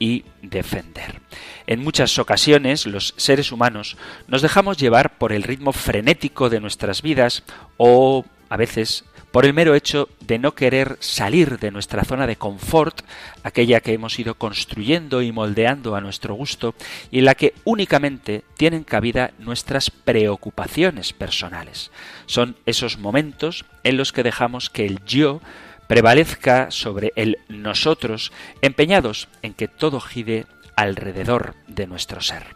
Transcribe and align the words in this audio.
y 0.00 0.24
defender. 0.42 1.20
En 1.68 1.84
muchas 1.84 2.18
ocasiones 2.18 2.86
los 2.86 3.14
seres 3.16 3.52
humanos 3.52 3.96
nos 4.26 4.42
dejamos 4.42 4.78
llevar 4.78 5.18
por 5.18 5.32
el 5.32 5.44
ritmo 5.44 5.72
frenético 5.72 6.50
de 6.50 6.58
nuestras 6.58 7.02
vidas 7.02 7.44
o 7.76 8.24
a 8.48 8.56
veces 8.56 9.04
por 9.30 9.46
el 9.46 9.54
mero 9.54 9.74
hecho 9.76 10.08
de 10.20 10.38
no 10.38 10.56
querer 10.56 10.96
salir 10.98 11.58
de 11.58 11.70
nuestra 11.70 12.04
zona 12.04 12.26
de 12.26 12.36
confort, 12.36 13.02
aquella 13.44 13.80
que 13.80 13.92
hemos 13.92 14.18
ido 14.18 14.34
construyendo 14.34 15.22
y 15.22 15.30
moldeando 15.30 15.94
a 15.94 16.00
nuestro 16.00 16.34
gusto, 16.34 16.74
y 17.12 17.20
en 17.20 17.26
la 17.26 17.36
que 17.36 17.54
únicamente 17.64 18.42
tienen 18.56 18.82
cabida 18.82 19.30
nuestras 19.38 19.90
preocupaciones 19.90 21.12
personales. 21.12 21.92
Son 22.26 22.56
esos 22.66 22.98
momentos 22.98 23.64
en 23.84 23.96
los 23.96 24.12
que 24.12 24.24
dejamos 24.24 24.68
que 24.68 24.84
el 24.84 25.04
yo 25.04 25.40
prevalezca 25.90 26.70
sobre 26.70 27.12
el 27.16 27.38
nosotros, 27.48 28.30
empeñados 28.62 29.26
en 29.42 29.54
que 29.54 29.66
todo 29.66 29.98
gire 29.98 30.46
alrededor 30.76 31.56
de 31.66 31.88
nuestro 31.88 32.20
ser. 32.20 32.54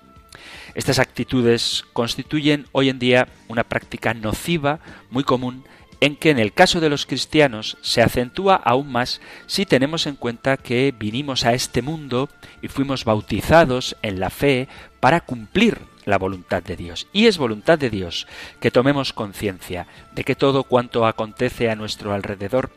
Estas 0.77 1.01
actitudes 1.01 1.85
constituyen 1.93 2.67
hoy 2.71 2.91
en 2.91 3.01
día 3.01 3.27
una 3.49 3.65
práctica 3.65 4.15
nociva 4.15 4.79
muy 5.11 5.25
común 5.25 5.65
en 5.99 6.15
que 6.15 6.31
en 6.31 6.39
el 6.39 6.53
caso 6.53 6.79
de 6.79 6.89
los 6.89 7.07
cristianos 7.07 7.77
se 7.83 8.03
acentúa 8.03 8.55
aún 8.55 8.93
más 8.93 9.21
si 9.49 9.67
tenemos 9.67 10.07
en 10.07 10.15
cuenta 10.15 10.57
que 10.57 10.95
vinimos 10.97 11.45
a 11.45 11.55
este 11.55 11.83
mundo 11.83 12.29
y 12.63 12.69
fuimos 12.69 13.05
bautizados 13.05 13.97
en 14.03 14.21
la 14.21 14.31
fe 14.31 14.69
para 15.01 15.21
cumplir 15.21 15.81
la 16.05 16.19
voluntad 16.19 16.63
de 16.63 16.77
Dios. 16.77 17.09
Y 17.13 17.27
es 17.27 17.39
voluntad 17.39 17.81
de 17.81 17.91
Dios 17.91 18.29
que 18.61 18.71
tomemos 18.71 19.13
conciencia 19.13 19.89
de 20.15 20.23
que 20.23 20.37
todo 20.37 20.63
cuanto 20.63 21.05
acontece 21.05 21.69
a 21.69 21.75
nuestro 21.75 22.13
alrededor 22.13 22.71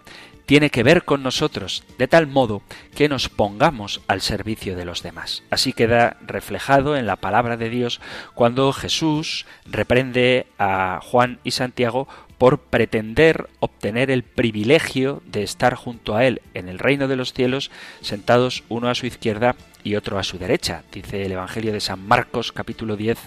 tiene 0.47 0.69
que 0.69 0.81
ver 0.81 1.03
con 1.03 1.23
nosotros, 1.23 1.83
de 1.97 2.07
tal 2.07 2.25
modo 2.25 2.61
que 2.95 3.09
nos 3.09 3.27
pongamos 3.27 4.01
al 4.07 4.21
servicio 4.21 4.77
de 4.77 4.85
los 4.85 5.03
demás. 5.03 5.43
Así 5.51 5.73
queda 5.73 6.15
reflejado 6.25 6.95
en 6.95 7.05
la 7.05 7.17
palabra 7.17 7.57
de 7.57 7.69
Dios 7.69 7.99
cuando 8.33 8.71
Jesús 8.71 9.45
reprende 9.65 10.47
a 10.57 11.01
Juan 11.03 11.39
y 11.43 11.51
Santiago 11.51 12.07
por 12.37 12.59
pretender 12.59 13.49
obtener 13.59 14.11
el 14.11 14.23
privilegio 14.23 15.21
de 15.25 15.43
estar 15.43 15.75
junto 15.75 16.15
a 16.15 16.25
Él 16.25 16.41
en 16.53 16.69
el 16.69 16.79
reino 16.79 17.07
de 17.07 17.15
los 17.15 17.33
cielos, 17.33 17.71
sentados 18.01 18.63
uno 18.69 18.89
a 18.89 18.95
su 18.95 19.07
izquierda 19.07 19.55
y 19.83 19.95
otro 19.95 20.19
a 20.19 20.23
su 20.23 20.37
derecha. 20.37 20.83
Dice 20.91 21.25
el 21.25 21.31
Evangelio 21.31 21.73
de 21.73 21.79
San 21.79 22.05
Marcos 22.05 22.51
capítulo 22.51 22.95
10, 22.95 23.17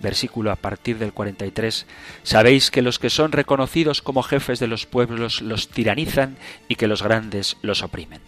versículo 0.00 0.50
a 0.50 0.56
partir 0.56 0.98
del 0.98 1.12
43. 1.12 1.86
Sabéis 2.22 2.70
que 2.70 2.82
los 2.82 2.98
que 2.98 3.10
son 3.10 3.32
reconocidos 3.32 4.00
como 4.00 4.22
jefes 4.22 4.60
de 4.60 4.68
los 4.68 4.86
pueblos 4.86 5.42
los 5.42 5.68
tiranizan 5.68 6.36
y 6.68 6.76
que 6.76 6.86
los 6.86 7.02
grandes 7.02 7.56
los 7.62 7.82
oprimen. 7.82 8.20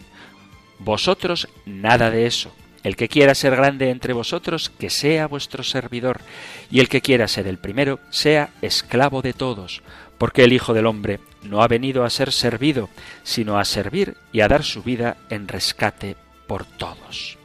Vosotros 0.79 1.47
nada 1.65 2.11
de 2.11 2.27
eso. 2.27 2.53
El 2.83 2.95
que 2.95 3.09
quiera 3.09 3.35
ser 3.35 3.55
grande 3.55 3.89
entre 3.89 4.13
vosotros, 4.13 4.69
que 4.69 4.89
sea 4.89 5.27
vuestro 5.27 5.63
servidor, 5.63 6.21
y 6.69 6.79
el 6.79 6.87
que 6.87 7.01
quiera 7.01 7.27
ser 7.27 7.47
el 7.47 7.57
primero, 7.57 7.99
sea 8.11 8.51
esclavo 8.61 9.21
de 9.21 9.33
todos 9.33 9.81
porque 10.17 10.43
el 10.43 10.53
Hijo 10.53 10.73
del 10.73 10.85
Hombre 10.85 11.19
no 11.43 11.61
ha 11.61 11.67
venido 11.67 12.03
a 12.03 12.09
ser 12.09 12.31
servido, 12.31 12.89
sino 13.23 13.59
a 13.59 13.65
servir 13.65 14.15
y 14.31 14.41
a 14.41 14.47
dar 14.47 14.63
su 14.63 14.83
vida 14.83 15.17
en 15.29 15.47
rescate 15.47 16.15
por 16.47 16.65
todos. 16.65 17.37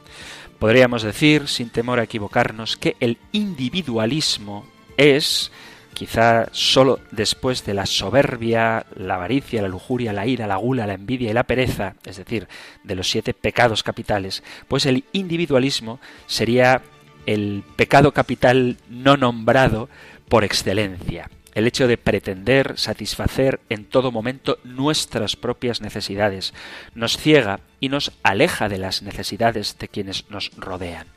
Podríamos 0.59 1.03
decir, 1.03 1.47
sin 1.47 1.69
temor 1.69 1.99
a 1.99 2.03
equivocarnos, 2.03 2.77
que 2.77 2.95
el 2.99 3.17
individualismo 3.31 4.65
es, 4.97 5.51
quizá 5.93 6.47
solo 6.51 6.99
después 7.11 7.65
de 7.65 7.73
la 7.73 7.85
soberbia, 7.85 8.85
la 8.95 9.15
avaricia, 9.15 9.61
la 9.61 9.67
lujuria, 9.67 10.13
la 10.13 10.25
ira, 10.25 10.47
la 10.47 10.55
gula, 10.55 10.87
la 10.87 10.93
envidia 10.93 11.29
y 11.29 11.33
la 11.33 11.43
pereza, 11.43 11.95
es 12.05 12.17
decir, 12.17 12.47
de 12.83 12.95
los 12.95 13.09
siete 13.09 13.33
pecados 13.33 13.83
capitales, 13.83 14.41
pues 14.67 14.85
el 14.85 15.03
individualismo 15.11 15.99
sería 16.27 16.81
el 17.25 17.63
pecado 17.75 18.13
capital 18.13 18.77
no 18.89 19.17
nombrado 19.17 19.89
por 20.29 20.43
excelencia 20.43 21.29
el 21.53 21.67
hecho 21.67 21.87
de 21.87 21.97
pretender 21.97 22.73
satisfacer 22.77 23.59
en 23.69 23.85
todo 23.85 24.11
momento 24.11 24.57
nuestras 24.63 25.35
propias 25.35 25.81
necesidades, 25.81 26.53
nos 26.95 27.17
ciega 27.17 27.59
y 27.79 27.89
nos 27.89 28.11
aleja 28.23 28.69
de 28.69 28.77
las 28.77 29.01
necesidades 29.01 29.77
de 29.77 29.87
quienes 29.87 30.29
nos 30.29 30.51
rodean. 30.57 31.07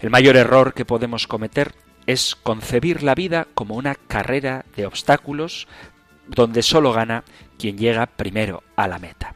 El 0.00 0.10
mayor 0.10 0.36
error 0.36 0.74
que 0.74 0.84
podemos 0.84 1.26
cometer 1.26 1.74
es 2.06 2.36
concebir 2.36 3.02
la 3.02 3.14
vida 3.14 3.46
como 3.54 3.74
una 3.74 3.94
carrera 3.94 4.64
de 4.76 4.86
obstáculos 4.86 5.66
donde 6.26 6.62
solo 6.62 6.92
gana 6.92 7.24
quien 7.58 7.78
llega 7.78 8.06
primero 8.06 8.62
a 8.76 8.88
la 8.88 8.98
meta. 8.98 9.34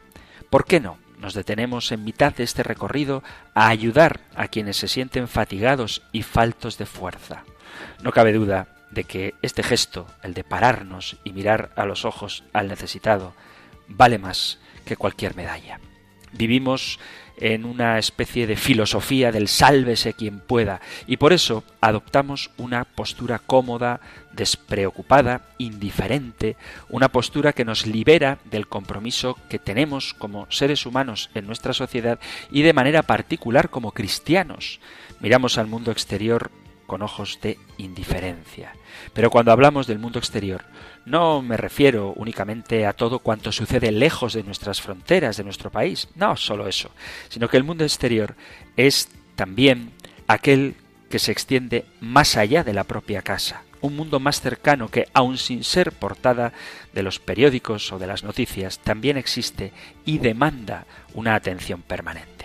¿Por 0.49 0.65
qué 0.65 0.79
no? 0.79 0.97
Nos 1.19 1.33
detenemos 1.33 1.91
en 1.91 2.03
mitad 2.03 2.33
de 2.33 2.43
este 2.43 2.63
recorrido 2.63 3.23
a 3.53 3.67
ayudar 3.67 4.21
a 4.35 4.47
quienes 4.47 4.77
se 4.77 4.87
sienten 4.87 5.27
fatigados 5.27 6.01
y 6.11 6.23
faltos 6.23 6.77
de 6.77 6.87
fuerza. 6.87 7.43
No 8.01 8.11
cabe 8.11 8.33
duda 8.33 8.80
de 8.91 9.03
que 9.03 9.35
este 9.41 9.63
gesto, 9.63 10.07
el 10.23 10.33
de 10.33 10.43
pararnos 10.43 11.17
y 11.23 11.31
mirar 11.33 11.71
a 11.75 11.85
los 11.85 12.05
ojos 12.05 12.43
al 12.53 12.67
necesitado, 12.67 13.33
vale 13.87 14.17
más 14.17 14.59
que 14.85 14.97
cualquier 14.97 15.35
medalla. 15.35 15.79
Vivimos 16.33 16.99
en 17.37 17.65
una 17.65 17.97
especie 17.97 18.45
de 18.45 18.55
filosofía 18.55 19.31
del 19.31 19.47
sálvese 19.47 20.13
quien 20.13 20.39
pueda 20.39 20.79
y 21.07 21.17
por 21.17 21.33
eso 21.33 21.63
adoptamos 21.81 22.51
una 22.57 22.85
postura 22.85 23.39
cómoda, 23.39 23.99
despreocupada, 24.31 25.41
indiferente, 25.57 26.55
una 26.89 27.09
postura 27.09 27.51
que 27.51 27.65
nos 27.65 27.87
libera 27.87 28.37
del 28.45 28.67
compromiso 28.67 29.37
que 29.49 29.59
tenemos 29.59 30.13
como 30.13 30.45
seres 30.51 30.85
humanos 30.85 31.31
en 31.33 31.47
nuestra 31.47 31.73
sociedad 31.73 32.19
y 32.51 32.61
de 32.61 32.73
manera 32.73 33.01
particular 33.01 33.69
como 33.69 33.91
cristianos. 33.91 34.79
Miramos 35.19 35.57
al 35.57 35.67
mundo 35.67 35.91
exterior 35.91 36.51
con 36.85 37.01
ojos 37.01 37.39
de 37.41 37.57
indiferencia. 37.77 38.73
Pero 39.13 39.29
cuando 39.29 39.51
hablamos 39.51 39.87
del 39.87 39.99
mundo 39.99 40.19
exterior, 40.19 40.63
no 41.05 41.41
me 41.41 41.57
refiero 41.57 42.13
únicamente 42.15 42.85
a 42.85 42.93
todo 42.93 43.19
cuanto 43.19 43.51
sucede 43.51 43.91
lejos 43.91 44.33
de 44.33 44.43
nuestras 44.43 44.81
fronteras, 44.81 45.37
de 45.37 45.43
nuestro 45.43 45.71
país, 45.71 46.07
no 46.15 46.37
solo 46.37 46.67
eso, 46.67 46.91
sino 47.29 47.49
que 47.49 47.57
el 47.57 47.63
mundo 47.63 47.83
exterior 47.83 48.35
es 48.77 49.09
también 49.35 49.91
aquel 50.27 50.75
que 51.09 51.19
se 51.19 51.31
extiende 51.31 51.85
más 51.99 52.37
allá 52.37 52.63
de 52.63 52.73
la 52.73 52.85
propia 52.85 53.21
casa, 53.21 53.63
un 53.81 53.95
mundo 53.95 54.19
más 54.19 54.41
cercano 54.41 54.89
que, 54.89 55.07
aun 55.13 55.37
sin 55.37 55.63
ser 55.63 55.91
portada 55.91 56.53
de 56.93 57.03
los 57.03 57.19
periódicos 57.19 57.91
o 57.91 57.99
de 57.99 58.07
las 58.07 58.23
noticias, 58.23 58.79
también 58.79 59.17
existe 59.17 59.73
y 60.05 60.19
demanda 60.19 60.85
una 61.13 61.35
atención 61.35 61.81
permanente. 61.81 62.40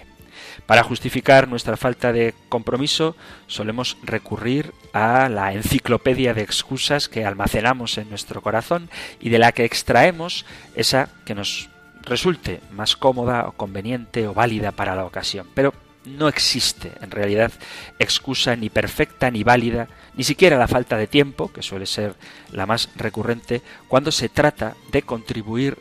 Para 0.66 0.82
justificar 0.82 1.46
nuestra 1.46 1.76
falta 1.76 2.12
de 2.12 2.34
compromiso 2.48 3.16
solemos 3.46 3.96
recurrir 4.02 4.72
a 4.92 5.28
la 5.28 5.52
enciclopedia 5.52 6.34
de 6.34 6.42
excusas 6.42 7.08
que 7.08 7.24
almacenamos 7.24 7.98
en 7.98 8.10
nuestro 8.10 8.42
corazón 8.42 8.90
y 9.20 9.28
de 9.28 9.38
la 9.38 9.52
que 9.52 9.64
extraemos 9.64 10.44
esa 10.74 11.08
que 11.24 11.36
nos 11.36 11.70
resulte 12.02 12.60
más 12.72 12.96
cómoda 12.96 13.46
o 13.46 13.52
conveniente 13.52 14.26
o 14.26 14.34
válida 14.34 14.72
para 14.72 14.96
la 14.96 15.04
ocasión. 15.04 15.46
Pero 15.54 15.72
no 16.04 16.28
existe 16.28 16.92
en 17.00 17.10
realidad 17.10 17.52
excusa 17.98 18.56
ni 18.56 18.70
perfecta 18.70 19.30
ni 19.30 19.44
válida, 19.44 19.88
ni 20.16 20.24
siquiera 20.24 20.56
la 20.56 20.68
falta 20.68 20.96
de 20.96 21.06
tiempo, 21.06 21.52
que 21.52 21.62
suele 21.62 21.86
ser 21.86 22.14
la 22.52 22.66
más 22.66 22.88
recurrente, 22.96 23.62
cuando 23.88 24.10
se 24.12 24.28
trata 24.28 24.76
de 24.92 25.02
contribuir 25.02 25.78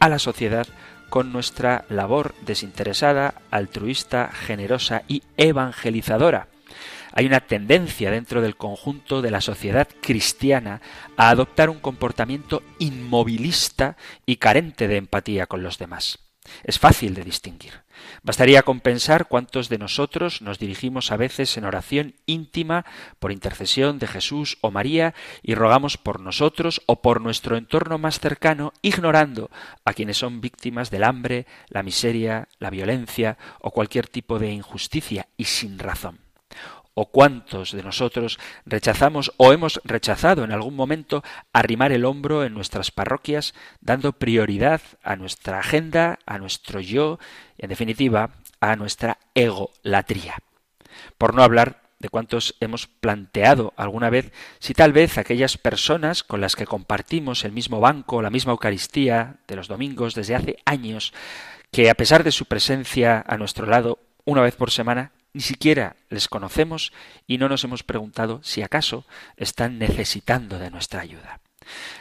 a 0.00 0.08
la 0.08 0.18
sociedad 0.18 0.66
con 1.08 1.32
nuestra 1.32 1.84
labor 1.88 2.34
desinteresada, 2.42 3.34
altruista, 3.50 4.30
generosa 4.32 5.02
y 5.08 5.22
evangelizadora. 5.36 6.48
Hay 7.12 7.26
una 7.26 7.40
tendencia 7.40 8.10
dentro 8.10 8.42
del 8.42 8.56
conjunto 8.56 9.22
de 9.22 9.30
la 9.30 9.40
sociedad 9.40 9.88
cristiana 10.00 10.80
a 11.16 11.30
adoptar 11.30 11.70
un 11.70 11.80
comportamiento 11.80 12.62
inmovilista 12.78 13.96
y 14.26 14.36
carente 14.36 14.86
de 14.86 14.98
empatía 14.98 15.46
con 15.46 15.62
los 15.62 15.78
demás. 15.78 16.18
Es 16.62 16.78
fácil 16.78 17.14
de 17.14 17.24
distinguir. 17.24 17.87
Bastaría 18.22 18.62
con 18.62 18.80
pensar 18.80 19.28
cuántos 19.28 19.68
de 19.68 19.78
nosotros 19.78 20.42
nos 20.42 20.58
dirigimos 20.58 21.10
a 21.12 21.16
veces 21.16 21.56
en 21.56 21.64
oración 21.64 22.14
íntima 22.26 22.84
por 23.18 23.32
intercesión 23.32 23.98
de 23.98 24.06
Jesús 24.06 24.58
o 24.60 24.70
María 24.70 25.14
y 25.42 25.54
rogamos 25.54 25.96
por 25.96 26.20
nosotros 26.20 26.82
o 26.86 27.02
por 27.02 27.20
nuestro 27.20 27.56
entorno 27.56 27.98
más 27.98 28.20
cercano, 28.20 28.72
ignorando 28.82 29.50
a 29.84 29.92
quienes 29.92 30.18
son 30.18 30.40
víctimas 30.40 30.90
del 30.90 31.04
hambre, 31.04 31.46
la 31.68 31.82
miseria, 31.82 32.48
la 32.58 32.70
violencia 32.70 33.38
o 33.60 33.70
cualquier 33.70 34.06
tipo 34.06 34.38
de 34.38 34.52
injusticia 34.52 35.28
y 35.36 35.44
sin 35.44 35.78
razón 35.78 36.27
o 37.00 37.06
cuántos 37.06 37.70
de 37.70 37.84
nosotros 37.84 38.40
rechazamos 38.66 39.32
o 39.36 39.52
hemos 39.52 39.80
rechazado 39.84 40.42
en 40.42 40.50
algún 40.50 40.74
momento 40.74 41.22
arrimar 41.52 41.92
el 41.92 42.04
hombro 42.04 42.42
en 42.42 42.54
nuestras 42.54 42.90
parroquias, 42.90 43.54
dando 43.80 44.14
prioridad 44.14 44.80
a 45.04 45.14
nuestra 45.14 45.60
agenda, 45.60 46.18
a 46.26 46.38
nuestro 46.38 46.80
yo 46.80 47.20
y, 47.56 47.66
en 47.66 47.68
definitiva, 47.68 48.30
a 48.60 48.74
nuestra 48.74 49.18
egolatría. 49.36 50.38
Por 51.18 51.34
no 51.34 51.44
hablar 51.44 51.82
de 52.00 52.08
cuántos 52.08 52.56
hemos 52.58 52.88
planteado 52.88 53.74
alguna 53.76 54.10
vez 54.10 54.32
si 54.58 54.74
tal 54.74 54.92
vez 54.92 55.18
aquellas 55.18 55.56
personas 55.56 56.24
con 56.24 56.40
las 56.40 56.56
que 56.56 56.66
compartimos 56.66 57.44
el 57.44 57.52
mismo 57.52 57.78
banco, 57.78 58.22
la 58.22 58.30
misma 58.30 58.50
Eucaristía 58.50 59.36
de 59.46 59.54
los 59.54 59.68
domingos 59.68 60.16
desde 60.16 60.34
hace 60.34 60.56
años, 60.64 61.12
que 61.70 61.90
a 61.90 61.94
pesar 61.94 62.24
de 62.24 62.32
su 62.32 62.46
presencia 62.46 63.24
a 63.24 63.36
nuestro 63.36 63.66
lado 63.66 64.00
una 64.24 64.42
vez 64.42 64.56
por 64.56 64.72
semana, 64.72 65.12
ni 65.32 65.40
siquiera 65.40 65.96
les 66.10 66.28
conocemos 66.28 66.92
y 67.26 67.38
no 67.38 67.48
nos 67.48 67.64
hemos 67.64 67.82
preguntado 67.82 68.40
si 68.42 68.62
acaso 68.62 69.04
están 69.36 69.78
necesitando 69.78 70.58
de 70.58 70.70
nuestra 70.70 71.00
ayuda. 71.00 71.40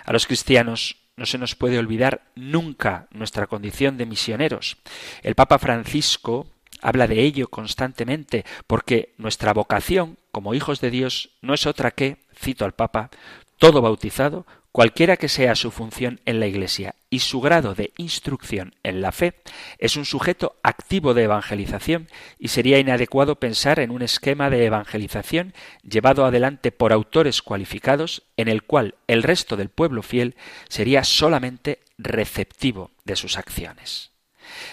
A 0.05 0.13
los 0.13 0.27
cristianos 0.27 0.97
no 1.17 1.25
se 1.25 1.37
nos 1.37 1.55
puede 1.55 1.79
olvidar 1.79 2.21
nunca 2.35 3.07
nuestra 3.11 3.47
condición 3.47 3.97
de 3.97 4.05
misioneros. 4.05 4.77
El 5.23 5.35
Papa 5.35 5.59
Francisco 5.59 6.47
habla 6.81 7.07
de 7.07 7.21
ello 7.21 7.47
constantemente, 7.47 8.45
porque 8.67 9.13
nuestra 9.17 9.53
vocación 9.53 10.17
como 10.31 10.53
hijos 10.53 10.79
de 10.79 10.91
Dios 10.91 11.31
no 11.41 11.53
es 11.55 11.65
otra 11.65 11.91
que, 11.91 12.17
cito 12.35 12.65
al 12.65 12.73
Papa, 12.73 13.09
todo 13.57 13.81
bautizado 13.81 14.45
Cualquiera 14.77 15.17
que 15.17 15.27
sea 15.27 15.55
su 15.55 15.71
función 15.71 16.21
en 16.25 16.39
la 16.39 16.45
Iglesia 16.45 16.93
y 17.09 17.17
su 17.17 17.41
grado 17.41 17.73
de 17.73 17.93
instrucción 17.97 18.75
en 18.83 19.01
la 19.01 19.11
fe, 19.11 19.33
es 19.79 19.97
un 19.97 20.05
sujeto 20.05 20.57
activo 20.61 21.15
de 21.15 21.23
evangelización 21.23 22.07
y 22.37 22.49
sería 22.49 22.77
inadecuado 22.77 23.39
pensar 23.39 23.79
en 23.79 23.89
un 23.89 24.03
esquema 24.03 24.51
de 24.51 24.65
evangelización 24.65 25.55
llevado 25.81 26.25
adelante 26.25 26.71
por 26.71 26.93
autores 26.93 27.41
cualificados 27.41 28.21
en 28.37 28.49
el 28.49 28.61
cual 28.61 28.93
el 29.07 29.23
resto 29.23 29.57
del 29.57 29.69
pueblo 29.69 30.03
fiel 30.03 30.35
sería 30.69 31.03
solamente 31.03 31.79
receptivo 31.97 32.91
de 33.03 33.15
sus 33.15 33.39
acciones. 33.39 34.11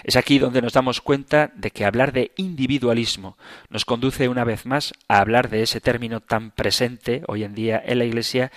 Es 0.02 0.16
aquí 0.16 0.38
donde 0.38 0.62
nos 0.62 0.72
damos 0.72 1.00
cuenta 1.00 1.50
de 1.54 1.70
que 1.70 1.84
hablar 1.84 2.12
de 2.12 2.32
individualismo 2.36 3.36
nos 3.68 3.84
conduce 3.84 4.28
una 4.28 4.44
vez 4.44 4.66
más 4.66 4.92
a 5.08 5.18
hablar 5.18 5.48
de 5.48 5.62
ese 5.62 5.80
término 5.80 6.20
tan 6.20 6.50
presente 6.50 7.22
hoy 7.26 7.44
en 7.44 7.54
día 7.54 7.82
en 7.84 7.98
la 7.98 8.04
Iglesia 8.04 8.52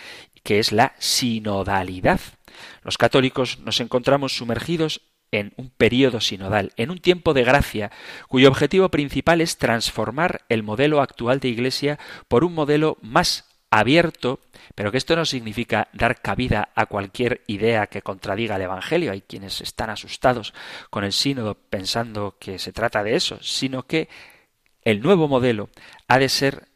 que 0.48 0.60
es 0.60 0.72
la 0.72 0.94
sinodalidad. 0.98 2.22
Los 2.82 2.98
católicos 2.98 3.60
nos 3.60 3.82
encontramos 3.82 4.38
sumergidos 4.38 5.02
en 5.30 5.52
un 5.58 5.70
periodo 5.70 6.22
sinodal, 6.22 6.72
en 6.78 6.90
un 6.90 7.00
tiempo 7.00 7.34
de 7.34 7.44
gracia, 7.44 7.92
cuyo 8.30 8.48
objetivo 8.48 8.88
principal 8.88 9.42
es 9.42 9.58
transformar 9.58 10.46
el 10.48 10.64
modelo 10.64 11.02
actual 11.02 11.42
de 11.42 11.50
Iglesia 11.50 12.00
por 12.30 12.46
un 12.46 12.54
modelo 12.54 12.98
más 13.02 13.44
abierto, 13.72 14.40
pero 14.74 14.90
que 14.90 15.00
esto 15.00 15.18
no 15.18 15.26
significa 15.26 15.90
dar 15.92 16.22
cabida 16.22 16.70
a 16.76 16.86
cualquier 16.86 17.42
idea 17.48 17.88
que 17.88 18.02
contradiga 18.02 18.56
el 18.56 18.62
Evangelio. 18.62 19.12
Hay 19.12 19.24
quienes 19.24 19.60
están 19.60 19.90
asustados 19.90 20.54
con 20.90 21.04
el 21.04 21.12
sínodo 21.12 21.56
pensando 21.56 22.38
que 22.40 22.58
se 22.58 22.72
trata 22.72 23.04
de 23.04 23.18
eso, 23.18 23.38
sino 23.42 23.84
que 23.86 24.08
el 24.82 25.02
nuevo 25.02 25.28
modelo 25.28 25.70
ha 26.08 26.18
de 26.18 26.30
ser 26.30 26.70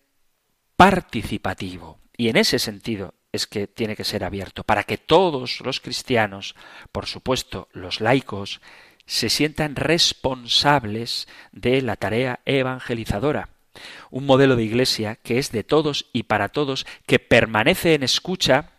participativo. 0.75 1.99
Y 2.17 2.27
en 2.27 2.35
ese 2.35 2.59
sentido 2.59 3.13
es 3.31 3.47
que 3.47 3.67
tiene 3.67 3.95
que 3.95 4.03
ser 4.03 4.23
abierto, 4.23 4.63
para 4.63 4.83
que 4.83 4.97
todos 4.97 5.61
los 5.61 5.79
cristianos, 5.79 6.55
por 6.91 7.05
supuesto 7.05 7.69
los 7.71 8.01
laicos, 8.01 8.61
se 9.05 9.29
sientan 9.29 9.75
responsables 9.75 11.27
de 11.51 11.81
la 11.81 11.95
tarea 11.95 12.39
evangelizadora. 12.45 13.49
Un 14.09 14.25
modelo 14.25 14.55
de 14.55 14.63
iglesia 14.63 15.15
que 15.15 15.37
es 15.37 15.51
de 15.51 15.63
todos 15.63 16.07
y 16.13 16.23
para 16.23 16.49
todos, 16.49 16.85
que 17.05 17.19
permanece 17.19 17.93
en 17.93 18.03
escucha, 18.03 18.71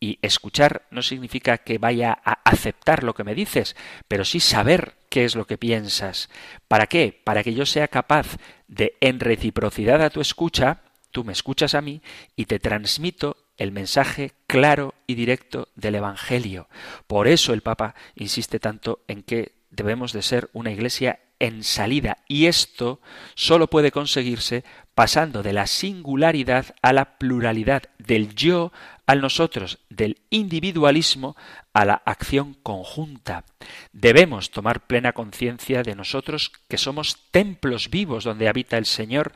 y 0.00 0.18
escuchar 0.22 0.86
no 0.90 1.02
significa 1.02 1.58
que 1.58 1.78
vaya 1.78 2.18
a 2.24 2.38
aceptar 2.44 3.02
lo 3.02 3.14
que 3.14 3.24
me 3.24 3.34
dices, 3.34 3.76
pero 4.06 4.24
sí 4.24 4.40
saber 4.40 4.94
qué 5.08 5.24
es 5.24 5.34
lo 5.34 5.46
que 5.46 5.58
piensas. 5.58 6.28
¿Para 6.68 6.86
qué? 6.86 7.20
Para 7.24 7.42
que 7.42 7.54
yo 7.54 7.66
sea 7.66 7.88
capaz 7.88 8.36
de, 8.68 8.96
en 9.00 9.20
reciprocidad 9.20 10.02
a 10.02 10.10
tu 10.10 10.20
escucha, 10.20 10.82
tú 11.10 11.24
me 11.24 11.32
escuchas 11.32 11.74
a 11.74 11.80
mí 11.80 12.00
y 12.36 12.44
te 12.44 12.58
transmito 12.58 13.36
el 13.58 13.72
mensaje 13.72 14.32
claro 14.46 14.94
y 15.06 15.14
directo 15.14 15.68
del 15.74 15.96
Evangelio. 15.96 16.68
Por 17.06 17.28
eso 17.28 17.52
el 17.52 17.62
Papa 17.62 17.94
insiste 18.14 18.58
tanto 18.58 19.00
en 19.08 19.22
que 19.22 19.52
debemos 19.70 20.12
de 20.12 20.22
ser 20.22 20.48
una 20.52 20.70
iglesia 20.70 21.20
en 21.40 21.62
salida 21.62 22.18
y 22.26 22.46
esto 22.46 23.00
solo 23.34 23.68
puede 23.68 23.92
conseguirse 23.92 24.64
pasando 24.94 25.42
de 25.42 25.52
la 25.52 25.66
singularidad 25.66 26.74
a 26.82 26.92
la 26.92 27.18
pluralidad, 27.18 27.84
del 27.98 28.34
yo 28.34 28.72
al 29.08 29.22
nosotros, 29.22 29.78
del 29.88 30.20
individualismo 30.28 31.34
a 31.72 31.86
la 31.86 31.94
acción 31.94 32.52
conjunta. 32.62 33.46
Debemos 33.90 34.50
tomar 34.50 34.86
plena 34.86 35.14
conciencia 35.14 35.82
de 35.82 35.94
nosotros 35.94 36.52
que 36.68 36.76
somos 36.76 37.16
templos 37.30 37.88
vivos 37.88 38.24
donde 38.24 38.50
habita 38.50 38.76
el 38.76 38.84
Señor 38.84 39.32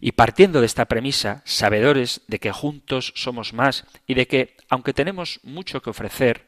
y 0.00 0.12
partiendo 0.12 0.60
de 0.60 0.66
esta 0.66 0.86
premisa, 0.86 1.42
sabedores 1.44 2.22
de 2.28 2.38
que 2.38 2.50
juntos 2.50 3.12
somos 3.14 3.52
más 3.52 3.84
y 4.06 4.14
de 4.14 4.26
que, 4.26 4.56
aunque 4.70 4.94
tenemos 4.94 5.40
mucho 5.42 5.82
que 5.82 5.90
ofrecer, 5.90 6.46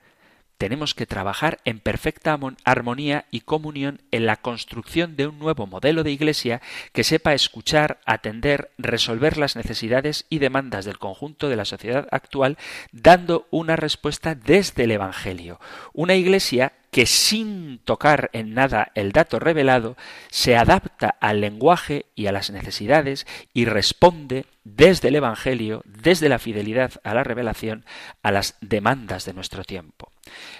tenemos 0.59 0.95
que 0.95 1.07
trabajar 1.07 1.59
en 1.65 1.81
perfecta 1.81 2.39
armonía 2.65 3.25
y 3.31 3.41
comunión 3.41 4.01
en 4.11 4.27
la 4.27 4.37
construcción 4.37 5.17
de 5.17 5.27
un 5.27 5.39
nuevo 5.39 5.67
modelo 5.67 6.05
de 6.05 6.13
Iglesia 6.13 6.63
que 6.93 7.05
sepa 7.05 7.35
escuchar, 7.35 8.01
atender, 8.07 8.71
resolver 8.79 9.39
las 9.39 9.57
necesidades 9.57 10.25
y 10.29 10.39
demandas 10.39 10.85
del 10.85 10.99
conjunto 10.99 11.49
de 11.49 11.57
la 11.57 11.65
sociedad 11.65 12.07
actual, 12.11 12.59
dando 12.93 13.47
una 13.51 13.77
respuesta 13.77 14.35
desde 14.35 14.85
el 14.85 14.93
Evangelio. 14.93 15.59
Una 15.93 16.15
Iglesia 16.15 16.73
que 16.93 17.07
sin 17.07 17.79
tocar 17.79 18.29
en 18.35 18.53
nada 18.53 18.93
el 18.95 19.13
dato 19.13 19.39
revelado, 19.39 19.97
se 20.31 20.57
adapta 20.57 21.17
al 21.21 21.41
lenguaje 21.41 22.05
y 22.15 22.27
a 22.27 22.33
las 22.33 22.51
necesidades 22.51 23.27
y 23.55 23.65
responde 23.65 24.45
desde 24.63 25.09
el 25.09 25.17
Evangelio, 25.17 25.83
desde 25.87 26.29
la 26.29 26.39
fidelidad 26.39 26.93
a 27.03 27.15
la 27.15 27.25
revelación, 27.25 27.87
a 28.23 28.31
las 28.31 28.59
demandas 28.61 29.25
de 29.25 29.33
nuestro 29.33 29.65
tiempo. 29.65 30.12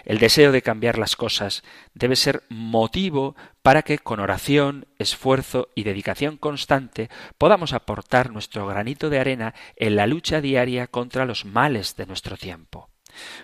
El 0.05 0.19
deseo 0.19 0.53
de 0.53 0.63
cambiar 0.63 0.99
las 0.99 1.17
cosas 1.17 1.63
debe 1.95 2.17
ser 2.17 2.43
motivo 2.49 3.37
para 3.63 3.83
que 3.83 3.99
con 3.99 4.21
oración, 4.21 4.87
esfuerzo 4.99 5.69
y 5.75 5.85
dedicación 5.85 6.37
constante 6.37 7.09
podamos 7.39 7.73
aportar 7.73 8.31
nuestro 8.31 8.67
granito 8.67 9.11
de 9.11 9.21
arena 9.21 9.55
en 9.77 9.97
la 9.97 10.07
lucha 10.07 10.41
diaria 10.41 10.87
contra 10.89 11.25
los 11.25 11.45
males 11.45 11.97
de 11.97 12.07
nuestro 12.07 12.37
tiempo. 12.37 12.91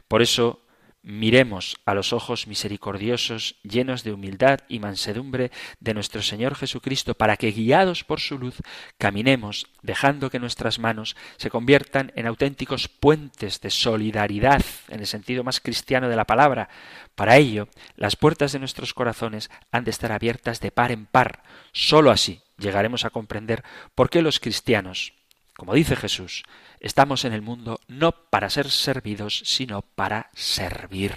Por 0.09 0.23
eso 0.23 0.68
miremos 1.09 1.79
a 1.87 1.95
los 1.95 2.12
ojos 2.12 2.47
misericordiosos, 2.47 3.57
llenos 3.62 4.05
de 4.05 4.12
humildad 4.12 4.59
y 4.69 4.79
mansedumbre 4.79 5.50
de 5.81 5.95
nuestro 5.95 6.21
Señor 6.21 6.55
Jesucristo, 6.55 7.15
para 7.15 7.38
que, 7.38 7.50
guiados 7.50 8.05
por 8.05 8.21
su 8.21 8.38
luz, 8.38 8.57
caminemos, 8.99 9.69
dejando 9.81 10.29
que 10.29 10.38
nuestras 10.38 10.79
manos 10.79 11.17
se 11.38 11.49
conviertan 11.49 12.12
en 12.15 12.27
auténticos 12.27 12.88
puentes 12.88 13.62
de 13.62 13.71
solidaridad, 13.71 14.62
en 14.88 15.00
el 15.00 15.07
sentido 15.07 15.45
más 15.45 15.61
cristiano 15.61 16.11
de 16.11 16.17
la 16.17 16.27
palabra. 16.27 16.69
Para 17.15 17.38
ello, 17.38 17.69
las 17.97 18.15
puertas 18.15 18.53
de 18.53 18.59
nuestros 18.59 18.93
corazones 18.93 19.50
han 19.73 19.85
de 19.85 19.91
estar 19.93 20.12
abiertas 20.12 20.61
de 20.61 20.73
par 20.73 20.93
en 20.93 21.07
par. 21.07 21.43
Sólo 21.73 22.11
así 22.11 22.43
llegaremos 22.59 23.07
a 23.07 23.11
comprender 23.11 23.65
por 23.95 24.11
qué 24.11 24.21
los 24.21 24.41
cristianos, 24.41 25.15
como 25.59 25.75
dice 25.75 25.97
Jesús, 25.97 26.45
estamos 26.79 27.25
en 27.25 27.33
el 27.33 27.43
mundo 27.43 27.81
no 27.88 28.12
para 28.12 28.49
ser 28.49 28.71
servidos, 28.71 29.43
sino 29.45 29.83
para 29.83 30.31
servir. 30.33 31.12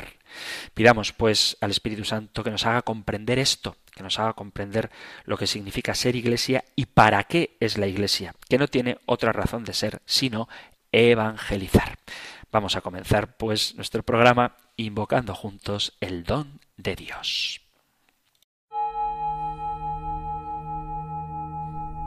Pidamos, 0.73 1.13
pues, 1.13 1.57
al 1.61 1.69
Espíritu 1.69 2.05
Santo 2.05 2.43
que 2.43 2.49
nos 2.49 2.65
haga 2.65 2.81
comprender 2.81 3.37
esto, 3.37 3.77
que 3.91 4.01
nos 4.01 4.17
haga 4.17 4.33
comprender 4.33 4.89
lo 5.25 5.37
que 5.37 5.45
significa 5.45 5.93
ser 5.93 6.15
iglesia 6.15 6.65
y 6.75 6.87
para 6.87 7.23
qué 7.25 7.55
es 7.59 7.77
la 7.77 7.85
iglesia, 7.85 8.33
que 8.49 8.57
no 8.57 8.67
tiene 8.67 8.97
otra 9.05 9.31
razón 9.31 9.63
de 9.63 9.73
ser 9.73 10.01
sino 10.07 10.49
evangelizar. 10.91 11.99
Vamos 12.51 12.75
a 12.75 12.81
comenzar, 12.81 13.37
pues, 13.37 13.75
nuestro 13.75 14.01
programa 14.01 14.57
invocando 14.75 15.35
juntos 15.35 15.93
el 16.01 16.23
don 16.23 16.59
de 16.77 16.95
Dios. 16.95 17.61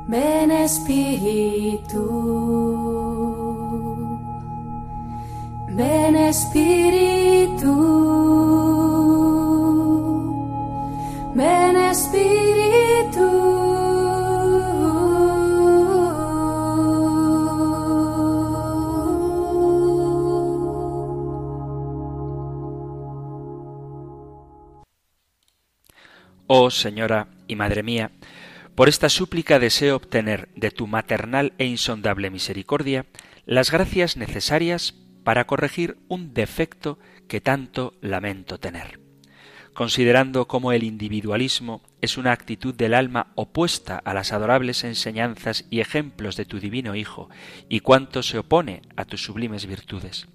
Ven 0.06 0.50
Espíritu, 0.50 2.04
ven 5.70 6.16
Espíritu, 6.16 7.74
ven 11.34 11.76
Oh 26.46 26.70
Señora 26.70 27.26
y 27.48 27.56
Madre 27.56 27.82
mía, 27.82 28.10
por 28.74 28.88
esta 28.88 29.08
súplica 29.08 29.58
deseo 29.58 29.96
obtener 29.96 30.48
de 30.56 30.70
tu 30.70 30.86
maternal 30.86 31.52
e 31.58 31.66
insondable 31.66 32.30
misericordia 32.30 33.06
las 33.46 33.70
gracias 33.70 34.16
necesarias 34.16 34.94
para 35.22 35.46
corregir 35.46 35.96
un 36.08 36.34
defecto 36.34 36.98
que 37.28 37.40
tanto 37.40 37.94
lamento 38.00 38.58
tener. 38.58 39.00
Considerando 39.74 40.46
cómo 40.46 40.70
el 40.72 40.84
individualismo 40.84 41.82
es 42.00 42.16
una 42.16 42.32
actitud 42.32 42.74
del 42.74 42.94
alma 42.94 43.32
opuesta 43.34 43.96
a 43.96 44.14
las 44.14 44.32
adorables 44.32 44.84
enseñanzas 44.84 45.64
y 45.68 45.80
ejemplos 45.80 46.36
de 46.36 46.44
tu 46.44 46.60
divino 46.60 46.94
Hijo, 46.94 47.28
y 47.68 47.80
cuánto 47.80 48.22
se 48.22 48.38
opone 48.38 48.82
a 48.96 49.04
tus 49.04 49.24
sublimes 49.24 49.66
virtudes 49.66 50.28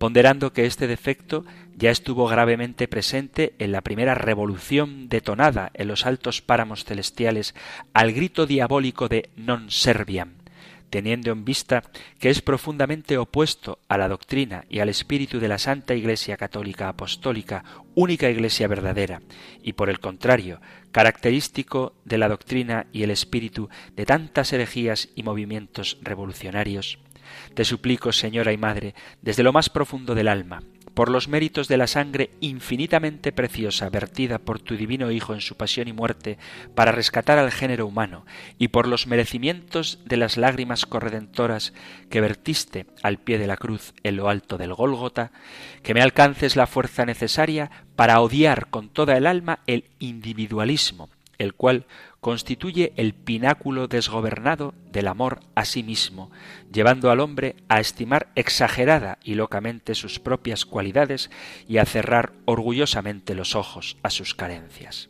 ponderando 0.00 0.54
que 0.54 0.64
este 0.64 0.86
defecto 0.86 1.44
ya 1.80 1.90
estuvo 1.90 2.26
gravemente 2.28 2.88
presente 2.88 3.54
en 3.58 3.72
la 3.72 3.80
primera 3.80 4.14
revolución 4.14 5.08
detonada 5.08 5.70
en 5.72 5.88
los 5.88 6.04
altos 6.04 6.42
páramos 6.42 6.84
celestiales 6.84 7.54
al 7.94 8.12
grito 8.12 8.44
diabólico 8.44 9.08
de 9.08 9.30
non 9.40 9.72
serviam, 9.72 10.36
teniendo 10.92 11.32
en 11.32 11.48
vista 11.48 11.88
que 12.20 12.28
es 12.28 12.44
profundamente 12.44 13.16
opuesto 13.16 13.80
a 13.88 13.96
la 13.96 14.12
doctrina 14.12 14.68
y 14.68 14.80
al 14.80 14.90
espíritu 14.90 15.40
de 15.40 15.48
la 15.48 15.56
Santa 15.56 15.94
Iglesia 15.94 16.36
Católica 16.36 16.92
Apostólica, 16.92 17.64
única 17.94 18.28
Iglesia 18.28 18.68
verdadera, 18.68 19.22
y 19.64 19.72
por 19.72 19.88
el 19.88 20.00
contrario, 20.00 20.60
característico 20.92 21.96
de 22.04 22.18
la 22.18 22.28
doctrina 22.28 22.88
y 22.92 23.04
el 23.04 23.10
espíritu 23.10 23.70
de 23.96 24.04
tantas 24.04 24.52
herejías 24.52 25.08
y 25.16 25.22
movimientos 25.22 25.96
revolucionarios, 26.02 26.98
te 27.54 27.64
suplico, 27.64 28.12
Señora 28.12 28.52
y 28.52 28.58
Madre, 28.58 28.94
desde 29.22 29.42
lo 29.42 29.54
más 29.54 29.70
profundo 29.70 30.14
del 30.14 30.28
alma, 30.28 30.60
por 30.94 31.10
los 31.10 31.28
méritos 31.28 31.68
de 31.68 31.76
la 31.76 31.86
sangre 31.86 32.30
infinitamente 32.40 33.32
preciosa 33.32 33.88
vertida 33.90 34.38
por 34.38 34.60
tu 34.60 34.76
divino 34.76 35.10
Hijo 35.10 35.34
en 35.34 35.40
su 35.40 35.56
pasión 35.56 35.88
y 35.88 35.92
muerte 35.92 36.38
para 36.74 36.92
rescatar 36.92 37.38
al 37.38 37.50
género 37.50 37.86
humano, 37.86 38.26
y 38.58 38.68
por 38.68 38.86
los 38.86 39.06
merecimientos 39.06 40.00
de 40.04 40.16
las 40.16 40.36
lágrimas 40.36 40.86
corredentoras 40.86 41.72
que 42.08 42.20
vertiste 42.20 42.86
al 43.02 43.18
pie 43.18 43.38
de 43.38 43.46
la 43.46 43.56
cruz 43.56 43.94
en 44.02 44.16
lo 44.16 44.28
alto 44.28 44.58
del 44.58 44.74
Gólgota, 44.74 45.32
que 45.82 45.94
me 45.94 46.02
alcances 46.02 46.56
la 46.56 46.66
fuerza 46.66 47.06
necesaria 47.06 47.70
para 47.96 48.20
odiar 48.20 48.68
con 48.68 48.88
toda 48.88 49.16
el 49.16 49.26
alma 49.26 49.60
el 49.66 49.84
individualismo, 49.98 51.10
el 51.38 51.54
cual 51.54 51.86
constituye 52.20 52.92
el 52.96 53.14
pináculo 53.14 53.88
desgobernado 53.88 54.74
del 54.90 55.08
amor 55.08 55.40
a 55.54 55.64
sí 55.64 55.82
mismo, 55.82 56.30
llevando 56.72 57.10
al 57.10 57.20
hombre 57.20 57.56
a 57.68 57.80
estimar 57.80 58.28
exagerada 58.34 59.18
y 59.22 59.34
locamente 59.34 59.94
sus 59.94 60.18
propias 60.18 60.64
cualidades 60.64 61.30
y 61.68 61.78
a 61.78 61.84
cerrar 61.84 62.32
orgullosamente 62.44 63.34
los 63.34 63.54
ojos 63.54 63.96
a 64.02 64.10
sus 64.10 64.34
carencias. 64.34 65.09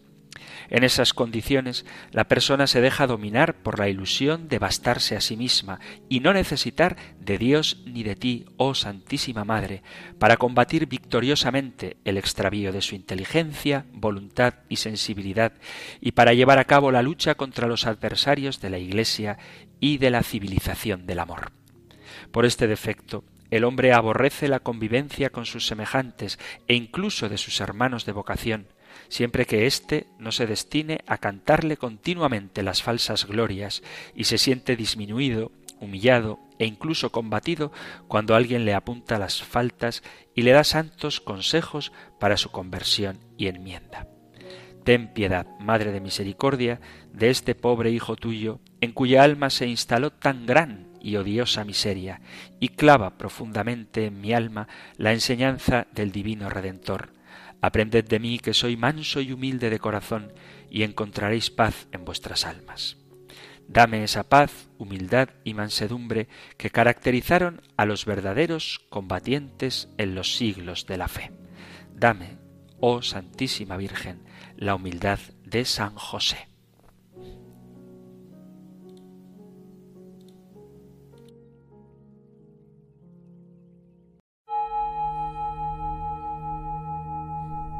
En 0.71 0.85
esas 0.85 1.13
condiciones, 1.13 1.85
la 2.13 2.29
persona 2.29 2.69
se 2.69 2.81
deja 2.81 3.09
dominar 3.09 3.57
por 3.57 3.81
la 3.81 3.89
ilusión 3.89 4.49
de 4.49 4.61
bastarse 4.61 5.17
a 5.17 5.21
sí 5.21 5.37
misma 5.37 5.81
y 6.09 6.21
no 6.21 6.33
necesitar 6.33 6.97
de 7.19 7.39
Dios 7.39 7.83
ni 7.87 8.05
de 8.05 8.15
ti, 8.15 8.47
oh 8.57 8.75
Santísima 8.75 9.45
Madre, 9.45 9.83
para 10.21 10.37
combatir 10.37 10.87
victoriosamente 10.87 11.97
el 12.05 12.17
extravío 12.17 12.73
de 12.73 12.83
su 12.83 12.95
inteligencia, 12.95 13.85
voluntad 13.93 14.55
y 14.69 14.77
sensibilidad, 14.77 15.53
y 16.01 16.13
para 16.13 16.35
llevar 16.35 16.59
a 16.59 16.65
cabo 16.65 16.93
la 16.93 17.03
lucha 17.03 17.35
contra 17.35 17.67
los 17.67 17.87
adversarios 17.87 18.61
de 18.61 18.71
la 18.71 18.79
Iglesia 18.79 19.39
y 19.81 19.99
de 19.99 20.11
la 20.11 20.23
civilización 20.23 21.05
del 21.05 21.19
amor. 21.19 21.51
Por 22.31 22.47
este 22.47 22.69
defecto, 22.69 23.25
el 23.51 23.65
hombre 23.65 23.93
aborrece 23.93 24.47
la 24.47 24.61
convivencia 24.61 25.31
con 25.31 25.47
sus 25.47 25.67
semejantes 25.67 26.39
e 26.69 26.75
incluso 26.75 27.29
de 27.29 27.39
sus 27.39 27.61
hermanos 27.61 28.07
de 28.07 28.13
vocación, 28.13 28.69
siempre 29.09 29.47
que 29.47 29.67
éste 29.67 30.07
no 30.19 30.33
se 30.33 30.47
destine 30.47 31.01
a 31.07 31.19
cantarle 31.19 31.77
continuamente 31.77 32.63
las 32.63 32.83
falsas 32.83 33.27
glorias 33.27 33.83
y 34.15 34.25
se 34.25 34.39
siente 34.39 34.77
disminuido, 34.77 35.53
humillado 35.81 36.39
e 36.59 36.67
incluso 36.67 37.11
combatido 37.11 37.73
cuando 38.07 38.35
alguien 38.35 38.65
le 38.65 38.75
apunta 38.75 39.19
las 39.19 39.43
faltas 39.43 40.03
y 40.35 40.43
le 40.43 40.53
da 40.53 40.63
santos 40.63 41.21
consejos 41.21 41.93
para 42.19 42.37
su 42.37 42.51
conversión 42.51 43.19
y 43.37 43.47
enmienda. 43.47 44.07
Ten 44.85 45.13
piedad, 45.13 45.47
Madre 45.59 45.93
de 45.93 46.01
Misericordia, 46.01 46.81
de 47.13 47.31
este 47.31 47.55
pobre 47.55 47.91
hijo 47.91 48.17
tuyo, 48.17 48.61
en 48.81 48.93
cuya 48.93 49.23
alma 49.23 49.51
se 49.51 49.67
instaló 49.67 50.11
tan 50.11 50.47
gran 50.47 50.89
y 51.03 51.17
odiosa 51.17 51.65
miseria, 51.65 52.21
y 52.61 52.69
clava 52.69 53.17
profundamente 53.17 54.07
en 54.07 54.21
mi 54.21 54.33
alma 54.33 54.69
la 54.97 55.13
enseñanza 55.13 55.87
del 55.93 56.13
Divino 56.13 56.49
Redentor 56.51 57.20
Aprended 57.63 58.05
de 58.07 58.19
mí 58.19 58.39
que 58.39 58.55
soy 58.55 58.77
manso 58.77 59.21
y 59.21 59.33
humilde 59.33 59.71
de 59.71 59.79
corazón, 59.79 60.33
y 60.71 60.83
encontraréis 60.83 61.51
paz 61.51 61.89
en 61.93 62.05
vuestras 62.05 62.47
almas. 62.47 62.97
Dame 63.69 64.03
esa 64.03 64.25
paz, 64.25 64.69
humildad 64.79 65.29
y 65.45 65.55
mansedumbre 65.55 66.27
que 66.57 66.71
caracterizaron 66.71 67.63
a 67.77 67.85
los 67.87 68.05
verdaderos 68.05 68.81
combatientes 68.89 69.89
en 69.97 70.17
los 70.17 70.37
siglos 70.37 70.87
de 70.87 70.97
la 70.97 71.07
fe. 71.07 71.31
Dame, 71.95 72.39
oh 72.81 73.01
Santísima 73.03 73.77
Virgen, 73.77 74.25
la 74.57 74.75
humildad 74.75 75.21
de 75.45 75.65
San 75.65 75.95
José. 75.95 76.50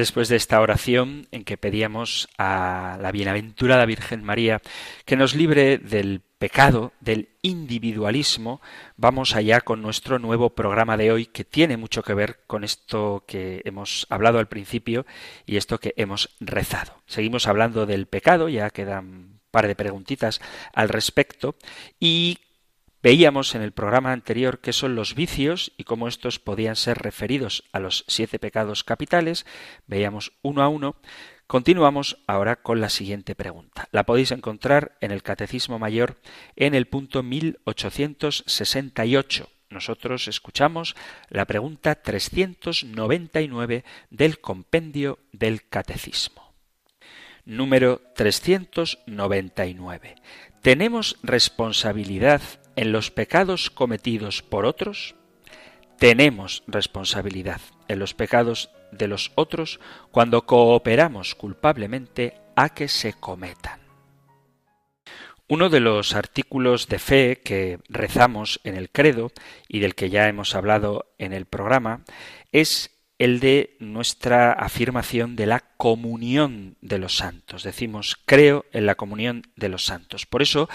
Después 0.00 0.28
de 0.28 0.36
esta 0.36 0.60
oración 0.60 1.28
en 1.30 1.44
que 1.44 1.56
pedíamos 1.56 2.28
a 2.38 2.98
la 3.00 3.12
bienaventurada 3.12 3.84
Virgen 3.84 4.24
María 4.24 4.60
que 5.04 5.14
nos 5.14 5.34
libre 5.34 5.78
del 5.78 6.22
pecado, 6.38 6.92
del 7.00 7.28
individualismo, 7.42 8.62
vamos 8.96 9.36
allá 9.36 9.60
con 9.60 9.82
nuestro 9.82 10.18
nuevo 10.18 10.50
programa 10.50 10.96
de 10.96 11.12
hoy 11.12 11.26
que 11.26 11.44
tiene 11.44 11.76
mucho 11.76 12.02
que 12.02 12.14
ver 12.14 12.40
con 12.46 12.64
esto 12.64 13.24
que 13.26 13.60
hemos 13.64 14.06
hablado 14.08 14.38
al 14.38 14.48
principio 14.48 15.04
y 15.44 15.58
esto 15.58 15.78
que 15.78 15.92
hemos 15.96 16.30
rezado. 16.40 17.02
Seguimos 17.06 17.46
hablando 17.46 17.84
del 17.84 18.06
pecado, 18.06 18.48
ya 18.48 18.70
quedan 18.70 19.04
un 19.04 19.40
par 19.50 19.66
de 19.66 19.76
preguntitas 19.76 20.40
al 20.72 20.88
respecto 20.88 21.56
y 21.98 22.38
Veíamos 23.02 23.54
en 23.54 23.62
el 23.62 23.72
programa 23.72 24.12
anterior 24.12 24.60
qué 24.60 24.74
son 24.74 24.94
los 24.94 25.14
vicios 25.14 25.72
y 25.78 25.84
cómo 25.84 26.06
estos 26.06 26.38
podían 26.38 26.76
ser 26.76 26.98
referidos 26.98 27.64
a 27.72 27.80
los 27.80 28.04
siete 28.08 28.38
pecados 28.38 28.84
capitales. 28.84 29.46
Veíamos 29.86 30.32
uno 30.42 30.62
a 30.62 30.68
uno. 30.68 30.96
Continuamos 31.46 32.18
ahora 32.26 32.56
con 32.56 32.82
la 32.82 32.90
siguiente 32.90 33.34
pregunta. 33.34 33.88
La 33.90 34.04
podéis 34.04 34.32
encontrar 34.32 34.98
en 35.00 35.12
el 35.12 35.22
Catecismo 35.22 35.78
Mayor 35.78 36.18
en 36.56 36.74
el 36.74 36.88
punto 36.88 37.22
1868. 37.22 39.48
Nosotros 39.70 40.28
escuchamos 40.28 40.94
la 41.30 41.46
pregunta 41.46 41.94
399 41.94 43.82
del 44.10 44.40
compendio 44.40 45.20
del 45.32 45.66
Catecismo. 45.66 46.52
Número 47.46 48.02
399. 48.14 50.16
¿Tenemos 50.60 51.16
responsabilidad 51.22 52.42
en 52.76 52.92
los 52.92 53.10
pecados 53.10 53.70
cometidos 53.70 54.42
por 54.42 54.66
otros, 54.66 55.14
tenemos 55.98 56.62
responsabilidad 56.66 57.60
en 57.88 57.98
los 57.98 58.14
pecados 58.14 58.70
de 58.92 59.08
los 59.08 59.32
otros 59.34 59.80
cuando 60.10 60.46
cooperamos 60.46 61.34
culpablemente 61.34 62.34
a 62.56 62.70
que 62.70 62.88
se 62.88 63.12
cometan. 63.12 63.80
Uno 65.48 65.68
de 65.68 65.80
los 65.80 66.14
artículos 66.14 66.86
de 66.88 66.98
fe 67.00 67.40
que 67.44 67.80
rezamos 67.88 68.60
en 68.62 68.76
el 68.76 68.88
credo 68.88 69.32
y 69.68 69.80
del 69.80 69.96
que 69.96 70.08
ya 70.08 70.28
hemos 70.28 70.54
hablado 70.54 71.12
en 71.18 71.32
el 71.32 71.44
programa 71.44 72.04
es 72.52 72.96
el 73.18 73.40
de 73.40 73.76
nuestra 73.80 74.52
afirmación 74.52 75.36
de 75.36 75.46
la 75.46 75.60
comunión 75.76 76.78
de 76.80 76.98
los 76.98 77.16
santos. 77.16 77.64
Decimos, 77.64 78.16
creo 78.24 78.64
en 78.72 78.86
la 78.86 78.94
comunión 78.94 79.42
de 79.56 79.68
los 79.68 79.84
santos. 79.84 80.24
Por 80.24 80.40
eso, 80.40 80.70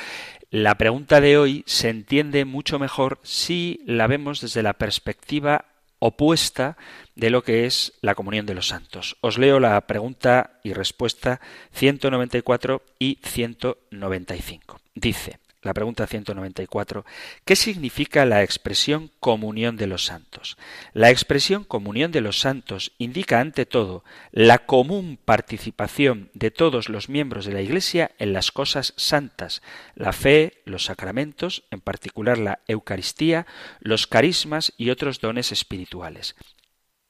la 0.56 0.76
pregunta 0.76 1.20
de 1.20 1.38
hoy 1.38 1.66
se 1.68 1.90
entiende 1.90 2.46
mucho 2.46 2.80
mejor 2.80 3.20
si 3.24 3.82
la 3.86 4.08
vemos 4.08 4.40
desde 4.40 4.64
la 4.64 4.72
perspectiva 4.72 5.66
opuesta 6.00 6.78
de 7.14 7.30
lo 7.30 7.44
que 7.44 7.66
es 7.66 7.92
la 8.00 8.16
comunión 8.16 8.46
de 8.46 8.54
los 8.54 8.68
santos. 8.68 9.18
Os 9.20 9.38
leo 9.38 9.60
la 9.60 9.82
pregunta 9.82 10.62
y 10.64 10.72
respuesta 10.72 11.42
194 11.74 12.82
y 13.00 13.20
195. 13.22 14.80
Dice, 14.94 15.40
la 15.66 15.74
pregunta 15.74 16.06
194. 16.08 17.06
¿Qué 17.44 17.56
significa 17.56 18.24
la 18.26 18.44
expresión 18.44 19.12
comunión 19.20 19.78
de 19.78 19.88
los 19.88 20.06
santos? 20.06 20.58
La 20.94 21.10
expresión 21.10 21.64
comunión 21.64 22.12
de 22.12 22.22
los 22.22 22.40
santos 22.40 22.94
indica 23.00 23.40
ante 23.40 23.66
todo 23.66 24.04
la 24.32 24.60
común 24.60 25.18
participación 25.24 26.30
de 26.34 26.52
todos 26.52 26.88
los 26.88 27.10
miembros 27.10 27.46
de 27.46 27.54
la 27.54 27.62
Iglesia 27.62 28.12
en 28.20 28.32
las 28.32 28.52
cosas 28.52 28.94
santas, 28.96 29.64
la 29.96 30.14
fe, 30.14 30.62
los 30.66 30.86
sacramentos, 30.86 31.64
en 31.72 31.82
particular 31.82 32.38
la 32.38 32.60
Eucaristía, 32.68 33.48
los 33.80 34.06
carismas 34.06 34.74
y 34.78 34.92
otros 34.92 35.20
dones 35.20 35.52
espirituales. 35.52 36.36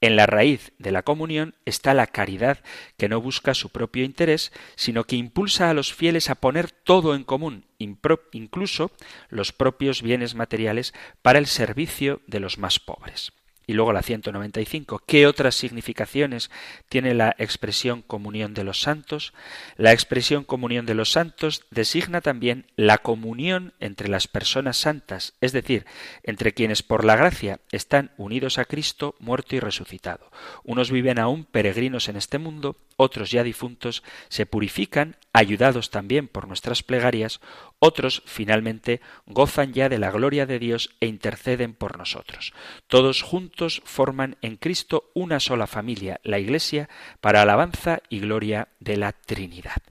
En 0.05 0.15
la 0.15 0.27
raíz 0.27 0.71
de 0.77 0.91
la 0.91 1.01
comunión 1.01 1.55
está 1.65 1.95
la 1.95 2.05
caridad 2.05 2.59
que 2.95 3.09
no 3.09 3.21
busca 3.21 3.55
su 3.55 3.69
propio 3.69 4.03
interés, 4.03 4.51
sino 4.75 5.05
que 5.05 5.15
impulsa 5.15 5.71
a 5.71 5.73
los 5.73 5.95
fieles 5.95 6.29
a 6.29 6.35
poner 6.35 6.69
todo 6.69 7.15
en 7.15 7.23
común, 7.23 7.65
incluso 7.79 8.91
los 9.29 9.51
propios 9.51 10.03
bienes 10.03 10.35
materiales, 10.35 10.93
para 11.23 11.39
el 11.39 11.47
servicio 11.47 12.21
de 12.27 12.39
los 12.39 12.59
más 12.59 12.79
pobres. 12.79 13.33
Y 13.67 13.73
luego 13.73 13.93
la 13.93 14.01
195. 14.01 15.01
¿Qué 15.05 15.27
otras 15.27 15.55
significaciones 15.55 16.51
tiene 16.89 17.13
la 17.13 17.35
expresión 17.37 18.01
comunión 18.01 18.53
de 18.53 18.63
los 18.63 18.81
santos? 18.81 19.33
La 19.77 19.93
expresión 19.93 20.43
comunión 20.43 20.85
de 20.85 20.95
los 20.95 21.11
santos 21.11 21.65
designa 21.71 22.21
también 22.21 22.67
la 22.75 22.99
comunión 22.99 23.73
entre 23.79 24.07
las 24.07 24.27
personas 24.27 24.77
santas, 24.77 25.33
es 25.41 25.51
decir, 25.51 25.85
entre 26.23 26.53
quienes 26.53 26.83
por 26.83 27.05
la 27.05 27.15
gracia 27.15 27.59
están 27.71 28.11
unidos 28.17 28.57
a 28.57 28.65
Cristo 28.65 29.15
muerto 29.19 29.55
y 29.55 29.59
resucitado. 29.59 30.31
Unos 30.63 30.91
viven 30.91 31.19
aún 31.19 31.45
peregrinos 31.45 32.09
en 32.09 32.17
este 32.17 32.37
mundo, 32.37 32.77
otros 32.97 33.31
ya 33.31 33.43
difuntos 33.43 34.03
se 34.29 34.45
purifican, 34.45 35.17
ayudados 35.33 35.89
también 35.89 36.27
por 36.27 36.47
nuestras 36.47 36.83
plegarias, 36.83 37.41
otros 37.79 38.23
finalmente 38.25 39.01
gozan 39.25 39.73
ya 39.73 39.89
de 39.89 39.99
la 39.99 40.11
gloria 40.11 40.45
de 40.45 40.59
Dios 40.59 40.95
e 40.99 41.07
interceden 41.07 41.73
por 41.73 41.97
nosotros. 41.97 42.53
Todos 42.87 43.21
juntos 43.21 43.81
forman 43.85 44.37
en 44.41 44.57
Cristo 44.57 45.11
una 45.13 45.39
sola 45.39 45.67
familia, 45.67 46.19
la 46.23 46.39
Iglesia, 46.39 46.89
para 47.21 47.41
alabanza 47.41 48.01
y 48.09 48.19
gloria 48.19 48.69
de 48.79 48.97
la 48.97 49.11
Trinidad. 49.11 49.81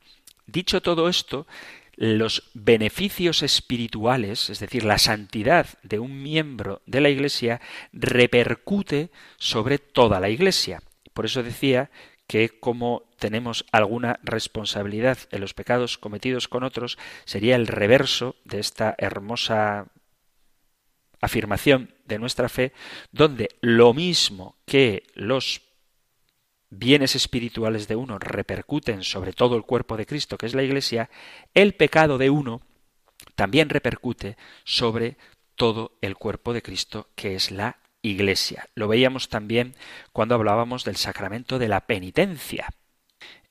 Dicho 0.47 0.83
todo 0.83 1.09
esto, 1.09 1.47
los 1.97 2.51
beneficios 2.55 3.43
espirituales, 3.43 4.51
es 4.51 4.59
decir, 4.61 4.85
la 4.85 4.99
santidad 4.99 5.67
de 5.83 5.99
un 5.99 6.23
miembro 6.23 6.83
de 6.87 7.01
la 7.01 7.11
Iglesia, 7.11 7.61
repercute 7.93 9.11
sobre 9.39 9.79
toda 9.79 10.21
la 10.21 10.29
Iglesia. 10.29 10.83
Por 11.13 11.27
eso 11.27 11.43
decía 11.43 11.91
que 12.27 12.59
como 12.59 13.03
tenemos 13.19 13.67
alguna 13.73 14.19
responsabilidad 14.23 15.19
en 15.31 15.41
los 15.41 15.55
pecados 15.55 15.99
cometidos 15.99 16.49
con 16.49 16.65
otros, 16.65 16.99
sería 17.25 17.57
el 17.57 17.67
reverso 17.67 18.37
de 18.45 18.61
esta 18.61 18.95
hermosa 18.99 19.87
afirmación 21.21 21.95
de 22.07 22.19
nuestra 22.19 22.49
fe, 22.49 22.73
donde 23.13 23.49
lo 23.61 23.95
mismo 23.95 24.57
que 24.67 25.05
los 25.15 25.63
bienes 26.71 27.15
espirituales 27.15 27.89
de 27.89 27.97
uno 27.97 28.19
repercuten 28.19 29.05
sobre 29.05 29.33
todo 29.33 29.57
el 29.57 29.63
cuerpo 29.63 29.97
de 29.97 30.07
Cristo, 30.07 30.37
que 30.37 30.47
es 30.47 30.55
la 30.55 30.63
Iglesia, 30.63 31.11
el 31.55 31.75
pecado 31.75 32.19
de 32.19 32.31
uno 32.31 32.63
también 33.37 33.69
repercute 33.69 34.37
sobre 34.65 35.17
todo 35.55 35.97
el 36.01 36.17
cuerpo 36.17 36.53
de 36.53 36.63
Cristo, 36.63 37.09
que 37.15 37.37
es 37.37 37.51
la 37.51 37.79
Iglesia. 38.05 38.69
Lo 38.75 38.87
veíamos 38.87 39.29
también 39.29 39.75
cuando 40.13 40.35
hablábamos 40.35 40.85
del 40.85 40.97
sacramento 40.97 41.59
de 41.59 41.69
la 41.69 41.81
penitencia. 41.81 42.69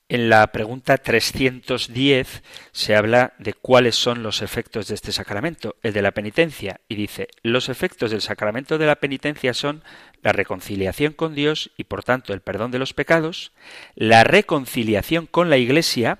En 0.08 0.28
la 0.28 0.46
pregunta 0.48 0.98
310 0.98 2.42
se 2.72 2.94
habla 2.94 3.32
de 3.38 3.54
cuáles 3.54 3.96
son 3.96 4.22
los 4.22 4.42
efectos 4.42 4.86
de 4.86 4.94
este 4.94 5.12
sacramento, 5.12 5.76
el 5.82 5.92
de 5.92 6.02
la 6.02 6.12
penitencia, 6.12 6.80
y 6.88 6.94
dice, 6.94 7.28
los 7.42 7.68
efectos 7.68 8.10
del 8.10 8.20
sacramento 8.20 8.76
de 8.76 8.86
la 8.86 8.96
penitencia 8.96 9.54
son 9.54 9.82
la 10.22 10.32
reconciliación 10.32 11.14
con 11.14 11.34
Dios 11.34 11.72
y 11.78 11.84
por 11.84 12.04
tanto 12.04 12.34
el 12.34 12.42
perdón 12.42 12.70
de 12.70 12.78
los 12.78 12.92
pecados, 12.92 13.52
la 13.94 14.24
reconciliación 14.24 15.26
con 15.26 15.48
la 15.48 15.56
Iglesia, 15.56 16.18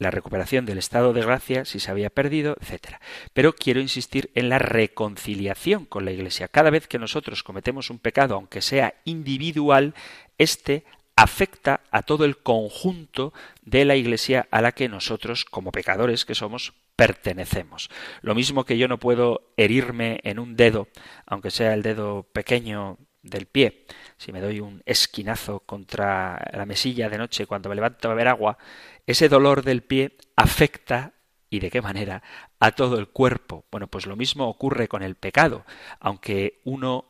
la 0.00 0.10
recuperación 0.10 0.66
del 0.66 0.78
estado 0.78 1.12
de 1.12 1.20
gracia 1.20 1.64
si 1.64 1.78
se 1.78 1.90
había 1.90 2.10
perdido, 2.10 2.56
etc. 2.60 2.96
Pero 3.32 3.52
quiero 3.52 3.80
insistir 3.80 4.30
en 4.34 4.48
la 4.48 4.58
reconciliación 4.58 5.84
con 5.84 6.04
la 6.04 6.10
Iglesia. 6.10 6.48
Cada 6.48 6.70
vez 6.70 6.88
que 6.88 6.98
nosotros 6.98 7.44
cometemos 7.44 7.90
un 7.90 7.98
pecado, 7.98 8.34
aunque 8.34 8.62
sea 8.62 8.94
individual, 9.04 9.94
este 10.38 10.84
afecta 11.16 11.82
a 11.90 12.02
todo 12.02 12.24
el 12.24 12.38
conjunto 12.38 13.34
de 13.62 13.84
la 13.84 13.94
Iglesia 13.94 14.48
a 14.50 14.62
la 14.62 14.72
que 14.72 14.88
nosotros, 14.88 15.44
como 15.44 15.70
pecadores 15.70 16.24
que 16.24 16.34
somos, 16.34 16.72
pertenecemos. 16.96 17.90
Lo 18.22 18.34
mismo 18.34 18.64
que 18.64 18.78
yo 18.78 18.88
no 18.88 18.98
puedo 18.98 19.52
herirme 19.58 20.20
en 20.24 20.38
un 20.38 20.56
dedo, 20.56 20.88
aunque 21.26 21.50
sea 21.50 21.74
el 21.74 21.82
dedo 21.82 22.22
pequeño 22.32 22.96
del 23.22 23.46
pie, 23.46 23.86
si 24.16 24.32
me 24.32 24.40
doy 24.40 24.60
un 24.60 24.82
esquinazo 24.86 25.60
contra 25.60 26.42
la 26.52 26.66
mesilla 26.66 27.08
de 27.08 27.18
noche 27.18 27.46
cuando 27.46 27.68
me 27.68 27.74
levanto 27.74 28.08
a 28.08 28.14
beber 28.14 28.28
agua, 28.28 28.58
ese 29.06 29.28
dolor 29.28 29.62
del 29.62 29.82
pie 29.82 30.16
afecta 30.36 31.12
y 31.50 31.58
de 31.58 31.70
qué 31.70 31.82
manera 31.82 32.22
a 32.60 32.72
todo 32.72 32.98
el 32.98 33.08
cuerpo. 33.08 33.64
Bueno, 33.70 33.88
pues 33.88 34.06
lo 34.06 34.16
mismo 34.16 34.48
ocurre 34.48 34.88
con 34.88 35.02
el 35.02 35.16
pecado. 35.16 35.64
Aunque 35.98 36.60
uno 36.64 37.06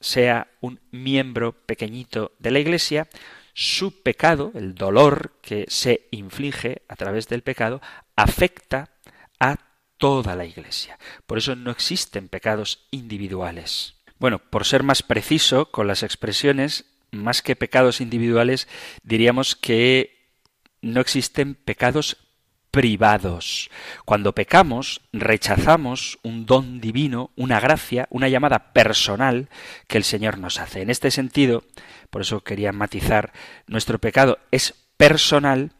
sea 0.00 0.48
un 0.60 0.80
miembro 0.90 1.52
pequeñito 1.52 2.32
de 2.38 2.50
la 2.50 2.58
Iglesia, 2.58 3.08
su 3.54 4.02
pecado, 4.02 4.50
el 4.54 4.74
dolor 4.74 5.38
que 5.40 5.64
se 5.68 6.08
inflige 6.10 6.82
a 6.88 6.96
través 6.96 7.28
del 7.28 7.42
pecado, 7.42 7.80
afecta 8.16 8.90
a 9.40 9.56
toda 9.96 10.36
la 10.36 10.44
Iglesia. 10.44 10.98
Por 11.26 11.38
eso 11.38 11.54
no 11.56 11.70
existen 11.70 12.28
pecados 12.28 12.86
individuales. 12.90 13.95
Bueno, 14.18 14.38
por 14.38 14.64
ser 14.64 14.82
más 14.82 15.02
preciso 15.02 15.70
con 15.70 15.86
las 15.86 16.02
expresiones, 16.02 16.86
más 17.10 17.42
que 17.42 17.56
pecados 17.56 18.00
individuales, 18.00 18.68
diríamos 19.02 19.56
que 19.56 20.30
no 20.80 21.00
existen 21.00 21.54
pecados 21.54 22.16
privados. 22.70 23.70
Cuando 24.04 24.34
pecamos, 24.34 25.00
rechazamos 25.12 26.18
un 26.22 26.44
don 26.44 26.80
divino, 26.80 27.30
una 27.34 27.58
gracia, 27.58 28.06
una 28.10 28.28
llamada 28.28 28.72
personal 28.74 29.48
que 29.86 29.96
el 29.96 30.04
Señor 30.04 30.38
nos 30.38 30.60
hace. 30.60 30.82
En 30.82 30.90
este 30.90 31.10
sentido, 31.10 31.64
por 32.10 32.22
eso 32.22 32.44
quería 32.44 32.72
matizar, 32.72 33.32
nuestro 33.66 33.98
pecado 33.98 34.38
es 34.50 34.74
personal, 34.98 35.72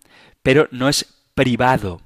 pero 0.42 0.68
no 0.70 0.88
es 0.88 1.14
privado, 1.34 2.00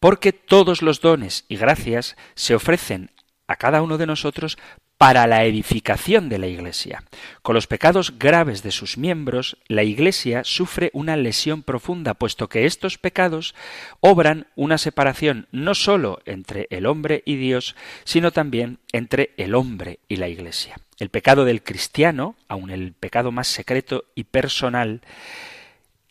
porque 0.00 0.32
todos 0.32 0.82
los 0.82 1.00
dones 1.00 1.44
y 1.48 1.56
gracias 1.56 2.16
se 2.34 2.56
ofrecen 2.56 3.12
a 3.46 3.56
cada 3.56 3.82
uno 3.82 3.98
de 3.98 4.06
nosotros 4.06 4.58
para 4.98 5.26
la 5.26 5.44
edificación 5.44 6.28
de 6.28 6.38
la 6.38 6.46
Iglesia. 6.46 7.04
Con 7.42 7.54
los 7.54 7.66
pecados 7.66 8.18
graves 8.18 8.62
de 8.62 8.70
sus 8.70 8.96
miembros, 8.96 9.56
la 9.66 9.82
Iglesia 9.82 10.44
sufre 10.44 10.90
una 10.92 11.16
lesión 11.16 11.62
profunda, 11.62 12.14
puesto 12.14 12.48
que 12.48 12.64
estos 12.64 12.96
pecados 12.98 13.54
obran 14.00 14.46
una 14.54 14.78
separación 14.78 15.48
no 15.52 15.74
sólo 15.74 16.20
entre 16.26 16.68
el 16.70 16.86
hombre 16.86 17.22
y 17.26 17.36
Dios, 17.36 17.74
sino 18.04 18.30
también 18.30 18.78
entre 18.92 19.32
el 19.36 19.54
hombre 19.54 19.98
y 20.08 20.16
la 20.16 20.28
Iglesia. 20.28 20.76
El 20.98 21.10
pecado 21.10 21.44
del 21.44 21.62
cristiano, 21.62 22.36
aun 22.48 22.70
el 22.70 22.92
pecado 22.92 23.32
más 23.32 23.48
secreto 23.48 24.04
y 24.14 24.24
personal, 24.24 25.00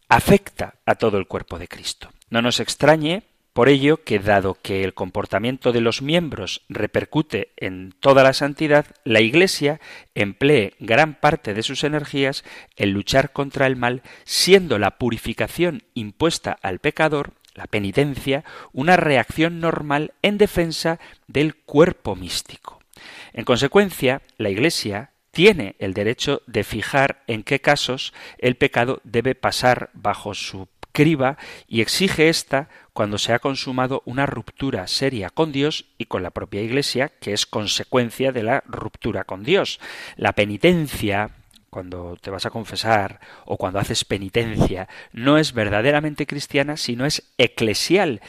afecta 0.10 0.76
a 0.86 0.96
todo 0.96 1.18
el 1.18 1.28
cuerpo 1.28 1.58
de 1.58 1.68
Cristo. 1.68 2.12
No 2.30 2.42
nos 2.42 2.60
extrañe 2.60 3.24
por 3.54 3.70
ello 3.70 4.04
que 4.04 4.20
dado 4.20 4.56
que 4.56 4.84
el 4.84 4.96
comportamiento 4.96 5.72
de 5.72 5.82
los 5.82 6.02
miembros 6.02 6.62
repercute 6.70 7.54
en 7.56 7.94
toda 8.00 8.24
la 8.24 8.34
santidad, 8.34 8.88
la 9.04 9.22
Iglesia 9.22 9.80
emplee 10.16 10.74
gran 10.80 11.14
parte 11.20 11.54
de 11.54 11.62
sus 11.62 11.84
energías 11.84 12.44
en 12.76 12.92
luchar 12.92 13.32
contra 13.32 13.68
el 13.68 13.76
mal, 13.76 14.02
siendo 14.24 14.80
la 14.80 14.98
purificación 14.98 15.84
impuesta 15.94 16.58
al 16.64 16.80
pecador, 16.80 17.34
la 17.54 17.68
penitencia, 17.68 18.44
una 18.72 18.98
reacción 18.98 19.60
normal 19.60 20.14
en 20.24 20.40
defensa 20.40 21.00
del 21.28 21.56
cuerpo 21.56 22.16
místico. 22.16 22.82
En 23.34 23.46
consecuencia, 23.46 24.24
la 24.38 24.50
Iglesia 24.50 25.12
tiene 25.30 25.76
el 25.80 25.94
derecho 25.94 26.42
de 26.48 26.64
fijar 26.64 27.24
en 27.28 27.44
qué 27.44 27.60
casos 27.60 28.14
el 28.38 28.56
pecado 28.56 29.02
debe 29.04 29.36
pasar 29.36 29.90
bajo 29.94 30.34
su 30.34 30.68
y 31.68 31.82
exige 31.82 32.30
ésta 32.30 32.70
cuando 32.94 33.18
se 33.18 33.34
ha 33.34 33.40
consumado 33.40 34.04
una 34.06 34.26
ruptura 34.26 34.86
seria 34.88 35.32
con 35.32 35.52
Dios 35.52 35.86
y 35.98 36.06
con 36.06 36.22
la 36.22 36.30
propia 36.30 36.62
Iglesia, 36.62 37.10
que 37.20 37.34
es 37.34 37.48
consecuencia 37.48 38.32
de 38.32 38.44
la 38.44 38.64
ruptura 38.68 39.24
con 39.24 39.44
Dios. 39.44 39.80
La 40.18 40.34
penitencia 40.34 41.32
cuando 41.72 42.18
te 42.22 42.30
vas 42.30 42.46
a 42.46 42.52
confesar 42.52 43.20
o 43.46 43.58
cuando 43.58 43.80
haces 43.80 44.06
penitencia, 44.06 44.88
no 45.12 45.40
es 45.40 45.54
verdaderamente 45.54 46.28
cristiana, 46.28 46.78
sino 46.78 47.08
es 47.08 47.34
eclesial, 47.40 48.22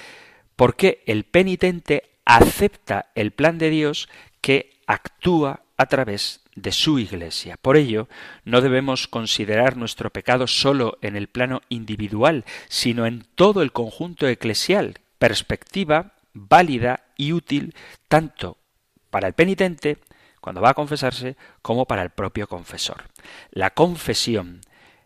porque 0.57 1.03
el 1.05 1.25
penitente 1.25 2.05
acepta 2.25 3.11
el 3.15 3.33
plan 3.33 3.59
de 3.59 3.69
Dios 3.69 4.09
que 4.41 4.81
actúa 4.87 5.61
a 5.77 5.87
través 5.87 6.41
de 6.55 6.73
su 6.73 6.99
Iglesia. 6.99 7.57
Por 7.57 7.77
ello, 7.77 8.09
no 8.45 8.61
debemos 8.61 9.09
considerar 9.09 9.77
nuestro 9.77 10.11
pecado 10.11 10.47
solo 10.47 10.99
en 11.03 11.17
el 11.17 11.29
plano 11.29 11.63
individual, 11.69 12.45
sino 12.69 13.07
en 13.07 13.27
todo 13.35 13.63
el 13.63 13.73
conjunto 13.73 14.29
eclesial, 14.29 14.99
perspectiva 15.19 16.13
válida 16.33 17.05
y 17.17 17.33
útil 17.33 17.75
tanto 18.09 18.59
para 19.11 19.29
el 19.29 19.35
penitente 19.35 19.99
cuando 20.41 20.61
va 20.61 20.71
a 20.71 20.75
confesarse 20.75 21.37
como 21.63 21.87
para 21.87 22.03
el 22.03 22.11
propio 22.11 22.47
confesor. 22.47 23.05
La 23.51 23.71
confesión 23.71 24.61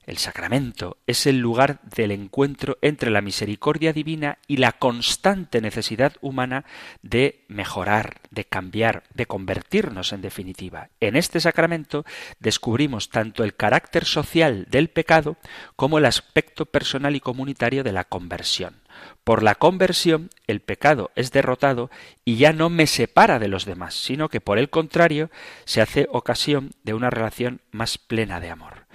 el 0.08 0.16
sacramento 0.16 0.96
es 1.06 1.26
el 1.26 1.38
lugar 1.38 1.80
del 1.82 2.12
encuentro 2.12 2.78
entre 2.80 3.10
la 3.10 3.20
misericordia 3.20 3.92
divina 3.92 4.38
y 4.46 4.56
la 4.56 4.72
constante 4.72 5.60
necesidad 5.60 6.14
humana 6.22 6.64
de 7.02 7.44
mejorar, 7.48 8.22
de 8.30 8.46
cambiar, 8.46 9.04
de 9.12 9.26
convertirnos 9.26 10.14
en 10.14 10.22
definitiva. 10.22 10.88
En 11.00 11.14
este 11.14 11.40
sacramento 11.40 12.06
descubrimos 12.40 13.10
tanto 13.10 13.44
el 13.44 13.54
carácter 13.54 14.06
social 14.06 14.66
del 14.70 14.88
pecado 14.88 15.36
como 15.76 15.98
el 15.98 16.06
aspecto 16.06 16.64
personal 16.64 17.14
y 17.14 17.20
comunitario 17.20 17.84
de 17.84 17.92
la 17.92 18.04
conversión. 18.04 18.80
Por 19.24 19.42
la 19.42 19.54
conversión 19.54 20.30
el 20.46 20.60
pecado 20.60 21.10
es 21.14 21.32
derrotado 21.32 21.90
y 22.24 22.36
ya 22.36 22.52
no 22.52 22.70
me 22.70 22.86
separa 22.86 23.38
de 23.38 23.48
los 23.48 23.64
demás, 23.64 23.94
sino 23.94 24.28
que 24.28 24.40
por 24.40 24.58
el 24.58 24.70
contrario 24.70 25.30
se 25.64 25.80
hace 25.80 26.06
ocasión 26.10 26.72
de 26.82 26.94
una 26.94 27.10
relación 27.10 27.60
más 27.70 27.98
plena 27.98 28.40
de 28.40 28.50
amor. 28.50 28.86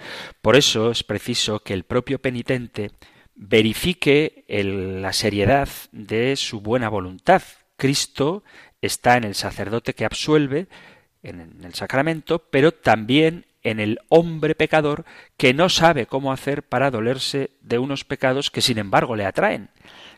Por 0.42 0.56
eso 0.56 0.90
es 0.90 1.04
preciso 1.04 1.60
que 1.60 1.74
el 1.74 1.84
propio 1.84 2.20
penitente 2.20 2.90
verifique 3.34 4.44
la 4.48 5.12
seriedad 5.12 5.68
de 5.92 6.36
su 6.36 6.60
buena 6.60 6.88
voluntad. 6.88 7.42
Cristo 7.76 8.44
está 8.80 9.16
en 9.16 9.24
el 9.24 9.34
sacerdote 9.34 9.94
que 9.94 10.04
absuelve, 10.04 10.68
en 11.22 11.60
el 11.64 11.74
sacramento, 11.74 12.38
pero 12.50 12.72
también 12.72 13.46
en 13.64 13.80
el 13.80 13.98
hombre 14.08 14.54
pecador 14.54 15.04
que 15.36 15.54
no 15.54 15.68
sabe 15.68 16.06
cómo 16.06 16.32
hacer 16.32 16.62
para 16.62 16.90
dolerse 16.90 17.50
de 17.60 17.78
unos 17.78 18.04
pecados 18.04 18.50
que 18.50 18.60
sin 18.60 18.78
embargo 18.78 19.16
le 19.16 19.24
atraen. 19.24 19.70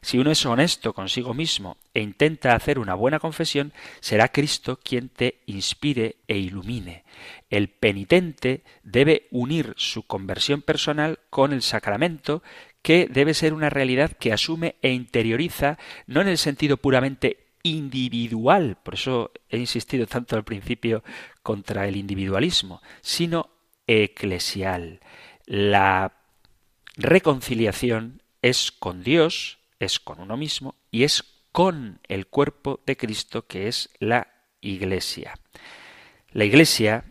Si 0.02 0.18
uno 0.18 0.30
es 0.30 0.44
honesto 0.44 0.92
consigo 0.92 1.32
mismo 1.32 1.78
e 1.94 2.00
intenta 2.00 2.54
hacer 2.54 2.78
una 2.78 2.94
buena 2.94 3.18
confesión, 3.18 3.72
será 4.00 4.28
Cristo 4.28 4.78
quien 4.82 5.08
te 5.08 5.40
inspire 5.46 6.16
e 6.28 6.36
ilumine. 6.36 7.04
El 7.48 7.68
penitente 7.68 8.62
debe 8.82 9.28
unir 9.30 9.74
su 9.76 10.02
conversión 10.02 10.62
personal 10.62 11.20
con 11.30 11.52
el 11.52 11.62
sacramento, 11.62 12.42
que 12.82 13.08
debe 13.10 13.34
ser 13.34 13.52
una 13.52 13.70
realidad 13.70 14.12
que 14.12 14.32
asume 14.32 14.76
e 14.82 14.92
interioriza 14.92 15.78
no 16.06 16.20
en 16.20 16.28
el 16.28 16.38
sentido 16.38 16.76
puramente 16.76 17.45
individual, 17.70 18.76
por 18.82 18.94
eso 18.94 19.32
he 19.48 19.58
insistido 19.58 20.06
tanto 20.06 20.36
al 20.36 20.44
principio 20.44 21.02
contra 21.42 21.86
el 21.86 21.96
individualismo, 21.96 22.82
sino 23.00 23.50
eclesial. 23.86 25.00
La 25.44 26.12
reconciliación 26.96 28.22
es 28.42 28.72
con 28.72 29.02
Dios, 29.02 29.58
es 29.78 30.00
con 30.00 30.20
uno 30.20 30.36
mismo 30.36 30.76
y 30.90 31.04
es 31.04 31.24
con 31.52 32.00
el 32.08 32.26
cuerpo 32.26 32.80
de 32.86 32.96
Cristo 32.96 33.46
que 33.46 33.68
es 33.68 33.90
la 33.98 34.28
Iglesia. 34.60 35.34
La 36.30 36.44
Iglesia, 36.44 37.04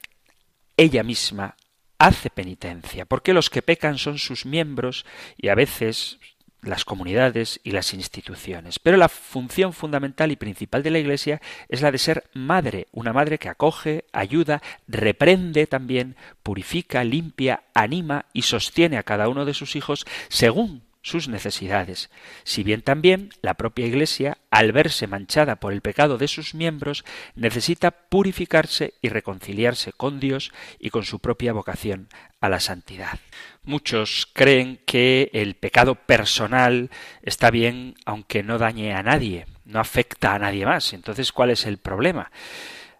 ella 0.77 1.03
misma, 1.03 1.55
hace 1.97 2.29
penitencia, 2.29 3.05
porque 3.05 3.33
los 3.33 3.49
que 3.49 3.61
pecan 3.61 3.97
son 3.97 4.19
sus 4.19 4.45
miembros 4.45 5.05
y 5.37 5.47
a 5.47 5.55
veces 5.55 6.19
las 6.65 6.86
comunidades 6.86 7.60
y 7.63 7.71
las 7.71 7.93
instituciones. 7.93 8.80
Pero 8.80 8.97
la 8.97 9.10
función 9.10 9.73
fundamental 9.73 10.32
y 10.32 10.36
principal 10.36 10.84
de 10.84 10.91
la 10.91 10.99
Iglesia 10.99 11.41
es 11.69 11.82
la 11.82 11.91
de 11.91 11.97
ser 11.97 12.23
madre, 12.34 12.88
una 12.91 13.13
madre 13.13 13.38
que 13.38 13.49
acoge, 13.49 14.06
ayuda, 14.12 14.62
reprende 14.88 15.67
también, 15.67 16.15
purifica, 16.43 17.04
limpia, 17.04 17.63
anima 17.73 18.25
y 18.34 18.43
sostiene 18.43 18.97
a 18.97 19.04
cada 19.04 19.30
uno 19.30 19.45
de 19.45 19.54
sus 19.54 19.75
hijos 19.75 20.06
según 20.30 20.84
sus 21.05 21.27
necesidades, 21.27 22.09
si 22.43 22.63
bien 22.63 22.81
también 22.81 23.29
la 23.43 23.53
propia 23.53 23.85
Iglesia, 23.85 24.39
al 24.49 24.71
verse 24.71 25.05
manchada 25.05 25.57
por 25.57 25.71
el 25.71 25.81
pecado 25.81 26.17
de 26.17 26.27
sus 26.27 26.55
miembros, 26.55 27.05
necesita 27.35 27.91
purificarse 27.91 28.95
y 29.03 29.09
reconciliarse 29.09 29.93
con 29.93 30.19
Dios 30.19 30.51
y 30.79 30.89
con 30.89 31.05
su 31.05 31.19
propia 31.19 31.53
vocación 31.53 32.09
a 32.41 32.49
la 32.49 32.59
santidad. 32.59 33.19
Muchos 33.61 34.27
creen 34.33 34.79
que 34.87 35.29
el 35.33 35.53
pecado 35.53 35.93
personal 35.93 36.89
está 37.21 37.51
bien 37.51 37.93
aunque 38.05 38.41
no 38.41 38.57
dañe 38.57 38.95
a 38.95 39.03
nadie, 39.03 39.45
no 39.63 39.79
afecta 39.79 40.33
a 40.33 40.39
nadie 40.39 40.65
más. 40.65 40.91
Entonces, 40.93 41.31
¿cuál 41.31 41.51
es 41.51 41.67
el 41.67 41.77
problema? 41.77 42.31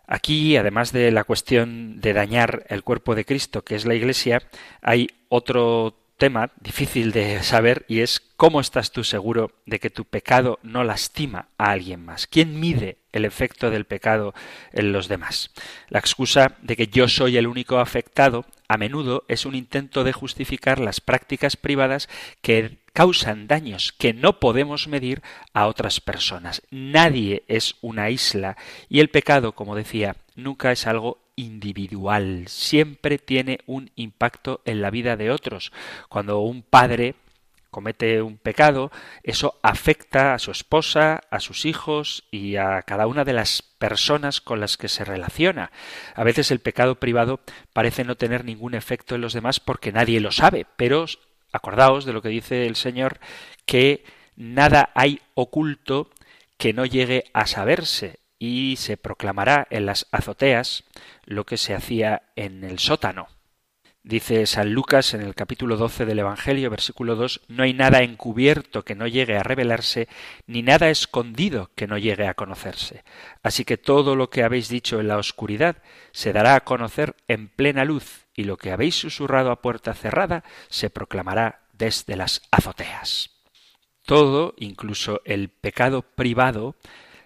Aquí, 0.06 0.58
además 0.58 0.92
de 0.92 1.10
la 1.10 1.24
cuestión 1.24 2.00
de 2.02 2.14
dañar 2.14 2.68
el 2.70 2.84
cuerpo 2.84 3.16
de 3.16 3.26
Cristo, 3.26 3.64
que 3.64 3.74
es 3.74 3.88
la 3.88 3.96
Iglesia, 3.96 4.44
hay 4.84 5.10
otro 5.28 6.05
tema 6.18 6.52
difícil 6.60 7.12
de 7.12 7.44
saber 7.44 7.86
y 7.88 8.00
es 8.00 8.22
cómo 8.38 8.60
estás 8.60 8.92
tú 8.92 9.04
seguro 9.04 9.52
de 9.66 9.80
que 9.80 9.90
tu 9.90 10.06
pecado 10.06 10.60
no 10.64 10.84
lastima 10.84 11.50
a 11.58 11.72
alguien 11.72 12.06
más. 12.06 12.28
¿Quién 12.28 12.60
mide 12.60 12.98
el 13.12 13.26
efecto 13.26 13.70
del 13.70 13.86
pecado 13.86 14.34
en 14.72 14.92
los 14.92 15.08
demás? 15.08 15.52
La 15.90 16.00
excusa 16.00 16.58
de 16.62 16.76
que 16.76 16.88
yo 16.88 17.08
soy 17.08 17.38
el 17.38 17.48
único 17.48 17.80
afectado 17.80 18.46
a 18.68 18.78
menudo 18.78 19.24
es 19.28 19.46
un 19.46 19.56
intento 19.56 20.04
de 20.04 20.14
justificar 20.14 20.80
las 20.80 21.02
prácticas 21.02 21.58
privadas 21.58 22.10
que 22.42 22.78
causan 22.94 23.48
daños 23.48 23.92
que 23.92 24.14
no 24.14 24.40
podemos 24.40 24.88
medir 24.88 25.22
a 25.54 25.68
otras 25.68 26.00
personas. 26.00 26.62
Nadie 26.72 27.44
es 27.48 27.76
una 27.82 28.10
isla 28.10 28.56
y 28.88 29.02
el 29.02 29.10
pecado, 29.10 29.52
como 29.52 29.76
decía, 29.76 30.16
nunca 30.36 30.72
es 30.72 30.88
algo 30.88 31.25
individual, 31.36 32.46
siempre 32.48 33.18
tiene 33.18 33.60
un 33.66 33.92
impacto 33.96 34.62
en 34.66 34.82
la 34.82 34.90
vida 34.90 35.18
de 35.18 35.32
otros. 35.32 35.72
Cuando 36.10 36.40
un 36.40 36.64
padre 36.64 37.16
comete 37.76 38.22
un 38.22 38.38
pecado, 38.38 38.90
eso 39.22 39.60
afecta 39.62 40.34
a 40.34 40.40
su 40.40 40.52
esposa, 40.52 41.20
a 41.30 41.42
sus 41.42 41.66
hijos 41.66 42.24
y 42.32 42.56
a 42.56 42.82
cada 42.84 43.06
una 43.06 43.26
de 43.26 43.34
las 43.34 43.62
personas 43.62 44.40
con 44.40 44.62
las 44.62 44.78
que 44.78 44.88
se 44.88 45.04
relaciona. 45.04 45.72
A 46.16 46.24
veces 46.24 46.52
el 46.52 46.60
pecado 46.60 46.96
privado 46.96 47.42
parece 47.74 48.06
no 48.06 48.16
tener 48.16 48.46
ningún 48.46 48.76
efecto 48.76 49.16
en 49.16 49.22
los 49.22 49.34
demás 49.34 49.60
porque 49.60 49.92
nadie 49.92 50.22
lo 50.22 50.32
sabe, 50.32 50.66
pero 50.78 51.06
acordaos 51.52 52.06
de 52.06 52.14
lo 52.14 52.22
que 52.22 52.30
dice 52.30 52.66
el 52.66 52.78
Señor, 52.78 53.20
que 53.66 54.06
nada 54.38 54.92
hay 54.96 55.20
oculto 55.34 56.10
que 56.58 56.72
no 56.72 56.86
llegue 56.86 57.26
a 57.34 57.46
saberse 57.46 58.20
y 58.40 58.76
se 58.78 58.98
proclamará 58.98 59.68
en 59.70 59.86
las 59.86 60.08
azoteas 60.12 60.84
lo 61.26 61.46
que 61.46 61.58
se 61.58 61.74
hacía 61.74 62.24
en 62.36 62.64
el 62.64 62.80
sótano. 62.80 63.28
Dice 64.08 64.46
San 64.46 64.72
Lucas 64.72 65.16
en 65.16 65.22
el 65.22 65.34
capítulo 65.34 65.78
12 65.78 66.06
del 66.06 66.20
Evangelio, 66.20 66.70
versículo 66.70 67.16
2, 67.16 67.42
No 67.48 67.64
hay 67.64 67.74
nada 67.74 68.04
encubierto 68.04 68.86
que 68.86 68.94
no 68.94 69.08
llegue 69.08 69.36
a 69.36 69.42
revelarse, 69.42 70.08
ni 70.46 70.62
nada 70.62 70.92
escondido 70.92 71.72
que 71.74 71.88
no 71.88 71.98
llegue 71.98 72.28
a 72.28 72.36
conocerse. 72.36 73.04
Así 73.42 73.66
que 73.66 73.78
todo 73.78 74.16
lo 74.16 74.30
que 74.30 74.44
habéis 74.44 74.70
dicho 74.70 75.00
en 75.00 75.08
la 75.08 75.18
oscuridad 75.18 75.78
se 76.12 76.34
dará 76.34 76.54
a 76.54 76.64
conocer 76.64 77.16
en 77.28 77.48
plena 77.48 77.84
luz, 77.84 78.28
y 78.36 78.44
lo 78.44 78.58
que 78.58 78.72
habéis 78.72 78.94
susurrado 78.94 79.50
a 79.50 79.64
puerta 79.64 79.96
cerrada 79.96 80.44
se 80.70 80.92
proclamará 80.92 81.62
desde 81.74 82.16
las 82.16 82.44
azoteas. 82.52 83.32
Todo, 84.06 84.54
incluso 84.58 85.22
el 85.26 85.50
pecado 85.50 86.04
privado, 86.04 86.76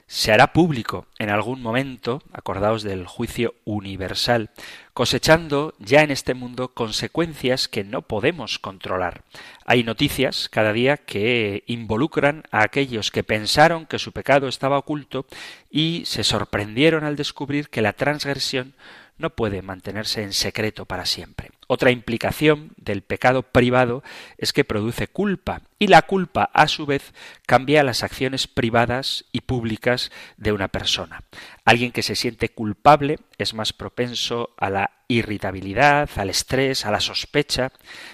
se 0.10 0.32
hará 0.32 0.54
público 0.54 1.06
en 1.20 1.30
algún 1.30 1.62
momento, 1.62 2.24
acordaos 2.34 2.82
del 2.82 3.06
juicio 3.06 3.54
universal, 3.64 4.50
cosechando 4.96 5.76
ya 5.78 6.02
en 6.02 6.10
este 6.10 6.34
mundo 6.34 6.74
consecuencias 6.74 7.68
que 7.68 7.84
no 7.84 8.02
podemos 8.02 8.58
controlar. 8.58 9.22
Hay 9.66 9.84
noticias 9.84 10.50
cada 10.50 10.74
día 10.74 10.98
que 10.98 11.64
involucran 11.68 12.42
a 12.50 12.64
aquellos 12.64 13.12
que 13.12 13.24
pensaron 13.24 13.86
que 13.86 14.00
su 14.00 14.12
pecado 14.12 14.48
estaba 14.48 14.80
oculto 14.80 15.28
y 15.70 16.02
se 16.08 16.24
sorprendieron 16.24 17.04
al 17.04 17.16
descubrir 17.16 17.70
que 17.70 17.84
la 17.84 17.94
transgresión 17.94 18.74
no 19.20 19.30
puede 19.30 19.62
mantenerse 19.62 20.24
en 20.24 20.34
secreto 20.34 20.86
para 20.86 21.06
siempre. 21.06 21.52
Otra 21.72 21.92
implicación 21.92 22.72
del 22.78 23.04
pecado 23.04 23.44
privado 23.44 24.02
es 24.40 24.54
que 24.54 24.64
produce 24.64 25.08
culpa 25.08 25.62
y 25.78 25.86
la 25.86 26.02
culpa 26.02 26.50
a 26.52 26.68
su 26.68 26.88
vez 26.88 27.14
cambia 27.46 27.84
las 27.84 28.02
acciones 28.02 28.48
privadas 28.48 29.26
y 29.32 29.42
públicas 29.42 30.12
de 30.38 30.52
una 30.52 30.70
persona. 30.70 31.22
Alguien 31.66 31.92
que 31.92 32.02
se 32.02 32.16
siente 32.16 32.50
culpable 32.50 33.20
es 33.38 33.54
más 33.54 33.72
propenso 33.72 34.50
a 34.58 34.72
la 34.72 34.94
irritabilidad, 35.08 36.10
al 36.16 36.32
estrés, 36.32 36.88
a 36.88 36.92
la 36.92 37.02
sospecha. 37.02 37.72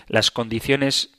Las 0.09 0.31
condiciones 0.31 1.11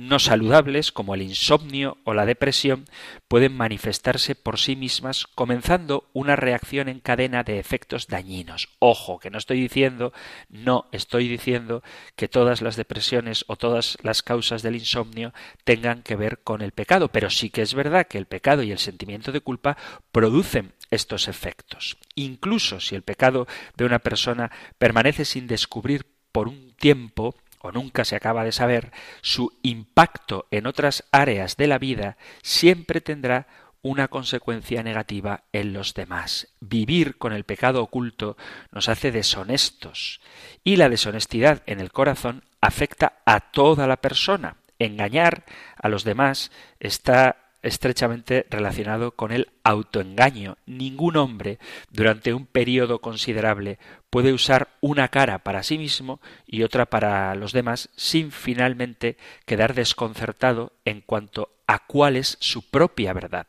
no 0.00 0.18
saludables, 0.18 0.92
como 0.92 1.14
el 1.14 1.20
insomnio 1.20 1.98
o 2.04 2.14
la 2.14 2.24
depresión, 2.24 2.86
pueden 3.28 3.54
manifestarse 3.54 4.34
por 4.34 4.58
sí 4.58 4.74
mismas, 4.74 5.26
comenzando 5.26 6.08
una 6.14 6.36
reacción 6.36 6.88
en 6.88 7.00
cadena 7.00 7.42
de 7.42 7.58
efectos 7.58 8.06
dañinos. 8.06 8.70
Ojo, 8.78 9.18
que 9.18 9.28
no 9.28 9.36
estoy 9.36 9.60
diciendo, 9.60 10.14
no 10.48 10.86
estoy 10.90 11.28
diciendo 11.28 11.82
que 12.16 12.28
todas 12.28 12.62
las 12.62 12.76
depresiones 12.76 13.44
o 13.46 13.56
todas 13.56 13.98
las 14.02 14.22
causas 14.22 14.62
del 14.62 14.76
insomnio 14.76 15.34
tengan 15.64 16.02
que 16.02 16.16
ver 16.16 16.38
con 16.42 16.62
el 16.62 16.72
pecado, 16.72 17.08
pero 17.08 17.28
sí 17.28 17.50
que 17.50 17.60
es 17.60 17.74
verdad 17.74 18.06
que 18.06 18.16
el 18.16 18.24
pecado 18.24 18.62
y 18.62 18.72
el 18.72 18.78
sentimiento 18.78 19.32
de 19.32 19.42
culpa 19.42 19.76
producen 20.12 20.72
estos 20.90 21.28
efectos. 21.28 21.98
Incluso 22.14 22.80
si 22.80 22.94
el 22.94 23.02
pecado 23.02 23.46
de 23.76 23.84
una 23.84 23.98
persona 23.98 24.50
permanece 24.78 25.26
sin 25.26 25.46
descubrir 25.46 26.06
por 26.32 26.48
un 26.48 26.72
tiempo, 26.78 27.34
o 27.60 27.72
nunca 27.72 28.04
se 28.04 28.16
acaba 28.16 28.44
de 28.44 28.52
saber, 28.52 28.92
su 29.20 29.58
impacto 29.62 30.46
en 30.50 30.66
otras 30.66 31.04
áreas 31.12 31.56
de 31.56 31.66
la 31.66 31.78
vida 31.78 32.16
siempre 32.42 33.00
tendrá 33.00 33.46
una 33.82 34.08
consecuencia 34.08 34.82
negativa 34.82 35.44
en 35.52 35.72
los 35.72 35.94
demás. 35.94 36.48
Vivir 36.60 37.16
con 37.16 37.32
el 37.32 37.44
pecado 37.44 37.82
oculto 37.82 38.36
nos 38.72 38.88
hace 38.88 39.10
deshonestos 39.12 40.20
y 40.64 40.76
la 40.76 40.88
deshonestidad 40.88 41.62
en 41.66 41.80
el 41.80 41.92
corazón 41.92 42.44
afecta 42.60 43.20
a 43.24 43.40
toda 43.40 43.86
la 43.86 43.96
persona. 43.96 44.56
Engañar 44.78 45.44
a 45.76 45.88
los 45.88 46.04
demás 46.04 46.50
está 46.78 47.49
estrechamente 47.62 48.46
relacionado 48.50 49.12
con 49.12 49.32
el 49.32 49.48
autoengaño. 49.64 50.56
Ningún 50.66 51.16
hombre 51.16 51.58
durante 51.90 52.32
un 52.32 52.46
periodo 52.46 53.00
considerable 53.00 53.78
puede 54.10 54.32
usar 54.32 54.68
una 54.80 55.08
cara 55.08 55.38
para 55.40 55.62
sí 55.62 55.78
mismo 55.78 56.20
y 56.46 56.62
otra 56.62 56.86
para 56.86 57.34
los 57.34 57.52
demás 57.52 57.90
sin 57.96 58.32
finalmente 58.32 59.16
quedar 59.46 59.74
desconcertado 59.74 60.72
en 60.84 61.00
cuanto 61.00 61.50
a 61.66 61.86
cuál 61.86 62.16
es 62.16 62.36
su 62.40 62.68
propia 62.68 63.12
verdad. 63.12 63.46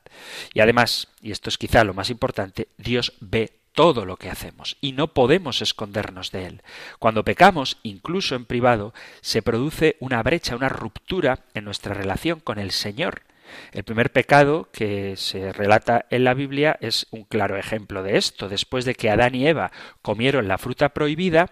Y 0.53 0.59
además, 0.59 1.07
y 1.21 1.31
esto 1.31 1.49
es 1.49 1.57
quizá 1.57 1.83
lo 1.83 1.93
más 1.93 2.09
importante, 2.09 2.67
Dios 2.77 3.13
ve 3.19 3.57
todo 3.73 4.05
lo 4.05 4.17
que 4.17 4.29
hacemos 4.29 4.77
y 4.81 4.91
no 4.91 5.13
podemos 5.13 5.61
escondernos 5.61 6.31
de 6.31 6.45
él. 6.45 6.61
Cuando 6.99 7.23
pecamos, 7.23 7.77
incluso 7.83 8.35
en 8.35 8.45
privado, 8.45 8.93
se 9.21 9.41
produce 9.41 9.95
una 9.99 10.21
brecha, 10.23 10.55
una 10.55 10.69
ruptura 10.69 11.45
en 11.53 11.63
nuestra 11.63 11.93
relación 11.93 12.39
con 12.41 12.59
el 12.59 12.71
Señor 12.71 13.23
el 13.71 13.83
primer 13.83 14.11
pecado 14.11 14.69
que 14.71 15.15
se 15.17 15.53
relata 15.53 16.05
en 16.09 16.23
la 16.23 16.33
Biblia 16.33 16.77
es 16.81 17.07
un 17.11 17.23
claro 17.23 17.57
ejemplo 17.57 18.03
de 18.03 18.17
esto. 18.17 18.49
Después 18.49 18.85
de 18.85 18.95
que 18.95 19.09
Adán 19.09 19.35
y 19.35 19.47
Eva 19.47 19.71
comieron 20.01 20.47
la 20.47 20.57
fruta 20.57 20.89
prohibida, 20.89 21.51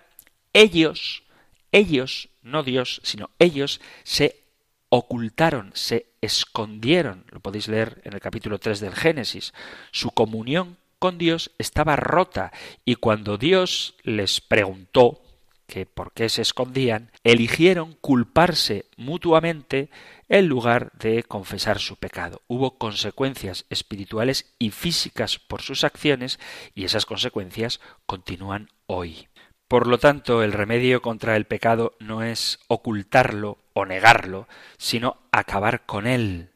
ellos, 0.53 1.23
ellos, 1.71 2.29
no 2.41 2.63
Dios, 2.63 3.01
sino 3.03 3.29
ellos, 3.39 3.81
se 4.03 4.43
ocultaron, 4.89 5.71
se 5.73 6.07
escondieron. 6.21 7.25
Lo 7.29 7.39
podéis 7.39 7.67
leer 7.67 8.01
en 8.03 8.13
el 8.13 8.19
capítulo 8.19 8.59
3 8.59 8.79
del 8.79 8.95
Génesis. 8.95 9.53
Su 9.91 10.11
comunión 10.11 10.77
con 10.97 11.17
Dios 11.17 11.51
estaba 11.57 11.95
rota 11.95 12.51
y 12.85 12.95
cuando 12.95 13.37
Dios 13.37 13.95
les 14.03 14.41
preguntó 14.41 15.21
que 15.69 15.85
por 15.85 16.11
qué 16.11 16.27
se 16.27 16.41
escondían, 16.41 17.11
eligieron 17.23 17.93
culparse 18.01 18.85
mutuamente 18.97 19.89
en 20.27 20.47
lugar 20.47 20.91
de 20.99 21.23
confesar 21.23 21.79
su 21.79 21.95
pecado. 21.95 22.41
Hubo 22.47 22.77
consecuencias 22.77 23.65
espirituales 23.69 24.53
y 24.59 24.71
físicas 24.71 25.39
por 25.39 25.61
sus 25.61 25.85
acciones 25.85 26.39
y 26.75 26.83
esas 26.83 27.05
consecuencias 27.05 27.79
continúan 28.05 28.69
hoy. 28.87 29.29
Por 29.69 29.85
lo 29.85 29.99
tanto, 29.99 30.41
el 30.41 30.51
remedio 30.51 31.01
contra 31.03 31.35
el 31.35 31.45
pecado 31.45 31.95
no 31.99 32.23
es 32.23 32.59
ocultarlo 32.67 33.59
o 33.73 33.85
negarlo, 33.85 34.47
sino 34.79 35.17
acabar 35.31 35.85
con 35.85 36.07
él, 36.07 36.49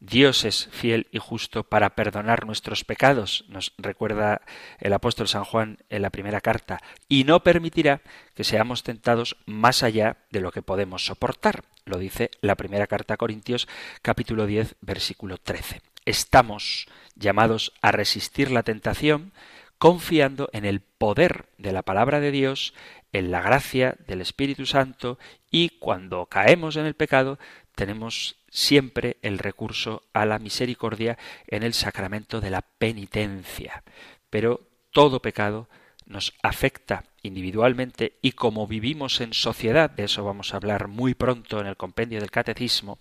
Dios 0.00 0.44
es 0.44 0.68
fiel 0.72 1.06
y 1.10 1.18
justo 1.18 1.64
para 1.64 1.94
perdonar 1.94 2.44
nuestros 2.44 2.84
pecados, 2.84 3.44
nos 3.48 3.72
recuerda 3.78 4.42
el 4.78 4.92
apóstol 4.92 5.26
San 5.26 5.44
Juan 5.44 5.78
en 5.88 6.02
la 6.02 6.10
primera 6.10 6.40
carta, 6.40 6.80
y 7.08 7.24
no 7.24 7.42
permitirá 7.42 8.02
que 8.34 8.44
seamos 8.44 8.82
tentados 8.82 9.36
más 9.46 9.82
allá 9.82 10.18
de 10.30 10.40
lo 10.40 10.52
que 10.52 10.62
podemos 10.62 11.06
soportar. 11.06 11.64
Lo 11.86 11.98
dice 11.98 12.30
la 12.42 12.56
primera 12.56 12.86
carta 12.86 13.14
a 13.14 13.16
Corintios 13.16 13.68
capítulo 14.02 14.46
10 14.46 14.76
versículo 14.80 15.38
13. 15.38 15.80
Estamos 16.04 16.86
llamados 17.14 17.72
a 17.80 17.90
resistir 17.90 18.50
la 18.50 18.62
tentación 18.62 19.32
confiando 19.78 20.48
en 20.52 20.64
el 20.64 20.80
poder 20.80 21.46
de 21.58 21.72
la 21.72 21.82
palabra 21.82 22.20
de 22.20 22.30
Dios, 22.30 22.74
en 23.12 23.30
la 23.30 23.40
gracia 23.40 23.96
del 24.06 24.20
Espíritu 24.20 24.66
Santo 24.66 25.18
y 25.50 25.70
cuando 25.70 26.26
caemos 26.26 26.76
en 26.76 26.86
el 26.86 26.94
pecado 26.94 27.38
tenemos 27.74 28.36
siempre 28.56 29.18
el 29.20 29.38
recurso 29.38 30.04
a 30.14 30.24
la 30.24 30.38
misericordia 30.38 31.18
en 31.46 31.62
el 31.62 31.74
sacramento 31.74 32.40
de 32.40 32.48
la 32.48 32.62
penitencia. 32.62 33.84
Pero 34.30 34.66
todo 34.92 35.20
pecado 35.20 35.68
nos 36.06 36.32
afecta 36.42 37.04
individualmente 37.22 38.16
y 38.22 38.32
como 38.32 38.66
vivimos 38.66 39.20
en 39.20 39.34
sociedad, 39.34 39.90
de 39.90 40.04
eso 40.04 40.24
vamos 40.24 40.54
a 40.54 40.56
hablar 40.56 40.88
muy 40.88 41.12
pronto 41.12 41.60
en 41.60 41.66
el 41.66 41.76
compendio 41.76 42.18
del 42.18 42.30
catecismo, 42.30 42.98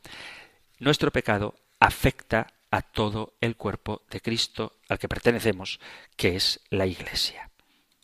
nuestro 0.80 1.10
pecado 1.12 1.56
afecta 1.80 2.48
a 2.70 2.82
todo 2.82 3.36
el 3.40 3.56
cuerpo 3.56 4.02
de 4.10 4.20
Cristo 4.20 4.74
al 4.90 5.00
que 5.00 5.08
pertenecemos, 5.08 5.80
que 6.18 6.36
es 6.36 6.60
la 6.70 6.86
Iglesia. 6.86 7.50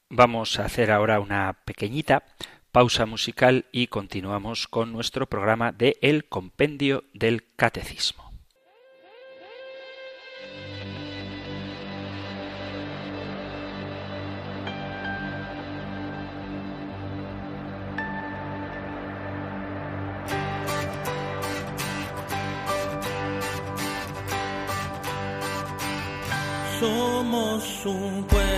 Vamos 0.09 0.57
a 0.57 0.65
hacer 0.65 0.89
ahora 0.89 1.19
una 1.19 1.51
pequeñita 1.65 2.23
pausa 2.71 3.05
musical 3.05 3.65
y 3.71 3.87
continuamos 3.87 4.67
con 4.67 4.93
nuestro 4.93 5.27
programa 5.27 5.71
de 5.71 5.97
El 6.01 6.25
Compendio 6.25 7.03
del 7.13 7.43
Catecismo. 7.55 8.31
Somos 26.79 27.85
un 27.85 28.23
cuerpo, 28.23 28.50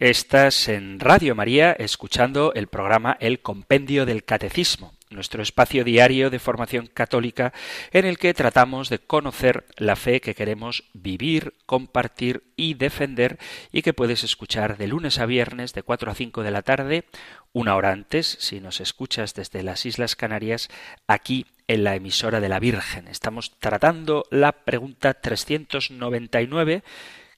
Estás 0.00 0.68
en 0.68 1.00
Radio 1.00 1.34
María 1.34 1.72
escuchando 1.72 2.52
el 2.54 2.68
programa 2.68 3.16
El 3.18 3.40
Compendio 3.40 4.06
del 4.06 4.22
Catecismo, 4.22 4.92
nuestro 5.10 5.42
espacio 5.42 5.82
diario 5.82 6.30
de 6.30 6.38
formación 6.38 6.86
católica 6.86 7.52
en 7.90 8.04
el 8.06 8.16
que 8.16 8.32
tratamos 8.32 8.90
de 8.90 9.00
conocer 9.00 9.64
la 9.76 9.96
fe 9.96 10.20
que 10.20 10.36
queremos 10.36 10.84
vivir, 10.92 11.54
compartir 11.66 12.44
y 12.54 12.74
defender 12.74 13.40
y 13.72 13.82
que 13.82 13.92
puedes 13.92 14.22
escuchar 14.22 14.76
de 14.76 14.86
lunes 14.86 15.18
a 15.18 15.26
viernes 15.26 15.72
de 15.72 15.82
4 15.82 16.12
a 16.12 16.14
5 16.14 16.44
de 16.44 16.50
la 16.52 16.62
tarde, 16.62 17.04
una 17.52 17.74
hora 17.74 17.90
antes, 17.90 18.36
si 18.38 18.60
nos 18.60 18.80
escuchas 18.80 19.34
desde 19.34 19.64
las 19.64 19.84
Islas 19.84 20.14
Canarias, 20.14 20.68
aquí 21.08 21.44
en 21.66 21.82
la 21.82 21.96
emisora 21.96 22.38
de 22.38 22.48
la 22.48 22.60
Virgen. 22.60 23.08
Estamos 23.08 23.58
tratando 23.58 24.26
la 24.30 24.52
pregunta 24.52 25.14
399 25.14 26.84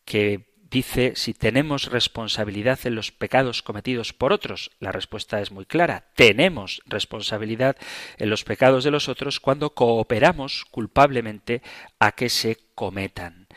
que 0.05 0.50
dice 0.70 1.12
si 1.16 1.35
tenemos 1.35 1.87
responsabilidad 1.87 2.78
en 2.85 2.94
los 2.94 3.12
pecados 3.12 3.62
cometidos 3.62 4.12
por 4.12 4.33
otros. 4.33 4.70
La 4.78 4.92
respuesta 4.92 5.40
es 5.40 5.50
muy 5.50 5.66
clara. 5.66 6.06
Tenemos 6.14 6.83
responsabilidad 6.87 7.76
en 8.18 8.30
los 8.30 8.44
pecados 8.44 8.85
de 8.85 8.90
los 8.90 9.09
otros 9.09 9.40
cuando 9.40 9.74
cooperamos 9.74 10.64
culpablemente 10.70 11.62
a 11.98 12.12
que 12.12 12.28
se 12.28 12.59
cometan. 12.74 13.48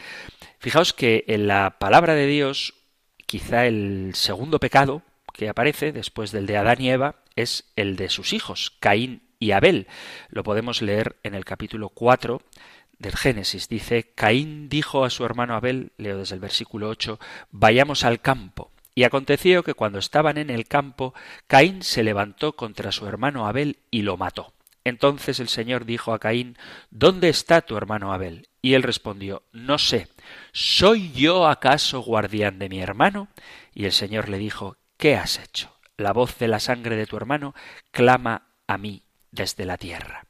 Fijaos 0.59 0.93
que 0.93 1.25
en 1.27 1.47
la 1.47 1.77
palabra 1.79 2.15
de 2.15 2.27
Dios, 2.27 2.73
quizá 3.25 3.67
el 3.67 4.11
segundo 4.15 4.59
pecado 4.59 5.03
que 5.33 5.49
aparece 5.49 5.91
después 5.91 6.31
del 6.31 6.45
de 6.45 6.57
Adán 6.57 6.81
y 6.81 6.89
Eva 6.89 7.15
es 7.35 7.71
el 7.75 7.95
de 7.95 8.09
sus 8.09 8.33
hijos, 8.33 8.75
Caín 8.79 9.23
y 9.39 9.51
Abel. 9.51 9.87
Lo 10.29 10.43
podemos 10.43 10.81
leer 10.81 11.17
en 11.23 11.35
el 11.35 11.43
capítulo 11.43 11.89
4 11.89 12.41
del 13.03 13.15
Génesis. 13.15 13.69
Dice, 13.69 14.11
Caín 14.15 14.67
dijo 14.69 15.05
a 15.05 15.11
su 15.11 15.23
hermano 15.23 15.53
Abel, 15.53 15.91
leo 15.97 16.17
desde 16.17 16.33
el 16.33 16.41
versículo 16.41 16.89
8, 16.89 17.19
vayamos 17.51 18.03
al 18.03 18.19
campo. 18.21 18.71
Y 18.95 19.03
aconteció 19.03 19.63
que 19.63 19.75
cuando 19.75 19.99
estaban 19.99 20.37
en 20.37 20.49
el 20.49 20.67
campo, 20.67 21.13
Caín 21.47 21.83
se 21.83 22.03
levantó 22.03 22.55
contra 22.55 22.91
su 22.91 23.07
hermano 23.07 23.47
Abel 23.47 23.77
y 23.91 24.01
lo 24.01 24.17
mató. 24.17 24.53
Entonces 24.83 25.39
el 25.39 25.49
Señor 25.49 25.85
dijo 25.85 26.13
a 26.13 26.19
Caín, 26.19 26.57
¿Dónde 26.89 27.29
está 27.29 27.61
tu 27.61 27.77
hermano 27.77 28.13
Abel? 28.13 28.49
Y 28.61 28.73
él 28.73 28.83
respondió, 28.83 29.43
No 29.51 29.77
sé, 29.77 30.07
¿soy 30.51 31.11
yo 31.11 31.47
acaso 31.47 32.01
guardián 32.01 32.59
de 32.59 32.69
mi 32.69 32.81
hermano? 32.81 33.29
Y 33.73 33.85
el 33.85 33.91
Señor 33.91 34.29
le 34.29 34.37
dijo, 34.37 34.77
¿Qué 34.97 35.15
has 35.15 35.39
hecho? 35.39 35.73
La 35.97 36.11
voz 36.11 36.37
de 36.37 36.47
la 36.47 36.59
sangre 36.59 36.95
de 36.95 37.05
tu 37.05 37.17
hermano 37.17 37.53
clama 37.91 38.47
a 38.67 38.77
mí 38.77 39.03
desde 39.31 39.65
la 39.65 39.77
tierra. 39.77 40.25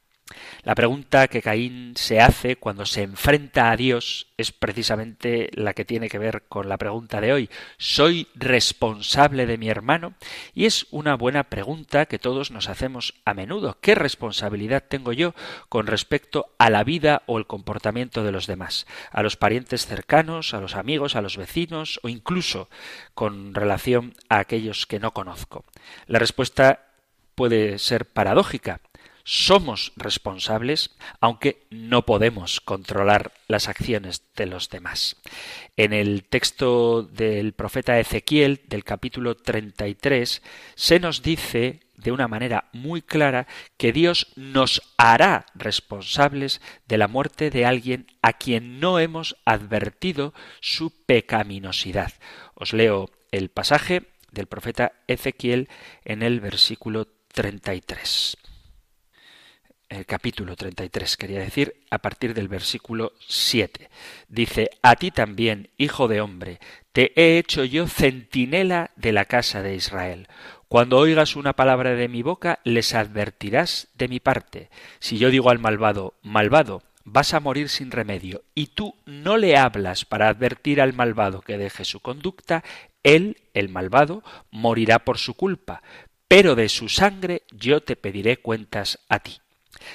La 0.64 0.76
pregunta 0.76 1.28
que 1.28 1.42
Caín 1.42 1.94
se 1.96 2.22
hace 2.22 2.56
cuando 2.56 2.86
se 2.86 3.04
enfrenta 3.04 3.72
a 3.72 3.78
Dios 3.78 4.28
es 4.38 4.52
precisamente 4.52 5.50
la 5.54 5.74
que 5.74 5.86
tiene 5.86 6.10
que 6.10 6.20
ver 6.20 6.44
con 6.48 6.70
la 6.70 6.78
pregunta 6.78 7.22
de 7.22 7.34
hoy. 7.34 7.50
¿Soy 7.78 8.28
responsable 8.36 9.46
de 9.46 9.58
mi 9.58 9.70
hermano? 9.70 10.14
Y 10.54 10.66
es 10.66 10.88
una 10.92 11.16
buena 11.16 11.44
pregunta 11.44 12.06
que 12.06 12.20
todos 12.20 12.52
nos 12.52 12.70
hacemos 12.70 13.14
a 13.26 13.34
menudo. 13.34 13.78
¿Qué 13.82 13.96
responsabilidad 13.96 14.84
tengo 14.88 15.14
yo 15.14 15.34
con 15.70 15.88
respecto 15.88 16.54
a 16.58 16.70
la 16.70 16.84
vida 16.84 17.24
o 17.26 17.38
el 17.38 17.48
comportamiento 17.48 18.24
de 18.24 18.32
los 18.32 18.48
demás? 18.48 18.88
A 19.12 19.22
los 19.22 19.36
parientes 19.36 19.86
cercanos, 19.86 20.54
a 20.54 20.62
los 20.62 20.76
amigos, 20.76 21.16
a 21.16 21.22
los 21.22 21.38
vecinos 21.38 22.00
o 22.04 22.10
incluso 22.10 22.70
con 23.14 23.54
relación 23.54 24.14
a 24.30 24.40
aquellos 24.40 24.86
que 24.86 25.00
no 25.00 25.12
conozco. 25.14 25.66
La 26.08 26.20
respuesta 26.20 26.88
puede 27.36 27.80
ser 27.80 28.06
paradójica 28.06 28.82
somos 29.24 29.94
responsables, 29.96 30.92
aunque 31.22 31.66
no 31.70 32.06
podemos 32.06 32.60
controlar 32.60 33.32
las 33.48 33.68
acciones 33.68 34.24
de 34.36 34.46
los 34.46 34.70
demás. 34.70 35.16
En 35.78 35.94
el 35.94 36.24
texto 36.26 37.04
del 37.04 37.54
profeta 37.54 38.00
Ezequiel, 38.00 38.62
del 38.68 38.84
capítulo 38.84 39.36
33, 39.36 40.42
se 40.76 41.00
nos 41.00 41.22
dice 41.22 41.80
de 41.96 42.12
una 42.12 42.28
manera 42.28 42.70
muy 42.74 43.02
clara 43.02 43.48
que 43.78 43.94
Dios 43.94 44.28
nos 44.36 44.82
hará 44.98 45.46
responsables 45.56 46.60
de 46.88 46.98
la 46.98 47.08
muerte 47.08 47.50
de 47.50 47.66
alguien 47.66 48.08
a 48.22 48.34
quien 48.34 48.80
no 48.80 49.00
hemos 49.00 49.38
advertido 49.46 50.34
su 50.60 50.92
pecaminosidad. 51.06 52.14
Os 52.56 52.74
leo 52.74 53.10
el 53.32 53.50
pasaje 53.50 54.04
del 54.32 54.48
profeta 54.48 54.94
Ezequiel 55.08 55.70
en 56.04 56.24
el 56.24 56.42
versículo 56.42 57.08
33 57.34 58.38
el 59.94 60.06
capítulo 60.06 60.56
33, 60.56 61.18
quería 61.18 61.40
decir, 61.40 61.84
a 61.90 62.00
partir 62.00 62.34
del 62.34 62.48
versículo 62.48 63.14
7. 63.28 63.90
Dice, 64.28 64.70
A 64.82 64.96
ti 64.96 65.12
también, 65.12 65.70
hijo 65.78 66.08
de 66.08 66.22
hombre, 66.22 66.60
te 66.92 67.14
he 67.16 67.38
hecho 67.38 67.64
yo 67.64 67.88
centinela 67.88 68.92
de 68.96 69.12
la 69.12 69.26
casa 69.26 69.62
de 69.62 69.76
Israel. 69.76 70.28
Cuando 70.68 70.98
oigas 70.98 71.36
una 71.36 71.54
palabra 71.54 71.96
de 71.96 72.08
mi 72.08 72.24
boca, 72.24 72.60
les 72.64 72.96
advertirás 72.96 73.90
de 73.96 74.08
mi 74.08 74.20
parte. 74.20 74.70
Si 75.00 75.18
yo 75.18 75.30
digo 75.30 75.50
al 75.50 75.60
malvado, 75.60 76.16
malvado, 76.24 76.82
vas 77.04 77.34
a 77.34 77.40
morir 77.40 77.70
sin 77.70 77.92
remedio, 77.92 78.44
y 78.56 78.68
tú 78.68 78.96
no 79.06 79.38
le 79.38 79.58
hablas 79.58 80.06
para 80.06 80.30
advertir 80.30 80.82
al 80.82 80.94
malvado 80.94 81.42
que 81.42 81.58
deje 81.58 81.86
su 81.86 82.00
conducta, 82.00 82.64
él, 83.04 83.38
el 83.54 83.70
malvado, 83.70 84.24
morirá 84.50 85.00
por 85.00 85.18
su 85.18 85.36
culpa, 85.36 85.84
pero 86.28 86.56
de 86.56 86.70
su 86.70 86.90
sangre 86.90 87.44
yo 87.52 87.84
te 87.84 87.96
pediré 87.96 88.38
cuentas 88.38 89.00
a 89.10 89.20
ti. 89.20 89.43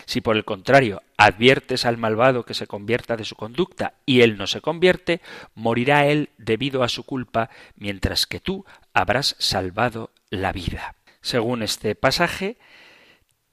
Si 0.06 0.20
por 0.20 0.36
el 0.36 0.44
contrario 0.44 1.02
adviertes 1.16 1.84
al 1.84 1.98
malvado 1.98 2.44
que 2.44 2.54
se 2.54 2.66
convierta 2.66 3.16
de 3.16 3.24
su 3.24 3.36
conducta 3.36 3.94
y 4.06 4.22
él 4.22 4.36
no 4.36 4.46
se 4.46 4.60
convierte, 4.60 5.20
morirá 5.54 6.06
él 6.06 6.30
debido 6.38 6.82
a 6.82 6.88
su 6.88 7.04
culpa, 7.04 7.50
mientras 7.76 8.26
que 8.26 8.40
tú 8.40 8.64
habrás 8.92 9.36
salvado 9.38 10.10
la 10.30 10.52
vida. 10.52 10.94
Según 11.20 11.62
este 11.62 11.94
pasaje, 11.94 12.58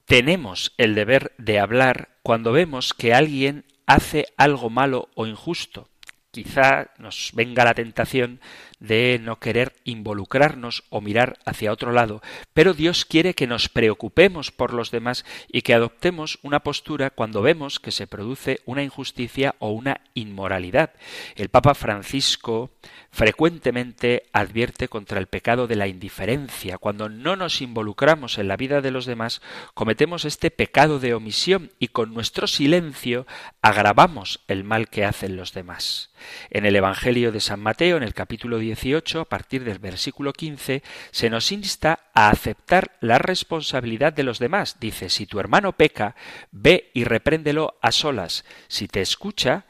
tenemos 0.04 0.72
el 0.78 0.94
deber 0.94 1.34
de 1.38 1.58
hablar 1.58 2.10
cuando 2.22 2.52
vemos 2.52 2.94
que 2.94 3.12
alguien 3.12 3.64
hace 3.86 4.26
algo 4.36 4.70
malo 4.70 5.08
o 5.14 5.26
injusto. 5.26 5.88
Quizá 6.30 6.90
nos 6.98 7.30
venga 7.34 7.64
la 7.64 7.74
tentación 7.74 8.40
de 8.86 9.20
no 9.22 9.38
querer 9.38 9.74
involucrarnos 9.84 10.84
o 10.90 11.00
mirar 11.00 11.38
hacia 11.44 11.72
otro 11.72 11.92
lado, 11.92 12.22
pero 12.54 12.74
Dios 12.74 13.04
quiere 13.04 13.34
que 13.34 13.46
nos 13.46 13.68
preocupemos 13.68 14.50
por 14.50 14.72
los 14.72 14.90
demás 14.90 15.24
y 15.48 15.62
que 15.62 15.74
adoptemos 15.74 16.38
una 16.42 16.60
postura 16.60 17.10
cuando 17.10 17.42
vemos 17.42 17.80
que 17.80 17.90
se 17.90 18.06
produce 18.06 18.60
una 18.64 18.82
injusticia 18.82 19.54
o 19.58 19.70
una 19.70 20.00
inmoralidad. 20.14 20.92
El 21.34 21.48
Papa 21.48 21.74
Francisco 21.74 22.70
frecuentemente 23.10 24.24
advierte 24.32 24.88
contra 24.88 25.18
el 25.18 25.26
pecado 25.26 25.66
de 25.66 25.76
la 25.76 25.86
indiferencia. 25.86 26.78
Cuando 26.78 27.08
no 27.08 27.34
nos 27.36 27.62
involucramos 27.62 28.38
en 28.38 28.48
la 28.48 28.56
vida 28.56 28.80
de 28.80 28.90
los 28.90 29.06
demás, 29.06 29.40
cometemos 29.74 30.24
este 30.24 30.50
pecado 30.50 30.98
de 30.98 31.14
omisión 31.14 31.72
y 31.78 31.88
con 31.88 32.12
nuestro 32.12 32.46
silencio 32.46 33.26
agravamos 33.62 34.40
el 34.48 34.64
mal 34.64 34.88
que 34.88 35.04
hacen 35.04 35.36
los 35.36 35.52
demás. 35.52 36.10
En 36.50 36.66
el 36.66 36.76
Evangelio 36.76 37.32
de 37.32 37.40
San 37.40 37.60
Mateo, 37.60 37.96
en 37.96 38.02
el 38.02 38.14
capítulo 38.14 38.58
18, 38.76 39.20
a 39.20 39.24
partir 39.24 39.64
del 39.64 39.78
versículo 39.78 40.32
15, 40.32 40.82
se 41.10 41.30
nos 41.30 41.50
insta 41.50 42.10
a 42.14 42.28
aceptar 42.28 42.96
la 43.00 43.18
responsabilidad 43.18 44.12
de 44.12 44.22
los 44.22 44.38
demás. 44.38 44.78
Dice, 44.78 45.08
si 45.08 45.26
tu 45.26 45.40
hermano 45.40 45.72
peca, 45.72 46.14
ve 46.50 46.90
y 46.94 47.04
repréndelo 47.04 47.78
a 47.80 47.92
solas. 47.92 48.44
Si 48.68 48.86
te 48.88 49.00
escucha, 49.00 49.64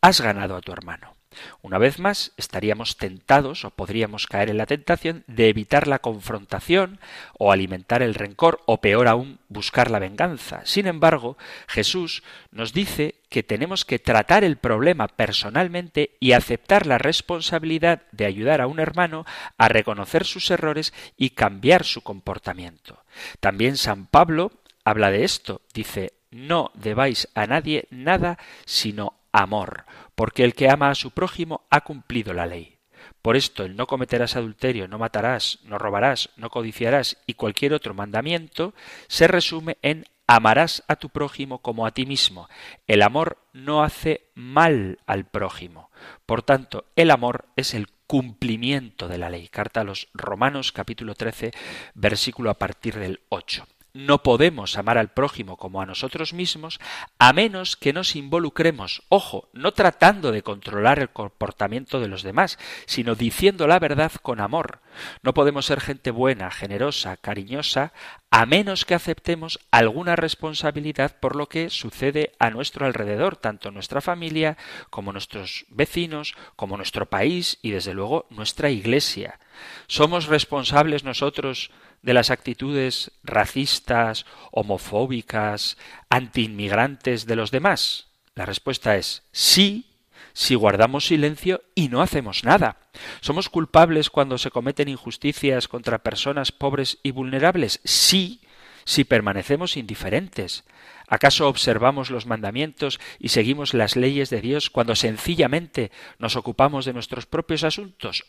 has 0.00 0.20
ganado 0.20 0.56
a 0.56 0.60
tu 0.60 0.72
hermano. 0.72 1.19
Una 1.62 1.78
vez 1.78 1.98
más, 1.98 2.32
estaríamos 2.36 2.96
tentados 2.96 3.64
o 3.64 3.70
podríamos 3.70 4.26
caer 4.26 4.50
en 4.50 4.56
la 4.58 4.66
tentación 4.66 5.24
de 5.26 5.48
evitar 5.48 5.86
la 5.86 6.00
confrontación 6.00 6.98
o 7.38 7.52
alimentar 7.52 8.02
el 8.02 8.14
rencor 8.14 8.60
o 8.66 8.80
peor 8.80 9.06
aún 9.06 9.38
buscar 9.48 9.90
la 9.90 9.98
venganza. 9.98 10.62
Sin 10.64 10.86
embargo, 10.86 11.38
Jesús 11.68 12.22
nos 12.50 12.72
dice 12.72 13.16
que 13.28 13.42
tenemos 13.42 13.84
que 13.84 13.98
tratar 14.00 14.42
el 14.42 14.56
problema 14.56 15.06
personalmente 15.06 16.16
y 16.18 16.32
aceptar 16.32 16.86
la 16.86 16.98
responsabilidad 16.98 18.02
de 18.10 18.26
ayudar 18.26 18.60
a 18.60 18.66
un 18.66 18.80
hermano 18.80 19.24
a 19.56 19.68
reconocer 19.68 20.24
sus 20.24 20.50
errores 20.50 20.92
y 21.16 21.30
cambiar 21.30 21.84
su 21.84 22.02
comportamiento. 22.02 23.04
También 23.38 23.76
San 23.76 24.06
Pablo 24.06 24.50
habla 24.84 25.10
de 25.10 25.24
esto. 25.24 25.62
Dice, 25.72 26.14
no 26.30 26.72
debáis 26.74 27.28
a 27.34 27.46
nadie 27.46 27.86
nada 27.90 28.38
sino 28.64 29.14
amor, 29.32 29.84
porque 30.20 30.44
el 30.44 30.52
que 30.52 30.68
ama 30.68 30.90
a 30.90 30.94
su 30.94 31.12
prójimo 31.12 31.64
ha 31.70 31.80
cumplido 31.80 32.34
la 32.34 32.44
ley. 32.44 32.76
Por 33.22 33.38
esto 33.38 33.64
el 33.64 33.74
no 33.74 33.86
cometerás 33.86 34.36
adulterio, 34.36 34.86
no 34.86 34.98
matarás, 34.98 35.60
no 35.64 35.78
robarás, 35.78 36.28
no 36.36 36.50
codiciarás 36.50 37.16
y 37.26 37.32
cualquier 37.32 37.72
otro 37.72 37.94
mandamiento 37.94 38.74
se 39.08 39.26
resume 39.28 39.78
en 39.80 40.04
amarás 40.26 40.84
a 40.88 40.96
tu 40.96 41.08
prójimo 41.08 41.62
como 41.62 41.86
a 41.86 41.92
ti 41.92 42.04
mismo. 42.04 42.50
El 42.86 43.00
amor 43.00 43.38
no 43.54 43.82
hace 43.82 44.26
mal 44.34 44.98
al 45.06 45.24
prójimo. 45.24 45.90
Por 46.26 46.42
tanto, 46.42 46.84
el 46.96 47.10
amor 47.10 47.46
es 47.56 47.72
el 47.72 47.86
cumplimiento 48.06 49.08
de 49.08 49.16
la 49.16 49.30
ley. 49.30 49.48
Carta 49.48 49.80
a 49.80 49.84
los 49.84 50.08
Romanos 50.12 50.70
capítulo 50.70 51.14
13 51.14 51.52
versículo 51.94 52.50
a 52.50 52.58
partir 52.58 52.98
del 52.98 53.20
8 53.30 53.66
no 53.92 54.22
podemos 54.22 54.76
amar 54.76 54.98
al 54.98 55.12
prójimo 55.12 55.56
como 55.56 55.80
a 55.80 55.86
nosotros 55.86 56.32
mismos 56.32 56.80
a 57.18 57.32
menos 57.32 57.76
que 57.76 57.92
nos 57.92 58.16
involucremos, 58.16 59.02
ojo, 59.08 59.48
no 59.52 59.72
tratando 59.72 60.32
de 60.32 60.42
controlar 60.42 60.98
el 60.98 61.10
comportamiento 61.10 62.00
de 62.00 62.08
los 62.08 62.22
demás, 62.22 62.58
sino 62.86 63.14
diciendo 63.14 63.66
la 63.66 63.78
verdad 63.78 64.12
con 64.22 64.40
amor. 64.40 64.80
No 65.22 65.34
podemos 65.34 65.66
ser 65.66 65.80
gente 65.80 66.10
buena, 66.10 66.50
generosa, 66.50 67.16
cariñosa, 67.16 67.92
a 68.30 68.46
menos 68.46 68.84
que 68.84 68.94
aceptemos 68.94 69.58
alguna 69.70 70.16
responsabilidad 70.16 71.18
por 71.18 71.34
lo 71.34 71.48
que 71.48 71.70
sucede 71.70 72.32
a 72.38 72.50
nuestro 72.50 72.86
alrededor, 72.86 73.36
tanto 73.36 73.70
nuestra 73.70 74.00
familia 74.00 74.56
como 74.90 75.12
nuestros 75.12 75.66
vecinos, 75.68 76.34
como 76.56 76.76
nuestro 76.76 77.06
país 77.06 77.58
y 77.62 77.70
desde 77.70 77.94
luego 77.94 78.26
nuestra 78.30 78.70
iglesia. 78.70 79.40
¿Somos 79.88 80.26
responsables 80.26 81.04
nosotros 81.04 81.70
de 82.02 82.14
las 82.14 82.30
actitudes 82.30 83.12
racistas, 83.22 84.26
homofóbicas, 84.50 85.76
antiinmigrantes 86.08 87.26
de 87.26 87.36
los 87.36 87.50
demás? 87.50 88.08
La 88.34 88.46
respuesta 88.46 88.96
es 88.96 89.22
sí, 89.32 89.90
si 90.32 90.54
guardamos 90.54 91.06
silencio 91.06 91.62
y 91.74 91.88
no 91.88 92.02
hacemos 92.02 92.44
nada. 92.44 92.78
¿Somos 93.20 93.48
culpables 93.48 94.10
cuando 94.10 94.38
se 94.38 94.50
cometen 94.50 94.88
injusticias 94.88 95.68
contra 95.68 96.02
personas 96.02 96.52
pobres 96.52 96.98
y 97.02 97.10
vulnerables? 97.10 97.80
Sí, 97.84 98.40
si 98.84 99.04
permanecemos 99.04 99.76
indiferentes. 99.76 100.64
¿Acaso 101.08 101.48
observamos 101.48 102.10
los 102.10 102.26
mandamientos 102.26 103.00
y 103.18 103.30
seguimos 103.30 103.74
las 103.74 103.96
leyes 103.96 104.30
de 104.30 104.40
Dios 104.40 104.70
cuando 104.70 104.94
sencillamente 104.94 105.90
nos 106.18 106.36
ocupamos 106.36 106.84
de 106.84 106.92
nuestros 106.92 107.26
propios 107.26 107.64
asuntos? 107.64 108.24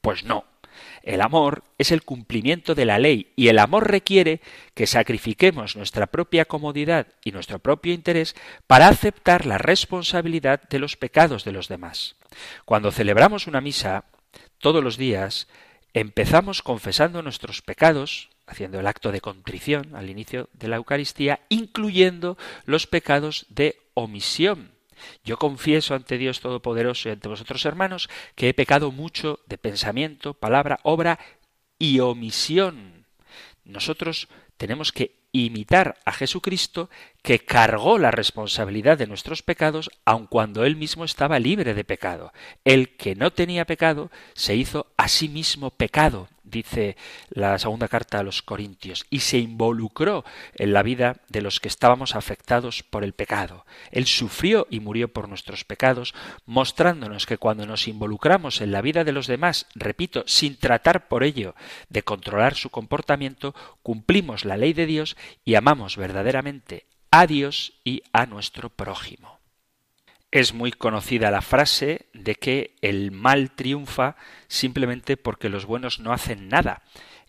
Pues 0.00 0.24
no. 0.24 0.44
El 1.02 1.20
amor 1.20 1.64
es 1.78 1.92
el 1.92 2.02
cumplimiento 2.02 2.74
de 2.74 2.84
la 2.84 2.98
ley 2.98 3.32
y 3.36 3.48
el 3.48 3.58
amor 3.58 3.90
requiere 3.90 4.40
que 4.74 4.86
sacrifiquemos 4.86 5.76
nuestra 5.76 6.06
propia 6.06 6.44
comodidad 6.44 7.06
y 7.24 7.32
nuestro 7.32 7.58
propio 7.58 7.92
interés 7.92 8.34
para 8.66 8.88
aceptar 8.88 9.46
la 9.46 9.58
responsabilidad 9.58 10.62
de 10.68 10.78
los 10.78 10.96
pecados 10.96 11.44
de 11.44 11.52
los 11.52 11.68
demás. 11.68 12.16
Cuando 12.64 12.92
celebramos 12.92 13.46
una 13.46 13.60
misa, 13.60 14.04
todos 14.58 14.82
los 14.82 14.96
días, 14.96 15.48
empezamos 15.94 16.62
confesando 16.62 17.22
nuestros 17.22 17.62
pecados, 17.62 18.30
haciendo 18.46 18.80
el 18.80 18.86
acto 18.86 19.12
de 19.12 19.20
contrición 19.20 19.94
al 19.94 20.10
inicio 20.10 20.48
de 20.52 20.68
la 20.68 20.76
Eucaristía, 20.76 21.40
incluyendo 21.48 22.36
los 22.64 22.86
pecados 22.86 23.46
de 23.48 23.78
omisión. 23.94 24.77
Yo 25.24 25.36
confieso 25.36 25.94
ante 25.94 26.18
Dios 26.18 26.40
Todopoderoso 26.40 27.08
y 27.08 27.12
ante 27.12 27.28
vosotros 27.28 27.64
hermanos 27.64 28.08
que 28.34 28.48
he 28.48 28.54
pecado 28.54 28.90
mucho 28.90 29.40
de 29.46 29.58
pensamiento, 29.58 30.34
palabra, 30.34 30.80
obra 30.82 31.18
y 31.78 32.00
omisión. 32.00 33.06
Nosotros 33.64 34.28
tenemos 34.56 34.92
que 34.92 35.16
imitar 35.46 35.98
a 36.04 36.12
Jesucristo 36.12 36.90
que 37.22 37.40
cargó 37.40 37.98
la 37.98 38.10
responsabilidad 38.10 38.96
de 38.96 39.06
nuestros 39.06 39.42
pecados 39.42 39.90
aun 40.04 40.26
cuando 40.26 40.64
él 40.64 40.76
mismo 40.76 41.04
estaba 41.04 41.38
libre 41.38 41.74
de 41.74 41.84
pecado. 41.84 42.32
El 42.64 42.96
que 42.96 43.14
no 43.14 43.32
tenía 43.32 43.66
pecado 43.66 44.10
se 44.34 44.56
hizo 44.56 44.86
a 44.96 45.08
sí 45.08 45.28
mismo 45.28 45.70
pecado, 45.70 46.28
dice 46.44 46.96
la 47.28 47.58
segunda 47.58 47.88
carta 47.88 48.18
a 48.18 48.22
los 48.22 48.42
Corintios, 48.42 49.04
y 49.10 49.20
se 49.20 49.38
involucró 49.38 50.24
en 50.54 50.72
la 50.72 50.82
vida 50.82 51.16
de 51.28 51.42
los 51.42 51.60
que 51.60 51.68
estábamos 51.68 52.14
afectados 52.14 52.82
por 52.82 53.04
el 53.04 53.12
pecado. 53.12 53.66
Él 53.90 54.06
sufrió 54.06 54.66
y 54.70 54.80
murió 54.80 55.12
por 55.12 55.28
nuestros 55.28 55.64
pecados, 55.64 56.14
mostrándonos 56.46 57.26
que 57.26 57.36
cuando 57.36 57.66
nos 57.66 57.88
involucramos 57.88 58.60
en 58.60 58.72
la 58.72 58.80
vida 58.80 59.04
de 59.04 59.12
los 59.12 59.26
demás, 59.26 59.66
repito, 59.74 60.24
sin 60.26 60.56
tratar 60.56 61.08
por 61.08 61.24
ello 61.24 61.54
de 61.90 62.02
controlar 62.02 62.54
su 62.54 62.70
comportamiento, 62.70 63.54
cumplimos 63.82 64.44
la 64.44 64.56
ley 64.56 64.72
de 64.72 64.86
Dios 64.86 65.16
y 65.44 65.54
amamos 65.54 65.96
verdaderamente 65.96 66.86
a 67.10 67.26
Dios 67.26 67.74
y 67.84 68.02
a 68.12 68.26
nuestro 68.26 68.70
prójimo. 68.70 69.38
Es 70.30 70.52
muy 70.52 70.72
conocida 70.72 71.30
la 71.30 71.40
frase 71.40 72.06
de 72.12 72.34
que 72.34 72.76
el 72.82 73.12
mal 73.12 73.52
triunfa 73.52 74.16
simplemente 74.46 75.16
porque 75.16 75.48
los 75.48 75.64
buenos 75.64 76.00
no 76.00 76.12
hacen 76.12 76.48
nada. 76.48 76.82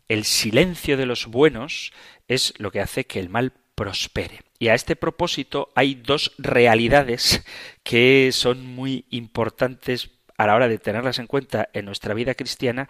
El 0.10 0.26
silencio 0.26 0.98
de 0.98 1.06
los 1.06 1.28
buenos 1.28 1.94
es 2.28 2.54
lo 2.58 2.72
que 2.72 2.82
hace 2.82 3.06
que 3.06 3.20
el 3.20 3.30
mal 3.30 3.54
prospere. 3.76 4.42
Y 4.58 4.68
a 4.68 4.74
este 4.74 4.98
propósito 4.98 5.70
hay 5.76 5.96
dos 5.96 6.34
realidades 6.38 7.42
que 7.84 8.32
son 8.34 8.66
muy 8.66 9.06
importantes 9.10 10.12
a 10.38 10.48
la 10.48 10.56
hora 10.56 10.68
de 10.68 10.80
tenerlas 10.80 11.20
en 11.20 11.28
cuenta 11.28 11.70
en 11.74 11.86
nuestra 11.86 12.14
vida 12.14 12.36
cristiana, 12.36 12.90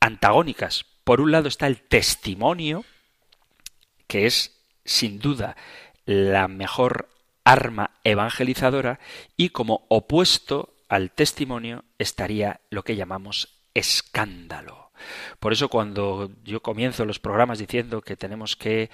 antagónicas. 0.00 0.84
Por 1.02 1.20
un 1.20 1.32
lado 1.32 1.48
está 1.48 1.66
el 1.66 1.80
testimonio, 1.80 2.84
que 4.08 4.26
es 4.26 4.60
sin 4.84 5.20
duda 5.20 5.56
la 6.04 6.48
mejor 6.48 7.08
arma 7.44 7.92
evangelizadora 8.02 8.98
y 9.36 9.50
como 9.50 9.86
opuesto 9.88 10.74
al 10.88 11.10
testimonio 11.12 11.84
estaría 11.98 12.60
lo 12.70 12.82
que 12.82 12.96
llamamos 12.96 13.60
escándalo. 13.74 14.90
Por 15.38 15.52
eso 15.52 15.68
cuando 15.68 16.30
yo 16.44 16.60
comienzo 16.60 17.04
los 17.04 17.20
programas 17.20 17.58
diciendo 17.58 18.00
que 18.02 18.16
tenemos 18.16 18.56
que 18.56 18.90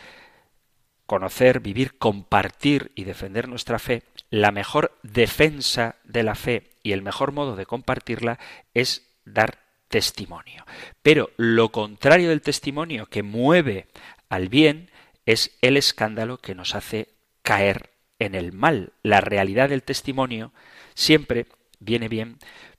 conocer, 1.07 1.61
vivir, 1.61 1.99
compartir 1.99 2.93
y 2.95 3.05
defender 3.05 3.49
nuestra 3.49 3.79
fe, 3.79 4.03
la 4.31 4.51
mejor 4.51 4.97
defensa 5.03 5.97
de 6.05 6.23
la 6.23 6.35
fe 6.35 6.71
y 6.83 6.93
el 6.93 7.03
mejor 7.03 7.33
modo 7.33 7.57
de 7.57 7.67
compartirla 7.67 8.39
es 8.73 9.07
dar 9.25 9.59
testimonio. 9.89 10.65
Pero 11.03 11.31
lo 11.37 11.71
contrario 11.71 12.31
del 12.31 12.43
testimonio 12.43 13.07
que 13.07 13.23
mueve 13.23 13.87
al 14.29 14.49
bien 14.49 14.91
es 15.27 15.57
el 15.61 15.77
escándalo 15.77 16.39
que 16.39 16.55
nos 16.55 16.75
hace 16.75 17.09
caer 17.43 17.91
en 18.19 18.35
el 18.35 18.53
mal. 18.53 18.93
La 19.03 19.21
realidad 19.21 19.69
del 19.69 19.83
testimonio 19.83 20.53
siempre 20.95 21.47
viene 21.79 22.09
bien 22.09 22.39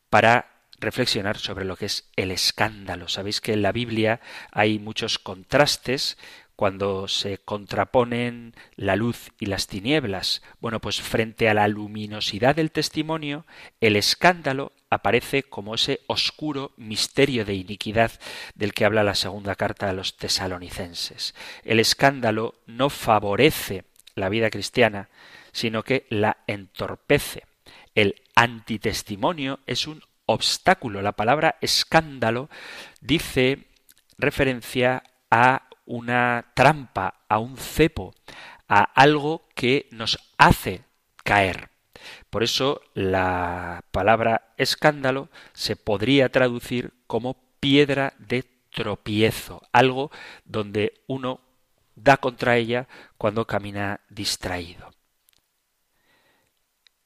para 0.10 0.56
reflexionar 0.80 1.38
sobre 1.38 1.66
lo 1.66 1.78
que 1.78 1.86
es 1.86 2.10
el 2.16 2.32
escándalo. 2.32 3.08
Sabéis 3.08 3.42
que 3.42 3.54
en 3.54 3.62
la 3.62 3.72
Biblia 3.72 4.22
hay 4.52 4.80
muchos 4.80 5.20
contrastes 5.20 6.18
cuando 6.56 7.08
se 7.08 7.38
contraponen 7.40 8.56
la 8.76 8.96
luz 8.96 9.32
y 9.40 9.48
las 9.48 9.68
tinieblas. 9.68 10.42
Bueno, 10.60 10.80
pues 10.80 11.02
frente 11.02 11.50
a 11.50 11.54
la 11.54 11.68
luminosidad 11.68 12.56
del 12.56 12.72
testimonio, 12.72 13.46
el 13.82 13.96
escándalo 13.96 14.72
aparece 14.90 15.44
como 15.44 15.76
ese 15.76 16.02
oscuro 16.08 16.72
misterio 16.78 17.46
de 17.46 17.56
iniquidad 17.56 18.12
del 18.56 18.74
que 18.74 18.86
habla 18.86 19.04
la 19.04 19.16
segunda 19.16 19.56
carta 19.56 19.90
a 19.90 19.94
los 19.94 20.18
tesalonicenses. 20.18 21.36
El 21.64 21.80
escándalo 21.80 22.56
no 22.66 22.90
favorece 22.90 23.84
la 24.16 24.30
vida 24.30 24.50
cristiana, 24.50 25.10
sino 25.52 25.84
que 25.84 26.06
la 26.10 26.38
entorpece. 26.48 27.44
El 27.94 28.22
antitestimonio 28.36 29.60
es 29.68 29.88
un 29.88 30.02
obstáculo. 30.26 31.02
La 31.02 31.14
palabra 31.14 31.58
escándalo 31.62 32.50
dice 33.02 33.68
referencia 34.18 35.04
a 35.30 35.65
una 35.86 36.52
trampa, 36.56 37.22
a 37.30 37.40
un 37.40 37.58
cepo, 37.58 38.14
a 38.68 38.82
algo 38.82 39.48
que 39.56 39.88
nos 39.92 40.18
hace 40.38 40.84
caer. 41.24 41.70
Por 42.30 42.44
eso 42.44 42.82
la 42.94 43.84
palabra 43.92 44.54
escándalo 44.58 45.30
se 45.54 45.76
podría 45.76 46.30
traducir 46.30 46.94
como 47.08 47.38
piedra 47.60 48.14
de 48.20 48.44
tropiezo, 48.72 49.62
algo 49.72 50.12
donde 50.44 51.02
uno 51.08 51.42
da 51.96 52.18
contra 52.18 52.58
ella 52.58 52.88
cuando 53.18 53.48
camina 53.48 54.02
distraído. 54.10 54.92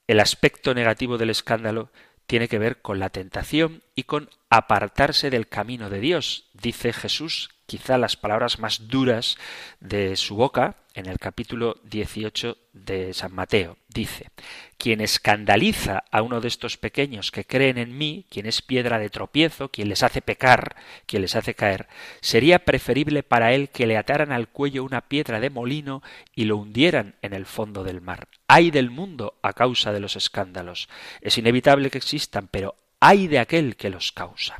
El 0.07 0.19
aspecto 0.19 0.73
negativo 0.73 1.19
del 1.19 1.29
escándalo 1.29 1.91
tiene 2.25 2.47
que 2.47 2.59
ver 2.59 2.81
con 2.81 2.99
la 2.99 3.09
tentación 3.09 3.83
y 3.93 4.03
con 4.03 4.29
apartarse 4.49 5.29
del 5.29 5.47
camino 5.47 5.89
de 5.89 5.99
Dios. 5.99 6.49
Dice 6.53 6.93
Jesús 6.93 7.51
quizá 7.69 7.99
las 7.99 8.17
palabras 8.17 8.57
más 8.57 8.87
duras 8.87 9.37
de 9.79 10.15
su 10.15 10.35
boca 10.35 10.77
en 10.95 11.05
el 11.05 11.19
capítulo 11.19 11.77
18 11.83 12.57
de 12.73 13.13
San 13.13 13.31
Mateo. 13.31 13.77
Dice, 13.87 14.31
quien 14.79 15.01
escandaliza 15.01 16.03
a 16.09 16.23
uno 16.23 16.41
de 16.41 16.47
estos 16.47 16.77
pequeños 16.77 17.29
que 17.29 17.45
creen 17.45 17.77
en 17.77 17.95
mí, 17.95 18.25
quien 18.31 18.47
es 18.47 18.63
piedra 18.63 18.97
de 18.97 19.11
tropiezo, 19.11 19.69
quien 19.69 19.87
les 19.87 20.01
hace 20.01 20.23
pecar, 20.23 20.75
quien 21.05 21.21
les 21.21 21.35
hace 21.35 21.53
caer, 21.53 21.87
sería 22.21 22.65
preferible 22.65 23.21
para 23.21 23.53
él 23.53 23.69
que 23.69 23.85
le 23.85 23.97
ataran 23.97 24.31
al 24.31 24.47
cuello 24.47 24.83
una 24.83 25.01
piedra 25.01 25.39
de 25.39 25.51
molino 25.51 26.01
y 26.33 26.45
lo 26.45 26.57
hundieran 26.57 27.17
en 27.21 27.33
el 27.33 27.45
fondo 27.45 27.83
del 27.83 28.01
mar. 28.01 28.27
Hay 28.47 28.71
del 28.71 28.89
mundo 28.89 29.35
a 29.43 29.53
causa 29.53 29.93
de 29.93 29.99
los 29.99 30.15
escándalos. 30.15 30.89
Es 31.21 31.37
inevitable 31.37 31.91
que 31.91 31.99
existan, 31.99 32.47
pero 32.49 32.73
hay 32.99 33.27
de 33.27 33.37
aquel 33.37 33.75
que 33.75 33.91
los 33.91 34.11
causa. 34.11 34.57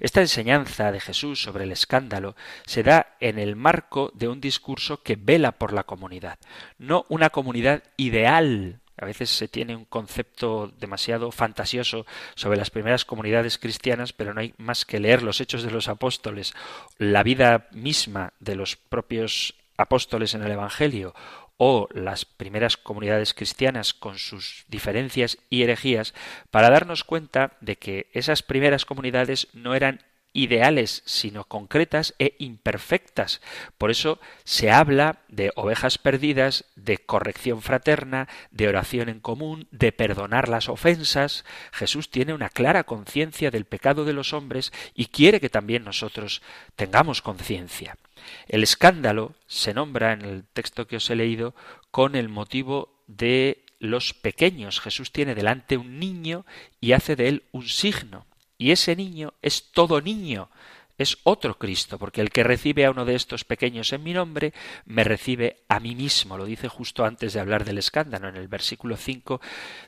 Esta 0.00 0.20
enseñanza 0.20 0.92
de 0.92 1.00
Jesús 1.00 1.42
sobre 1.42 1.64
el 1.64 1.72
escándalo 1.72 2.36
se 2.66 2.82
da 2.82 3.16
en 3.20 3.38
el 3.38 3.56
marco 3.56 4.10
de 4.14 4.28
un 4.28 4.40
discurso 4.40 5.02
que 5.02 5.16
vela 5.16 5.52
por 5.52 5.72
la 5.72 5.84
comunidad, 5.84 6.38
no 6.78 7.06
una 7.08 7.30
comunidad 7.30 7.82
ideal. 7.96 8.80
A 8.98 9.06
veces 9.06 9.30
se 9.30 9.48
tiene 9.48 9.74
un 9.74 9.84
concepto 9.84 10.72
demasiado 10.78 11.32
fantasioso 11.32 12.06
sobre 12.34 12.58
las 12.58 12.70
primeras 12.70 13.04
comunidades 13.04 13.58
cristianas, 13.58 14.12
pero 14.12 14.32
no 14.32 14.40
hay 14.40 14.54
más 14.58 14.84
que 14.84 15.00
leer 15.00 15.22
los 15.22 15.40
hechos 15.40 15.62
de 15.62 15.70
los 15.70 15.88
apóstoles, 15.88 16.54
la 16.98 17.22
vida 17.22 17.68
misma 17.72 18.32
de 18.38 18.54
los 18.54 18.76
propios 18.76 19.54
apóstoles 19.76 20.34
en 20.34 20.42
el 20.42 20.52
Evangelio 20.52 21.14
o 21.56 21.88
las 21.92 22.24
primeras 22.24 22.76
comunidades 22.76 23.34
cristianas 23.34 23.94
con 23.94 24.18
sus 24.18 24.64
diferencias 24.68 25.38
y 25.50 25.62
herejías 25.62 26.14
para 26.50 26.70
darnos 26.70 27.04
cuenta 27.04 27.56
de 27.60 27.76
que 27.76 28.10
esas 28.12 28.42
primeras 28.42 28.84
comunidades 28.84 29.48
no 29.52 29.74
eran 29.74 30.02
ideales, 30.32 31.02
sino 31.04 31.44
concretas 31.44 32.14
e 32.18 32.34
imperfectas. 32.38 33.40
Por 33.78 33.90
eso 33.90 34.18
se 34.44 34.70
habla 34.70 35.20
de 35.28 35.52
ovejas 35.56 35.98
perdidas, 35.98 36.64
de 36.76 36.98
corrección 36.98 37.62
fraterna, 37.62 38.28
de 38.50 38.68
oración 38.68 39.08
en 39.08 39.20
común, 39.20 39.68
de 39.70 39.92
perdonar 39.92 40.48
las 40.48 40.68
ofensas. 40.68 41.44
Jesús 41.72 42.10
tiene 42.10 42.34
una 42.34 42.48
clara 42.48 42.84
conciencia 42.84 43.50
del 43.50 43.64
pecado 43.64 44.04
de 44.04 44.12
los 44.12 44.32
hombres 44.32 44.72
y 44.94 45.06
quiere 45.06 45.40
que 45.40 45.50
también 45.50 45.84
nosotros 45.84 46.42
tengamos 46.76 47.22
conciencia. 47.22 47.96
El 48.48 48.62
escándalo 48.62 49.34
se 49.46 49.74
nombra 49.74 50.12
en 50.12 50.22
el 50.22 50.44
texto 50.44 50.86
que 50.86 50.96
os 50.96 51.10
he 51.10 51.16
leído 51.16 51.54
con 51.90 52.14
el 52.14 52.28
motivo 52.28 53.02
de 53.06 53.64
los 53.78 54.14
pequeños. 54.14 54.80
Jesús 54.80 55.12
tiene 55.12 55.34
delante 55.34 55.76
un 55.76 55.98
niño 55.98 56.46
y 56.80 56.92
hace 56.92 57.16
de 57.16 57.28
él 57.28 57.42
un 57.52 57.68
signo. 57.68 58.26
Y 58.62 58.70
ese 58.70 58.94
niño 58.94 59.34
es 59.42 59.72
todo 59.72 60.00
niño, 60.00 60.48
es 60.96 61.18
otro 61.24 61.58
Cristo, 61.58 61.98
porque 61.98 62.20
el 62.20 62.30
que 62.30 62.44
recibe 62.44 62.86
a 62.86 62.92
uno 62.92 63.04
de 63.04 63.16
estos 63.16 63.44
pequeños 63.44 63.92
en 63.92 64.04
mi 64.04 64.12
nombre, 64.12 64.54
me 64.84 65.02
recibe 65.02 65.64
a 65.66 65.80
mí 65.80 65.96
mismo. 65.96 66.38
Lo 66.38 66.44
dice 66.44 66.68
justo 66.68 67.04
antes 67.04 67.32
de 67.32 67.40
hablar 67.40 67.64
del 67.64 67.78
escándalo, 67.78 68.28
en 68.28 68.36
el 68.36 68.46
versículo 68.46 68.96
5 68.96 69.40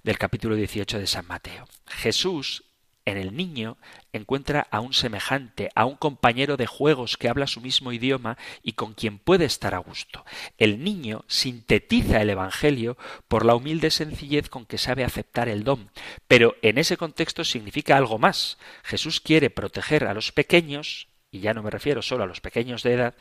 del 0.03 0.19
capítulo 0.19 0.57
18 0.57 0.99
de 0.99 1.07
San 1.07 1.25
Mateo. 1.29 1.69
Jesús 1.87 2.65
en 3.07 3.19
el 3.19 3.37
niño 3.37 3.77
encuentra 4.13 4.67
a 4.71 4.81
un 4.81 4.95
semejante, 4.95 5.71
a 5.75 5.85
un 5.85 5.97
compañero 5.97 6.57
de 6.57 6.67
juegos 6.67 7.17
que 7.17 7.29
habla 7.29 7.47
su 7.47 7.61
mismo 7.61 7.93
idioma 7.93 8.39
y 8.63 8.73
con 8.73 8.95
quien 8.95 9.19
puede 9.19 9.45
estar 9.45 9.75
a 9.75 9.79
gusto. 9.79 10.25
El 10.59 10.83
niño 10.83 11.25
sintetiza 11.29 12.23
el 12.23 12.31
Evangelio 12.31 12.97
por 13.29 13.45
la 13.45 13.55
humilde 13.55 13.91
sencillez 13.91 14.49
con 14.49 14.67
que 14.67 14.79
sabe 14.79 15.05
aceptar 15.05 15.49
el 15.49 15.65
don, 15.65 15.91
pero 16.29 16.57
en 16.63 16.79
ese 16.79 16.97
contexto 16.97 17.45
significa 17.45 17.97
algo 17.97 18.19
más. 18.19 18.59
Jesús 18.83 19.21
quiere 19.21 19.51
proteger 19.51 20.05
a 20.05 20.15
los 20.15 20.33
pequeños, 20.33 21.09
y 21.31 21.41
ya 21.41 21.55
no 21.55 21.63
me 21.63 21.71
refiero 21.71 22.03
solo 22.03 22.25
a 22.25 22.27
los 22.29 22.41
pequeños 22.41 22.83
de 22.83 22.95
edad, 22.95 23.15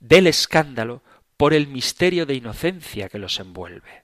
del 0.00 0.26
escándalo 0.26 1.02
por 1.36 1.54
el 1.54 1.66
misterio 1.66 2.26
de 2.26 2.34
inocencia 2.34 3.08
que 3.08 3.18
los 3.18 3.40
envuelve. 3.40 4.03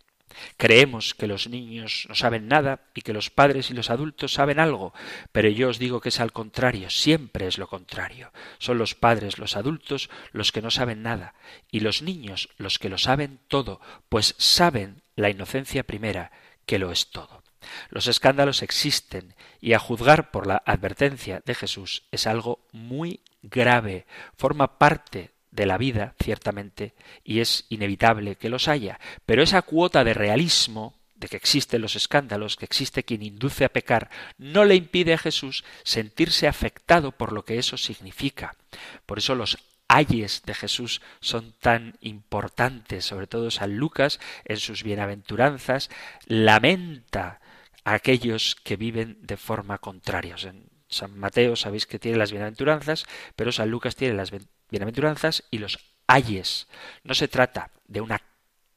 Creemos 0.57 1.15
que 1.15 1.27
los 1.27 1.49
niños 1.49 2.07
no 2.09 2.15
saben 2.15 2.49
nada 2.49 2.81
y 2.95 3.03
que 3.03 3.13
los 3.13 3.31
padres 3.31 3.71
y 3.71 3.75
los 3.75 3.91
adultos 3.91 4.33
saben 4.33 4.59
algo, 4.59 4.93
pero 5.33 5.49
yo 5.49 5.69
os 5.69 5.79
digo 5.79 6.01
que 6.01 6.11
es 6.11 6.21
al 6.21 6.33
contrario, 6.33 6.91
siempre 6.91 7.47
es 7.47 7.59
lo 7.59 7.69
contrario. 7.69 8.33
Son 8.59 8.79
los 8.79 8.95
padres, 8.95 9.39
los 9.39 9.57
adultos, 9.57 10.11
los 10.33 10.53
que 10.53 10.63
no 10.63 10.71
saben 10.71 11.03
nada, 11.03 11.35
y 11.71 11.81
los 11.81 12.03
niños 12.03 12.49
los 12.57 12.79
que 12.79 12.89
lo 12.89 12.99
saben 12.99 13.41
todo, 13.49 13.81
pues 14.09 14.35
saben 14.39 15.03
la 15.17 15.31
inocencia 15.31 15.85
primera, 15.85 16.31
que 16.67 16.79
lo 16.79 16.93
es 16.93 17.11
todo. 17.11 17.43
Los 17.91 18.07
escándalos 18.07 18.63
existen 18.63 19.35
y 19.61 19.75
a 19.75 19.79
juzgar 19.79 20.31
por 20.31 20.47
la 20.47 20.63
advertencia 20.65 21.43
de 21.45 21.55
Jesús 21.55 22.05
es 22.11 22.27
algo 22.27 22.67
muy 22.73 23.21
grave, 23.43 24.07
forma 24.37 24.79
parte 24.79 25.33
de 25.51 25.67
la 25.67 25.79
vida, 25.79 26.15
ciertamente, 26.23 26.95
y 27.25 27.41
es 27.41 27.67
inevitable 27.69 28.37
que 28.37 28.49
los 28.49 28.69
haya, 28.69 29.01
pero 29.27 29.43
esa 29.43 29.63
cuota 29.63 30.05
de 30.05 30.15
realismo 30.15 30.95
de 31.21 31.29
que 31.29 31.37
existen 31.37 31.83
los 31.83 31.97
escándalos, 31.97 32.57
que 32.57 32.65
existe 32.65 33.05
quien 33.05 33.23
induce 33.23 33.65
a 33.65 33.69
pecar, 33.69 34.11
no 34.39 34.65
le 34.65 34.75
impide 34.75 35.13
a 35.13 35.19
Jesús 35.19 35.65
sentirse 35.85 36.49
afectado 36.49 37.13
por 37.13 37.33
lo 37.33 37.45
que 37.45 37.59
eso 37.59 37.77
significa. 37.77 38.57
Por 39.05 39.19
eso 39.19 39.35
los 39.35 39.59
ayes 39.87 40.43
de 40.47 40.55
Jesús 40.55 41.03
son 41.21 41.53
tan 41.61 41.97
importantes, 42.01 43.05
sobre 43.05 43.27
todo 43.27 43.51
San 43.51 43.77
Lucas 43.77 44.19
en 44.45 44.57
sus 44.57 44.83
bienaventuranzas 44.83 45.91
lamenta 46.27 47.41
a 47.85 47.95
aquellos 47.95 48.55
que 48.55 48.77
viven 48.77 49.19
de 49.21 49.37
forma 49.37 49.79
contraria. 49.79 50.37
En 50.43 50.71
San 50.89 51.19
Mateo 51.19 51.55
sabéis 51.55 51.87
que 51.87 51.99
tiene 51.99 52.19
las 52.19 52.31
bienaventuranzas, 52.31 53.05
pero 53.37 53.53
San 53.53 53.71
Lucas 53.71 53.95
tiene 53.95 54.15
las 54.15 54.31
bienaventuranzas 54.71 55.45
y 55.51 55.59
los 55.59 55.79
ayes. 56.07 56.69
No 57.05 57.15
se 57.15 57.29
trata 57.29 57.71
de 57.87 58.01
una 58.01 58.21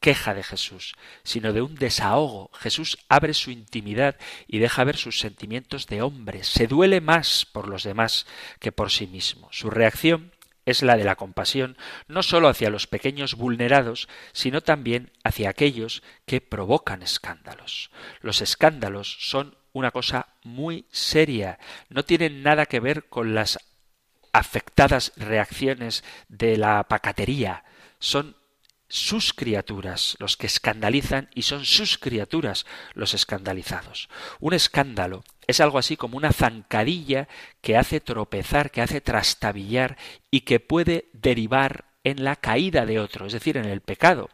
queja 0.00 0.34
de 0.34 0.42
Jesús, 0.42 0.94
sino 1.22 1.54
de 1.54 1.62
un 1.62 1.76
desahogo. 1.76 2.50
Jesús 2.52 2.98
abre 3.08 3.32
su 3.32 3.50
intimidad 3.50 4.16
y 4.46 4.58
deja 4.58 4.84
ver 4.84 4.96
sus 4.96 5.18
sentimientos 5.18 5.86
de 5.86 6.02
hombre. 6.02 6.44
Se 6.44 6.66
duele 6.66 7.00
más 7.00 7.46
por 7.46 7.68
los 7.68 7.84
demás 7.84 8.26
que 8.58 8.70
por 8.70 8.90
sí 8.90 9.06
mismo. 9.06 9.48
Su 9.50 9.70
reacción 9.70 10.32
es 10.66 10.82
la 10.82 10.96
de 10.96 11.04
la 11.04 11.16
compasión, 11.16 11.76
no 12.06 12.22
sólo 12.22 12.48
hacia 12.48 12.70
los 12.70 12.86
pequeños 12.86 13.34
vulnerados, 13.34 14.08
sino 14.32 14.60
también 14.62 15.10
hacia 15.22 15.48
aquellos 15.48 16.02
que 16.26 16.40
provocan 16.40 17.02
escándalos. 17.02 17.90
Los 18.20 18.40
escándalos 18.40 19.16
son 19.20 19.56
una 19.72 19.90
cosa 19.90 20.28
muy 20.42 20.86
seria, 20.90 21.58
no 21.88 22.04
tienen 22.04 22.42
nada 22.42 22.66
que 22.66 22.80
ver 22.80 23.08
con 23.08 23.34
las 23.34 23.58
afectadas 24.34 25.12
reacciones 25.16 26.04
de 26.28 26.58
la 26.58 26.82
pacatería. 26.84 27.64
Son 28.00 28.36
sus 28.88 29.32
criaturas 29.32 30.16
los 30.18 30.36
que 30.36 30.46
escandalizan 30.46 31.30
y 31.34 31.42
son 31.42 31.64
sus 31.64 31.96
criaturas 31.98 32.66
los 32.94 33.14
escandalizados. 33.14 34.08
Un 34.40 34.52
escándalo 34.52 35.24
es 35.46 35.60
algo 35.60 35.78
así 35.78 35.96
como 35.96 36.16
una 36.16 36.32
zancadilla 36.32 37.28
que 37.60 37.76
hace 37.76 38.00
tropezar, 38.00 38.70
que 38.70 38.82
hace 38.82 39.00
trastabillar 39.00 39.96
y 40.30 40.40
que 40.40 40.60
puede 40.60 41.08
derivar 41.12 41.84
en 42.02 42.24
la 42.24 42.36
caída 42.36 42.84
de 42.86 42.98
otro, 42.98 43.26
es 43.26 43.32
decir, 43.32 43.56
en 43.56 43.64
el 43.64 43.80
pecado. 43.80 44.30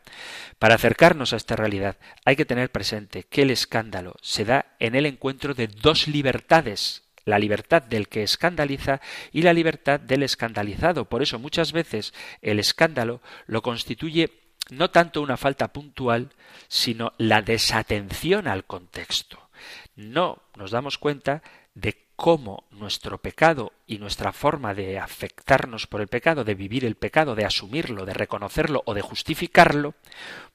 Para 0.59 0.77
acercarnos 0.77 1.33
a 1.33 1.37
esta 1.37 1.57
realidad 1.57 1.99
hay 2.25 2.37
que 2.37 2.47
tener 2.47 2.73
presente 2.73 3.25
que 3.25 3.43
el 3.43 3.51
escándalo 3.51 4.17
se 4.23 4.47
da 4.47 4.77
en 4.79 4.95
el 4.95 5.05
encuentro 5.05 5.55
de 5.55 5.69
dos 5.69 6.09
libertades 6.09 7.03
la 7.31 7.39
libertad 7.39 7.83
del 7.83 8.09
que 8.09 8.23
escandaliza 8.23 9.01
y 9.33 9.43
la 9.43 9.55
libertad 9.55 9.99
del 9.99 10.23
escandalizado. 10.23 11.07
Por 11.07 11.23
eso 11.23 11.39
muchas 11.39 11.73
veces 11.73 12.13
el 12.43 12.59
escándalo 12.59 13.23
lo 13.47 13.63
constituye 13.63 14.31
no 14.71 14.91
tanto 14.91 15.23
una 15.23 15.37
falta 15.37 15.73
puntual, 15.73 16.31
sino 16.69 17.13
la 17.19 17.43
desatención 17.43 18.47
al 18.47 18.65
contexto. 18.65 19.49
No 19.97 20.43
nos 20.57 20.71
damos 20.71 20.99
cuenta 20.99 21.43
de 21.75 22.07
cómo 22.17 22.65
nuestro 22.71 23.19
pecado 23.19 23.73
y 23.87 23.99
nuestra 23.99 24.33
forma 24.33 24.75
de 24.75 24.99
afectarnos 24.99 25.87
por 25.87 26.01
el 26.01 26.09
pecado, 26.09 26.45
de 26.45 26.55
vivir 26.55 26.85
el 26.85 26.95
pecado, 26.95 27.35
de 27.35 27.47
asumirlo, 27.47 28.05
de 28.05 28.15
reconocerlo 28.15 28.83
o 28.85 28.95
de 28.95 29.01
justificarlo, 29.01 29.95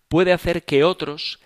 puede 0.07 0.31
hacer 0.31 0.63
que 0.63 0.83
otros 0.83 1.39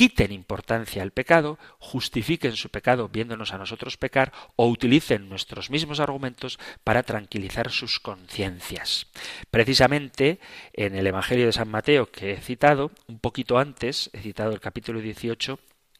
quiten 0.00 0.32
importancia 0.32 1.02
al 1.02 1.10
pecado, 1.10 1.58
justifiquen 1.78 2.56
su 2.56 2.70
pecado 2.70 3.10
viéndonos 3.10 3.52
a 3.52 3.58
nosotros 3.58 3.98
pecar 3.98 4.32
o 4.56 4.66
utilicen 4.66 5.28
nuestros 5.28 5.68
mismos 5.68 6.00
argumentos 6.00 6.58
para 6.84 7.02
tranquilizar 7.02 7.70
sus 7.70 8.00
conciencias. 8.00 9.08
Precisamente 9.50 10.40
en 10.72 10.94
el 10.94 11.06
Evangelio 11.06 11.44
de 11.44 11.52
San 11.52 11.68
Mateo 11.68 12.10
que 12.10 12.32
he 12.32 12.40
citado, 12.40 12.92
un 13.08 13.18
poquito 13.18 13.58
antes, 13.58 14.08
he 14.14 14.22
citado 14.22 14.52
el 14.52 14.60
capítulo 14.60 15.02
18, 15.02 15.58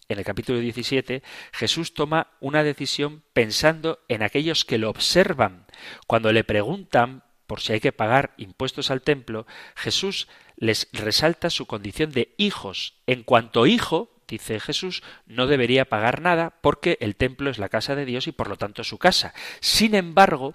en 0.08 0.18
el 0.18 0.24
capítulo 0.24 0.60
17, 0.60 1.22
Jesús 1.52 1.92
toma 1.92 2.28
una 2.40 2.62
decisión 2.62 3.22
pensando 3.34 3.98
en 4.08 4.22
aquellos 4.22 4.64
que 4.64 4.78
lo 4.78 4.88
observan. 4.88 5.66
Cuando 6.06 6.32
le 6.32 6.42
preguntan 6.42 7.22
por 7.46 7.60
si 7.60 7.72
hay 7.72 7.80
que 7.80 7.90
pagar 7.90 8.32
impuestos 8.38 8.92
al 8.92 9.02
templo, 9.02 9.44
Jesús 9.74 10.28
les 10.60 10.88
resalta 10.92 11.50
su 11.50 11.66
condición 11.66 12.12
de 12.12 12.34
hijos. 12.36 12.94
En 13.06 13.24
cuanto 13.24 13.66
hijo, 13.66 14.10
dice 14.28 14.60
Jesús, 14.60 15.02
no 15.26 15.48
debería 15.48 15.86
pagar 15.86 16.20
nada 16.20 16.54
porque 16.60 16.96
el 17.00 17.16
templo 17.16 17.50
es 17.50 17.58
la 17.58 17.68
casa 17.68 17.96
de 17.96 18.04
Dios 18.04 18.28
y 18.28 18.32
por 18.32 18.48
lo 18.48 18.56
tanto 18.56 18.84
su 18.84 18.98
casa. 18.98 19.34
Sin 19.60 19.96
embargo, 19.96 20.54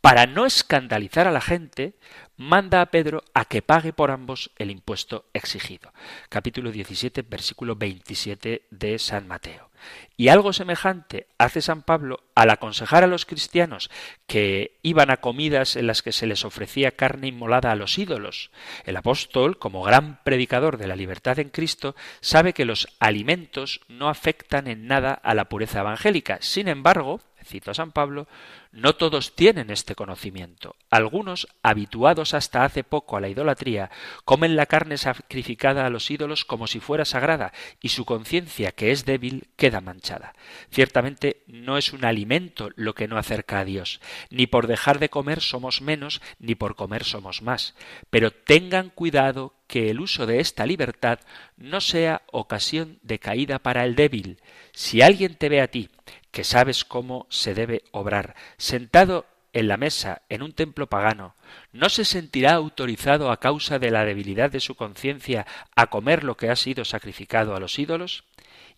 para 0.00 0.26
no 0.26 0.46
escandalizar 0.46 1.28
a 1.28 1.32
la 1.32 1.40
gente, 1.40 1.94
manda 2.42 2.80
a 2.80 2.86
Pedro 2.86 3.22
a 3.34 3.44
que 3.44 3.62
pague 3.62 3.92
por 3.92 4.10
ambos 4.10 4.50
el 4.58 4.70
impuesto 4.70 5.26
exigido. 5.32 5.92
Capítulo 6.28 6.72
17, 6.72 7.22
versículo 7.22 7.76
27 7.76 8.66
de 8.70 8.98
San 8.98 9.28
Mateo. 9.28 9.70
Y 10.16 10.28
algo 10.28 10.52
semejante 10.52 11.26
hace 11.38 11.62
San 11.62 11.82
Pablo 11.82 12.20
al 12.34 12.50
aconsejar 12.50 13.02
a 13.04 13.08
los 13.08 13.26
cristianos 13.26 13.90
que 14.26 14.78
iban 14.82 15.10
a 15.10 15.16
comidas 15.18 15.76
en 15.76 15.86
las 15.86 16.02
que 16.02 16.12
se 16.12 16.26
les 16.26 16.44
ofrecía 16.44 16.92
carne 16.92 17.28
inmolada 17.28 17.72
a 17.72 17.76
los 17.76 17.98
ídolos. 17.98 18.50
El 18.84 18.96
apóstol, 18.96 19.58
como 19.58 19.82
gran 19.82 20.22
predicador 20.22 20.76
de 20.78 20.86
la 20.86 20.96
libertad 20.96 21.38
en 21.38 21.50
Cristo, 21.50 21.96
sabe 22.20 22.52
que 22.52 22.64
los 22.64 22.88
alimentos 23.00 23.80
no 23.88 24.08
afectan 24.08 24.68
en 24.68 24.86
nada 24.86 25.12
a 25.14 25.34
la 25.34 25.48
pureza 25.48 25.80
evangélica. 25.80 26.38
Sin 26.40 26.68
embargo, 26.68 27.20
cito 27.44 27.70
a 27.70 27.74
San 27.74 27.92
Pablo, 27.92 28.28
no 28.70 28.94
todos 28.94 29.34
tienen 29.34 29.70
este 29.70 29.94
conocimiento. 29.94 30.76
Algunos, 30.90 31.48
habituados 31.62 32.34
hasta 32.34 32.64
hace 32.64 32.84
poco 32.84 33.16
a 33.16 33.20
la 33.20 33.28
idolatría, 33.28 33.90
comen 34.24 34.56
la 34.56 34.66
carne 34.66 34.96
sacrificada 34.96 35.86
a 35.86 35.90
los 35.90 36.10
ídolos 36.10 36.44
como 36.44 36.66
si 36.66 36.80
fuera 36.80 37.04
sagrada, 37.04 37.52
y 37.80 37.90
su 37.90 38.04
conciencia, 38.04 38.72
que 38.72 38.90
es 38.90 39.04
débil, 39.04 39.48
queda 39.56 39.80
manchada. 39.80 40.34
Ciertamente 40.70 41.42
no 41.46 41.78
es 41.78 41.92
un 41.92 42.04
alimento 42.04 42.70
lo 42.76 42.94
que 42.94 43.08
no 43.08 43.18
acerca 43.18 43.60
a 43.60 43.64
Dios. 43.64 44.00
Ni 44.30 44.46
por 44.46 44.66
dejar 44.66 44.98
de 44.98 45.10
comer 45.10 45.40
somos 45.40 45.82
menos, 45.82 46.20
ni 46.38 46.54
por 46.54 46.76
comer 46.76 47.04
somos 47.04 47.42
más. 47.42 47.74
Pero 48.10 48.30
tengan 48.30 48.90
cuidado 48.90 49.54
que 49.72 49.88
el 49.88 50.00
uso 50.00 50.26
de 50.26 50.40
esta 50.40 50.66
libertad 50.66 51.20
no 51.56 51.80
sea 51.80 52.22
ocasión 52.30 52.98
de 53.02 53.18
caída 53.18 53.58
para 53.58 53.84
el 53.84 53.94
débil. 53.94 54.38
Si 54.72 55.00
alguien 55.00 55.34
te 55.34 55.48
ve 55.48 55.62
a 55.62 55.68
ti, 55.68 55.88
que 56.32 56.42
sabes 56.44 56.84
cómo 56.84 57.26
se 57.30 57.54
debe 57.54 57.84
obrar, 57.92 58.34
sentado 58.56 59.26
en 59.52 59.68
la 59.68 59.76
mesa 59.76 60.22
en 60.28 60.42
un 60.42 60.52
templo 60.52 60.88
pagano, 60.88 61.36
¿no 61.72 61.88
se 61.88 62.04
sentirá 62.04 62.54
autorizado 62.54 63.30
a 63.30 63.38
causa 63.38 63.78
de 63.78 63.90
la 63.90 64.04
debilidad 64.04 64.50
de 64.50 64.60
su 64.60 64.74
conciencia 64.74 65.46
a 65.76 65.88
comer 65.88 66.24
lo 66.24 66.36
que 66.36 66.48
ha 66.48 66.56
sido 66.56 66.84
sacrificado 66.84 67.54
a 67.54 67.60
los 67.60 67.78
ídolos? 67.78 68.24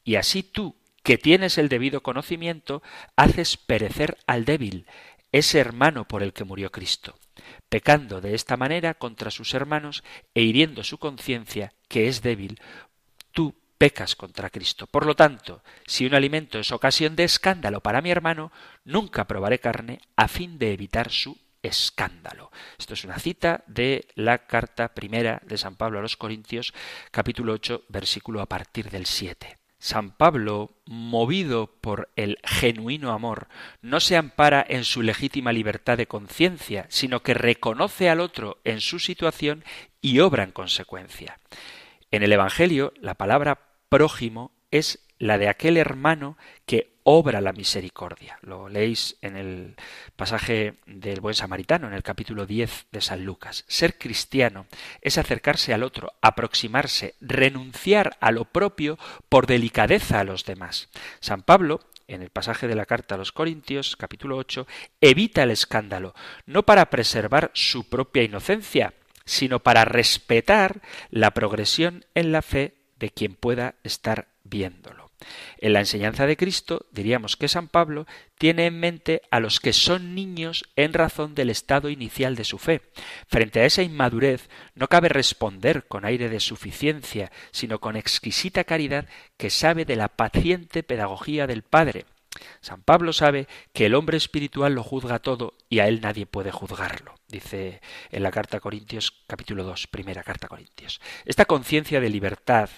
Y 0.02 0.16
así 0.16 0.42
tú, 0.42 0.76
que 1.04 1.16
tienes 1.16 1.56
el 1.56 1.68
debido 1.68 2.02
conocimiento, 2.02 2.82
haces 3.16 3.56
perecer 3.56 4.18
al 4.26 4.44
débil, 4.44 4.86
ese 5.30 5.58
hermano 5.58 6.06
por 6.06 6.22
el 6.22 6.32
que 6.32 6.44
murió 6.44 6.70
Cristo, 6.70 7.16
pecando 7.68 8.20
de 8.20 8.34
esta 8.34 8.56
manera 8.56 8.94
contra 8.94 9.30
sus 9.30 9.54
hermanos 9.54 10.02
e 10.34 10.42
hiriendo 10.42 10.82
su 10.84 10.98
conciencia, 10.98 11.72
que 11.88 12.08
es 12.08 12.22
débil, 12.22 12.60
tú 13.32 13.54
pecas 13.78 14.16
contra 14.16 14.50
Cristo. 14.50 14.86
Por 14.86 15.06
lo 15.06 15.14
tanto, 15.14 15.62
si 15.86 16.06
un 16.06 16.14
alimento 16.14 16.58
es 16.58 16.72
ocasión 16.72 17.16
de 17.16 17.24
escándalo 17.24 17.80
para 17.80 18.02
mi 18.02 18.10
hermano, 18.10 18.52
nunca 18.84 19.26
probaré 19.26 19.58
carne 19.58 20.00
a 20.16 20.28
fin 20.28 20.58
de 20.58 20.72
evitar 20.72 21.10
su 21.10 21.38
escándalo. 21.62 22.50
Esto 22.78 22.94
es 22.94 23.04
una 23.04 23.18
cita 23.18 23.64
de 23.66 24.06
la 24.14 24.46
carta 24.46 24.94
primera 24.94 25.40
de 25.44 25.58
San 25.58 25.76
Pablo 25.76 25.98
a 25.98 26.02
los 26.02 26.16
Corintios, 26.16 26.74
capítulo 27.10 27.54
8, 27.54 27.84
versículo 27.88 28.40
a 28.40 28.46
partir 28.46 28.90
del 28.90 29.06
7. 29.06 29.58
San 29.78 30.12
Pablo, 30.12 30.78
movido 30.86 31.66
por 31.66 32.10
el 32.16 32.38
genuino 32.42 33.12
amor, 33.12 33.48
no 33.82 34.00
se 34.00 34.16
ampara 34.16 34.64
en 34.66 34.82
su 34.84 35.02
legítima 35.02 35.52
libertad 35.52 35.98
de 35.98 36.06
conciencia, 36.06 36.86
sino 36.88 37.22
que 37.22 37.34
reconoce 37.34 38.08
al 38.08 38.20
otro 38.20 38.60
en 38.64 38.80
su 38.80 38.98
situación 38.98 39.62
y 40.00 40.20
obra 40.20 40.42
en 40.42 40.52
consecuencia. 40.52 41.38
En 42.14 42.22
el 42.22 42.32
Evangelio, 42.32 42.92
la 43.00 43.16
palabra 43.16 43.58
prójimo 43.88 44.52
es 44.70 45.00
la 45.18 45.36
de 45.36 45.48
aquel 45.48 45.76
hermano 45.76 46.38
que 46.64 46.94
obra 47.02 47.40
la 47.40 47.52
misericordia. 47.52 48.38
Lo 48.40 48.68
leéis 48.68 49.16
en 49.20 49.36
el 49.36 49.74
pasaje 50.14 50.74
del 50.86 51.20
buen 51.20 51.34
samaritano, 51.34 51.88
en 51.88 51.92
el 51.92 52.04
capítulo 52.04 52.46
10 52.46 52.86
de 52.92 53.00
San 53.00 53.24
Lucas. 53.24 53.64
Ser 53.66 53.98
cristiano 53.98 54.68
es 55.00 55.18
acercarse 55.18 55.74
al 55.74 55.82
otro, 55.82 56.12
aproximarse, 56.22 57.16
renunciar 57.20 58.16
a 58.20 58.30
lo 58.30 58.44
propio 58.44 58.96
por 59.28 59.48
delicadeza 59.48 60.20
a 60.20 60.24
los 60.24 60.44
demás. 60.44 60.90
San 61.18 61.42
Pablo 61.42 61.80
en 62.06 62.22
el 62.22 62.30
pasaje 62.30 62.68
de 62.68 62.76
la 62.76 62.86
carta 62.86 63.16
a 63.16 63.18
los 63.18 63.32
Corintios, 63.32 63.96
capítulo 63.96 64.36
8, 64.36 64.68
evita 65.00 65.42
el 65.42 65.50
escándalo, 65.50 66.14
no 66.46 66.62
para 66.62 66.90
preservar 66.90 67.50
su 67.54 67.88
propia 67.88 68.22
inocencia, 68.22 68.94
sino 69.24 69.60
para 69.60 69.84
respetar 69.84 70.82
la 71.10 71.32
progresión 71.32 72.04
en 72.14 72.32
la 72.32 72.42
fe 72.42 72.74
de 72.98 73.10
quien 73.10 73.34
pueda 73.34 73.76
estar 73.82 74.28
viéndolo. 74.44 75.04
En 75.58 75.72
la 75.72 75.80
enseñanza 75.80 76.26
de 76.26 76.36
Cristo 76.36 76.86
diríamos 76.90 77.36
que 77.36 77.48
San 77.48 77.68
Pablo 77.68 78.06
tiene 78.36 78.66
en 78.66 78.78
mente 78.78 79.22
a 79.30 79.40
los 79.40 79.60
que 79.60 79.72
son 79.72 80.14
niños 80.14 80.64
en 80.76 80.92
razón 80.92 81.34
del 81.34 81.50
estado 81.50 81.88
inicial 81.88 82.36
de 82.36 82.44
su 82.44 82.58
fe. 82.58 82.82
Frente 83.28 83.60
a 83.60 83.64
esa 83.64 83.82
inmadurez 83.82 84.48
no 84.74 84.88
cabe 84.88 85.08
responder 85.08 85.86
con 85.86 86.04
aire 86.04 86.28
de 86.28 86.40
suficiencia, 86.40 87.32
sino 87.52 87.80
con 87.80 87.96
exquisita 87.96 88.64
caridad 88.64 89.06
que 89.36 89.50
sabe 89.50 89.84
de 89.84 89.96
la 89.96 90.08
paciente 90.08 90.82
pedagogía 90.82 91.46
del 91.46 91.62
Padre. 91.62 92.04
San 92.60 92.82
Pablo 92.82 93.12
sabe 93.12 93.46
que 93.72 93.86
el 93.86 93.94
hombre 93.94 94.16
espiritual 94.16 94.74
lo 94.74 94.82
juzga 94.82 95.18
todo 95.18 95.54
y 95.68 95.78
a 95.78 95.88
él 95.88 96.00
nadie 96.00 96.26
puede 96.26 96.50
juzgarlo, 96.50 97.14
dice 97.28 97.80
en 98.10 98.22
la 98.22 98.30
carta 98.30 98.56
a 98.56 98.60
Corintios 98.60 99.12
capítulo 99.26 99.64
2, 99.64 99.86
primera 99.88 100.22
carta 100.22 100.46
a 100.46 100.50
Corintios. 100.50 101.00
Esta 101.24 101.44
conciencia 101.44 102.00
de 102.00 102.10
libertad 102.10 102.70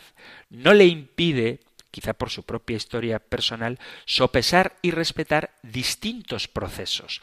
no 0.50 0.74
le 0.74 0.86
impide 0.86 1.60
quizá 1.90 2.12
por 2.12 2.28
su 2.28 2.42
propia 2.42 2.76
historia 2.76 3.18
personal, 3.18 3.78
sopesar 4.04 4.76
y 4.82 4.90
respetar 4.90 5.54
distintos 5.62 6.46
procesos. 6.46 7.22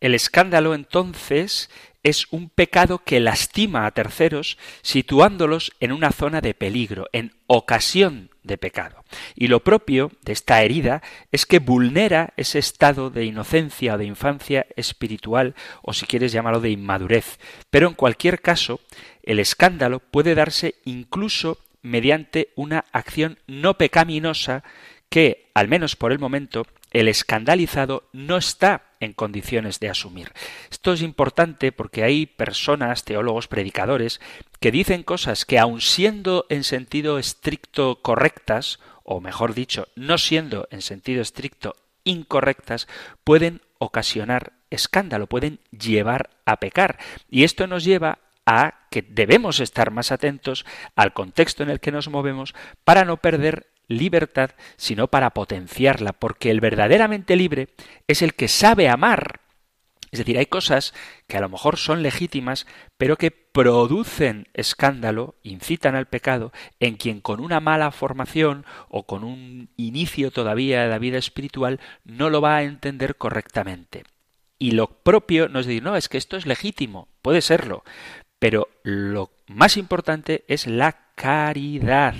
El 0.00 0.14
escándalo 0.14 0.74
entonces 0.74 1.70
es 2.06 2.28
un 2.30 2.50
pecado 2.50 2.98
que 2.98 3.18
lastima 3.18 3.84
a 3.84 3.90
terceros 3.90 4.58
situándolos 4.82 5.72
en 5.80 5.90
una 5.90 6.12
zona 6.12 6.40
de 6.40 6.54
peligro, 6.54 7.08
en 7.12 7.34
ocasión 7.48 8.30
de 8.44 8.56
pecado. 8.58 9.04
Y 9.34 9.48
lo 9.48 9.64
propio 9.64 10.12
de 10.22 10.32
esta 10.32 10.62
herida 10.62 11.02
es 11.32 11.46
que 11.46 11.58
vulnera 11.58 12.32
ese 12.36 12.60
estado 12.60 13.10
de 13.10 13.24
inocencia 13.24 13.94
o 13.94 13.98
de 13.98 14.04
infancia 14.04 14.66
espiritual 14.76 15.56
o 15.82 15.92
si 15.92 16.06
quieres 16.06 16.30
llamarlo 16.30 16.60
de 16.60 16.70
inmadurez. 16.70 17.40
Pero 17.70 17.88
en 17.88 17.94
cualquier 17.94 18.40
caso, 18.40 18.78
el 19.24 19.40
escándalo 19.40 19.98
puede 19.98 20.36
darse 20.36 20.76
incluso 20.84 21.58
mediante 21.82 22.50
una 22.54 22.84
acción 22.92 23.40
no 23.48 23.78
pecaminosa 23.78 24.62
que, 25.08 25.50
al 25.54 25.66
menos 25.66 25.96
por 25.96 26.12
el 26.12 26.20
momento, 26.20 26.68
el 26.92 27.08
escandalizado 27.08 28.08
no 28.12 28.36
está 28.36 28.85
en 29.00 29.12
condiciones 29.12 29.80
de 29.80 29.90
asumir. 29.90 30.32
Esto 30.70 30.92
es 30.92 31.02
importante 31.02 31.72
porque 31.72 32.02
hay 32.02 32.26
personas, 32.26 33.04
teólogos, 33.04 33.48
predicadores, 33.48 34.20
que 34.60 34.70
dicen 34.70 35.02
cosas 35.02 35.44
que 35.44 35.58
aun 35.58 35.80
siendo 35.80 36.46
en 36.48 36.64
sentido 36.64 37.18
estricto 37.18 38.00
correctas, 38.02 38.78
o 39.04 39.20
mejor 39.20 39.54
dicho, 39.54 39.88
no 39.94 40.18
siendo 40.18 40.68
en 40.70 40.82
sentido 40.82 41.22
estricto 41.22 41.76
incorrectas, 42.04 42.88
pueden 43.24 43.60
ocasionar 43.78 44.52
escándalo, 44.70 45.26
pueden 45.26 45.60
llevar 45.70 46.30
a 46.44 46.56
pecar. 46.58 46.98
Y 47.30 47.44
esto 47.44 47.66
nos 47.66 47.84
lleva 47.84 48.18
a 48.46 48.86
que 48.90 49.02
debemos 49.02 49.60
estar 49.60 49.90
más 49.90 50.12
atentos 50.12 50.64
al 50.94 51.12
contexto 51.12 51.62
en 51.62 51.70
el 51.70 51.80
que 51.80 51.92
nos 51.92 52.08
movemos 52.08 52.54
para 52.84 53.04
no 53.04 53.16
perder 53.16 53.66
libertad, 53.88 54.50
sino 54.76 55.08
para 55.08 55.30
potenciarla, 55.30 56.12
porque 56.12 56.50
el 56.50 56.60
verdaderamente 56.60 57.36
libre 57.36 57.68
es 58.06 58.22
el 58.22 58.34
que 58.34 58.48
sabe 58.48 58.88
amar. 58.88 59.40
Es 60.12 60.20
decir, 60.20 60.38
hay 60.38 60.46
cosas 60.46 60.94
que 61.26 61.36
a 61.36 61.40
lo 61.40 61.48
mejor 61.48 61.76
son 61.76 62.02
legítimas, 62.02 62.66
pero 62.96 63.16
que 63.16 63.30
producen 63.30 64.48
escándalo, 64.54 65.34
incitan 65.42 65.94
al 65.94 66.06
pecado, 66.06 66.52
en 66.80 66.96
quien 66.96 67.20
con 67.20 67.40
una 67.40 67.60
mala 67.60 67.90
formación 67.90 68.64
o 68.88 69.04
con 69.04 69.24
un 69.24 69.68
inicio 69.76 70.30
todavía 70.30 70.82
de 70.82 70.88
la 70.88 70.98
vida 70.98 71.18
espiritual 71.18 71.80
no 72.04 72.30
lo 72.30 72.40
va 72.40 72.56
a 72.56 72.62
entender 72.62 73.16
correctamente. 73.16 74.04
Y 74.58 74.70
lo 74.70 74.86
propio 74.86 75.48
no 75.48 75.60
es 75.60 75.66
decir, 75.66 75.82
no, 75.82 75.96
es 75.96 76.08
que 76.08 76.18
esto 76.18 76.36
es 76.36 76.46
legítimo, 76.46 77.08
puede 77.20 77.42
serlo, 77.42 77.84
pero 78.38 78.68
lo 78.84 79.30
más 79.48 79.76
importante 79.76 80.44
es 80.48 80.66
la 80.66 81.05
caridad. 81.16 82.14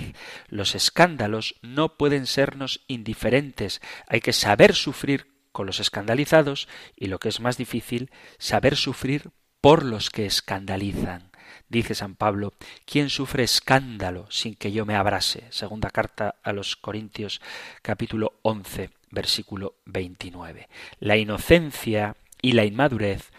Los 0.49 0.75
escándalos 0.75 1.55
no 1.61 1.97
pueden 1.97 2.25
sernos 2.27 2.83
indiferentes. 2.87 3.81
Hay 4.07 4.19
que 4.19 4.33
saber 4.33 4.75
sufrir 4.75 5.27
con 5.53 5.65
los 5.65 5.79
escandalizados 5.79 6.67
y 6.95 7.07
lo 7.07 7.19
que 7.19 7.29
es 7.29 7.39
más 7.39 7.57
difícil, 7.57 8.11
saber 8.37 8.75
sufrir 8.75 9.31
por 9.61 9.85
los 9.85 10.09
que 10.09 10.25
escandalizan. 10.25 11.31
dice 11.69 11.95
San 11.95 12.15
Pablo, 12.15 12.53
¿quién 12.85 13.09
sufre 13.09 13.43
escándalo 13.43 14.27
sin 14.29 14.55
que 14.55 14.71
yo 14.71 14.85
me 14.85 14.95
abrase? 14.95 15.45
Segunda 15.49 15.89
carta 15.89 16.35
a 16.43 16.51
los 16.51 16.75
Corintios 16.75 17.41
capítulo 17.81 18.39
11 18.41 18.91
versículo 19.09 19.75
29. 19.85 20.67
La 20.99 21.17
inocencia 21.17 22.15
y 22.41 22.53
la 22.53 22.65
inmadurez 22.65 23.31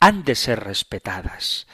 han 0.00 0.24
de 0.24 0.34
ser 0.34 0.60
respetadas. 0.60 1.66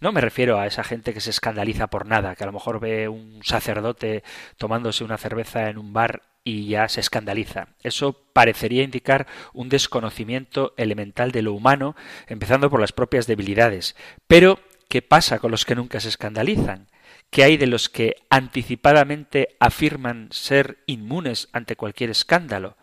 No 0.00 0.12
me 0.12 0.22
refiero 0.22 0.58
a 0.58 0.66
esa 0.66 0.82
gente 0.82 1.12
que 1.12 1.20
se 1.20 1.28
escandaliza 1.28 1.88
por 1.88 2.06
nada, 2.06 2.34
que 2.34 2.44
a 2.44 2.46
lo 2.46 2.54
mejor 2.54 2.80
ve 2.80 3.08
un 3.08 3.40
sacerdote 3.44 4.24
tomándose 4.56 5.04
una 5.04 5.18
cerveza 5.18 5.68
en 5.68 5.76
un 5.76 5.92
bar 5.92 6.22
y 6.42 6.68
ya 6.68 6.88
se 6.88 7.00
escandaliza. 7.00 7.68
Eso 7.82 8.14
parecería 8.32 8.82
indicar 8.82 9.26
un 9.52 9.68
desconocimiento 9.68 10.72
elemental 10.78 11.32
de 11.32 11.42
lo 11.42 11.52
humano, 11.52 11.96
empezando 12.28 12.70
por 12.70 12.80
las 12.80 12.92
propias 12.92 13.26
debilidades. 13.26 13.94
Pero, 14.26 14.58
¿qué 14.88 15.02
pasa 15.02 15.38
con 15.38 15.50
los 15.50 15.66
que 15.66 15.74
nunca 15.74 16.00
se 16.00 16.08
escandalizan? 16.08 16.88
¿Qué 17.28 17.44
hay 17.44 17.58
de 17.58 17.66
los 17.66 17.90
que 17.90 18.16
anticipadamente 18.30 19.56
afirman 19.60 20.28
ser 20.30 20.78
inmunes 20.86 21.50
ante 21.52 21.76
cualquier 21.76 22.08
escándalo? 22.08 22.78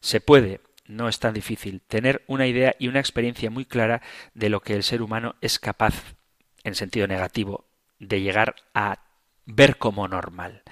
Se 0.00 0.20
puede, 0.20 0.60
no 0.86 1.08
es 1.08 1.18
tan 1.18 1.32
difícil, 1.32 1.80
tener 1.80 2.24
una 2.26 2.46
idea 2.46 2.76
y 2.78 2.88
una 2.88 3.00
experiencia 3.00 3.50
muy 3.50 3.64
clara 3.64 4.02
de 4.34 4.50
lo 4.50 4.60
que 4.60 4.74
el 4.74 4.82
ser 4.82 5.00
humano 5.00 5.34
es 5.40 5.58
capaz, 5.58 6.17
en 6.64 6.74
sentido 6.74 7.06
negativo, 7.06 7.66
de 7.98 8.20
llegar 8.20 8.56
a 8.74 9.00
ver 9.46 9.78
como 9.78 10.08
normal. 10.08 10.62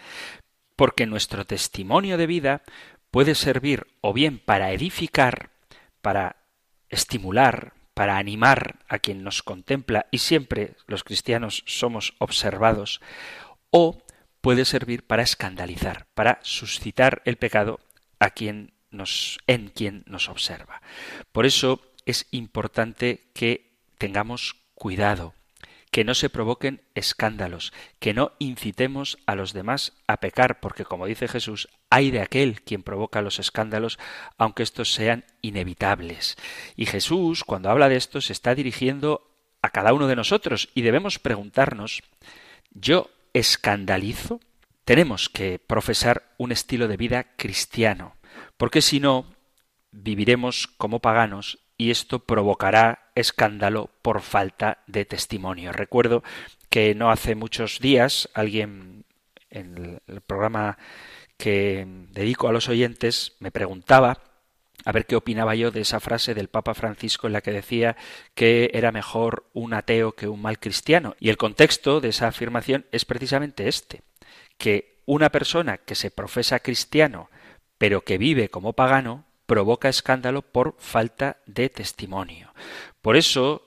Porque 0.76 1.06
nuestro 1.06 1.46
testimonio 1.46 2.18
de 2.18 2.26
vida 2.26 2.62
puede 3.10 3.34
servir 3.34 3.86
o 4.00 4.12
bien 4.12 4.38
para 4.38 4.72
edificar, 4.72 5.50
para 6.02 6.36
estimular, 6.88 7.72
para 7.94 8.18
animar 8.18 8.84
a 8.88 8.98
quien 8.98 9.24
nos 9.24 9.42
contempla, 9.42 10.06
y 10.10 10.18
siempre 10.18 10.74
los 10.86 11.02
cristianos 11.02 11.64
somos 11.66 12.14
observados, 12.18 13.00
o 13.70 14.02
puede 14.42 14.64
servir 14.66 15.06
para 15.06 15.22
escandalizar, 15.22 16.06
para 16.14 16.38
suscitar 16.42 17.22
el 17.24 17.36
pecado 17.36 17.80
a 18.18 18.30
quien 18.30 18.74
nos, 18.90 19.38
en 19.46 19.68
quien 19.68 20.04
nos 20.06 20.28
observa. 20.28 20.82
Por 21.32 21.46
eso 21.46 21.80
es 22.04 22.26
importante 22.30 23.30
que 23.34 23.78
tengamos 23.98 24.56
cuidado, 24.74 25.34
que 25.96 26.04
no 26.04 26.14
se 26.14 26.28
provoquen 26.28 26.82
escándalos, 26.94 27.72
que 28.00 28.12
no 28.12 28.32
incitemos 28.38 29.16
a 29.24 29.34
los 29.34 29.54
demás 29.54 29.94
a 30.06 30.18
pecar, 30.18 30.60
porque 30.60 30.84
como 30.84 31.06
dice 31.06 31.26
Jesús, 31.26 31.70
hay 31.88 32.10
de 32.10 32.20
aquel 32.20 32.60
quien 32.60 32.82
provoca 32.82 33.22
los 33.22 33.38
escándalos, 33.38 33.98
aunque 34.36 34.62
estos 34.62 34.92
sean 34.92 35.24
inevitables. 35.40 36.36
Y 36.76 36.84
Jesús, 36.84 37.44
cuando 37.44 37.70
habla 37.70 37.88
de 37.88 37.96
esto, 37.96 38.20
se 38.20 38.34
está 38.34 38.54
dirigiendo 38.54 39.26
a 39.62 39.70
cada 39.70 39.94
uno 39.94 40.06
de 40.06 40.16
nosotros 40.16 40.68
y 40.74 40.82
debemos 40.82 41.18
preguntarnos, 41.18 42.02
¿yo 42.72 43.08
escandalizo? 43.32 44.40
Tenemos 44.84 45.30
que 45.30 45.58
profesar 45.58 46.34
un 46.36 46.52
estilo 46.52 46.88
de 46.88 46.98
vida 46.98 47.24
cristiano, 47.38 48.16
porque 48.58 48.82
si 48.82 49.00
no, 49.00 49.34
viviremos 49.92 50.66
como 50.66 51.00
paganos 51.00 51.58
y 51.78 51.90
esto 51.90 52.18
provocará 52.18 53.05
escándalo 53.16 53.90
por 54.02 54.20
falta 54.20 54.78
de 54.86 55.04
testimonio. 55.04 55.72
Recuerdo 55.72 56.22
que 56.70 56.94
no 56.94 57.10
hace 57.10 57.34
muchos 57.34 57.80
días 57.80 58.28
alguien 58.34 59.04
en 59.50 60.00
el 60.06 60.20
programa 60.20 60.78
que 61.36 61.84
dedico 62.12 62.48
a 62.48 62.52
los 62.52 62.68
oyentes 62.68 63.36
me 63.40 63.50
preguntaba 63.50 64.22
a 64.84 64.92
ver 64.92 65.06
qué 65.06 65.16
opinaba 65.16 65.56
yo 65.56 65.72
de 65.72 65.80
esa 65.80 65.98
frase 65.98 66.34
del 66.34 66.48
Papa 66.48 66.74
Francisco 66.74 67.26
en 67.26 67.32
la 67.32 67.40
que 67.40 67.50
decía 67.50 67.96
que 68.34 68.70
era 68.72 68.92
mejor 68.92 69.46
un 69.52 69.74
ateo 69.74 70.12
que 70.12 70.28
un 70.28 70.40
mal 70.40 70.60
cristiano. 70.60 71.16
Y 71.18 71.30
el 71.30 71.36
contexto 71.36 72.00
de 72.00 72.10
esa 72.10 72.28
afirmación 72.28 72.86
es 72.92 73.04
precisamente 73.04 73.66
este, 73.66 74.02
que 74.58 75.00
una 75.04 75.30
persona 75.30 75.78
que 75.78 75.96
se 75.96 76.12
profesa 76.12 76.60
cristiano 76.60 77.28
pero 77.78 78.02
que 78.02 78.18
vive 78.18 78.48
como 78.48 78.72
pagano 78.72 79.24
provoca 79.46 79.88
escándalo 79.88 80.42
por 80.42 80.74
falta 80.78 81.38
de 81.46 81.68
testimonio. 81.68 82.52
Por 83.00 83.16
eso, 83.16 83.62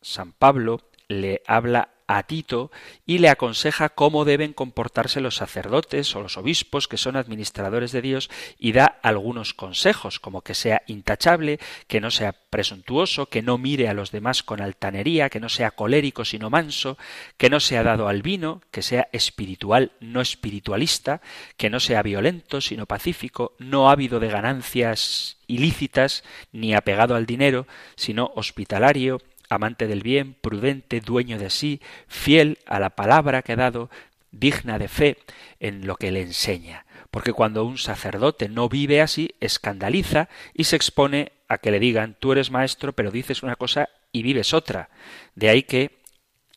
San 0.00 0.32
Pablo 0.32 0.80
le 1.08 1.42
habla 1.46 1.91
a 2.06 2.22
Tito 2.24 2.70
y 3.06 3.18
le 3.18 3.28
aconseja 3.28 3.88
cómo 3.88 4.24
deben 4.24 4.52
comportarse 4.52 5.20
los 5.20 5.36
sacerdotes 5.36 6.14
o 6.14 6.22
los 6.22 6.36
obispos 6.36 6.88
que 6.88 6.96
son 6.96 7.16
administradores 7.16 7.92
de 7.92 8.02
Dios 8.02 8.30
y 8.58 8.72
da 8.72 8.98
algunos 9.02 9.54
consejos, 9.54 10.20
como 10.20 10.42
que 10.42 10.54
sea 10.54 10.82
intachable, 10.86 11.58
que 11.86 12.00
no 12.00 12.10
sea 12.10 12.32
presuntuoso, 12.32 13.26
que 13.26 13.42
no 13.42 13.58
mire 13.58 13.88
a 13.88 13.94
los 13.94 14.10
demás 14.10 14.42
con 14.42 14.60
altanería, 14.60 15.30
que 15.30 15.40
no 15.40 15.48
sea 15.48 15.70
colérico 15.70 16.24
sino 16.24 16.50
manso, 16.50 16.98
que 17.36 17.50
no 17.50 17.60
sea 17.60 17.82
dado 17.82 18.08
al 18.08 18.22
vino, 18.22 18.62
que 18.70 18.82
sea 18.82 19.08
espiritual 19.12 19.92
no 20.00 20.20
espiritualista, 20.20 21.20
que 21.56 21.70
no 21.70 21.80
sea 21.80 22.02
violento 22.02 22.60
sino 22.60 22.86
pacífico, 22.86 23.54
no 23.58 23.90
ávido 23.90 24.20
de 24.20 24.28
ganancias 24.28 25.38
ilícitas 25.46 26.24
ni 26.52 26.74
apegado 26.74 27.14
al 27.14 27.26
dinero, 27.26 27.66
sino 27.96 28.32
hospitalario, 28.34 29.20
amante 29.54 29.86
del 29.86 30.02
bien, 30.02 30.34
prudente, 30.34 31.00
dueño 31.00 31.38
de 31.38 31.50
sí, 31.50 31.80
fiel 32.08 32.58
a 32.66 32.80
la 32.80 32.90
palabra 32.90 33.42
que 33.42 33.52
ha 33.52 33.56
dado, 33.56 33.90
digna 34.30 34.78
de 34.78 34.88
fe 34.88 35.18
en 35.60 35.86
lo 35.86 35.96
que 35.96 36.10
le 36.10 36.22
enseña. 36.22 36.86
Porque 37.10 37.32
cuando 37.32 37.64
un 37.64 37.78
sacerdote 37.78 38.48
no 38.48 38.68
vive 38.68 39.02
así, 39.02 39.34
escandaliza 39.40 40.28
y 40.54 40.64
se 40.64 40.76
expone 40.76 41.32
a 41.48 41.58
que 41.58 41.70
le 41.70 41.78
digan 41.78 42.16
tú 42.18 42.32
eres 42.32 42.50
maestro, 42.50 42.94
pero 42.94 43.10
dices 43.10 43.42
una 43.42 43.56
cosa 43.56 43.90
y 44.10 44.22
vives 44.22 44.54
otra. 44.54 44.88
De 45.34 45.50
ahí 45.50 45.62
que 45.62 46.02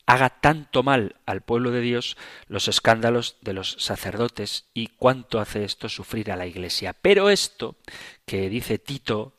haga 0.05 0.29
tanto 0.29 0.83
mal 0.83 1.15
al 1.25 1.41
pueblo 1.41 1.71
de 1.71 1.81
Dios 1.81 2.15
los 2.47 2.67
escándalos 2.67 3.37
de 3.41 3.53
los 3.53 3.75
sacerdotes 3.79 4.65
y 4.73 4.87
cuánto 4.87 5.39
hace 5.39 5.63
esto 5.63 5.89
sufrir 5.89 6.31
a 6.31 6.35
la 6.35 6.47
Iglesia. 6.47 6.93
Pero 6.93 7.29
esto 7.29 7.75
que 8.25 8.49
dice 8.49 8.77
Tito, 8.77 9.33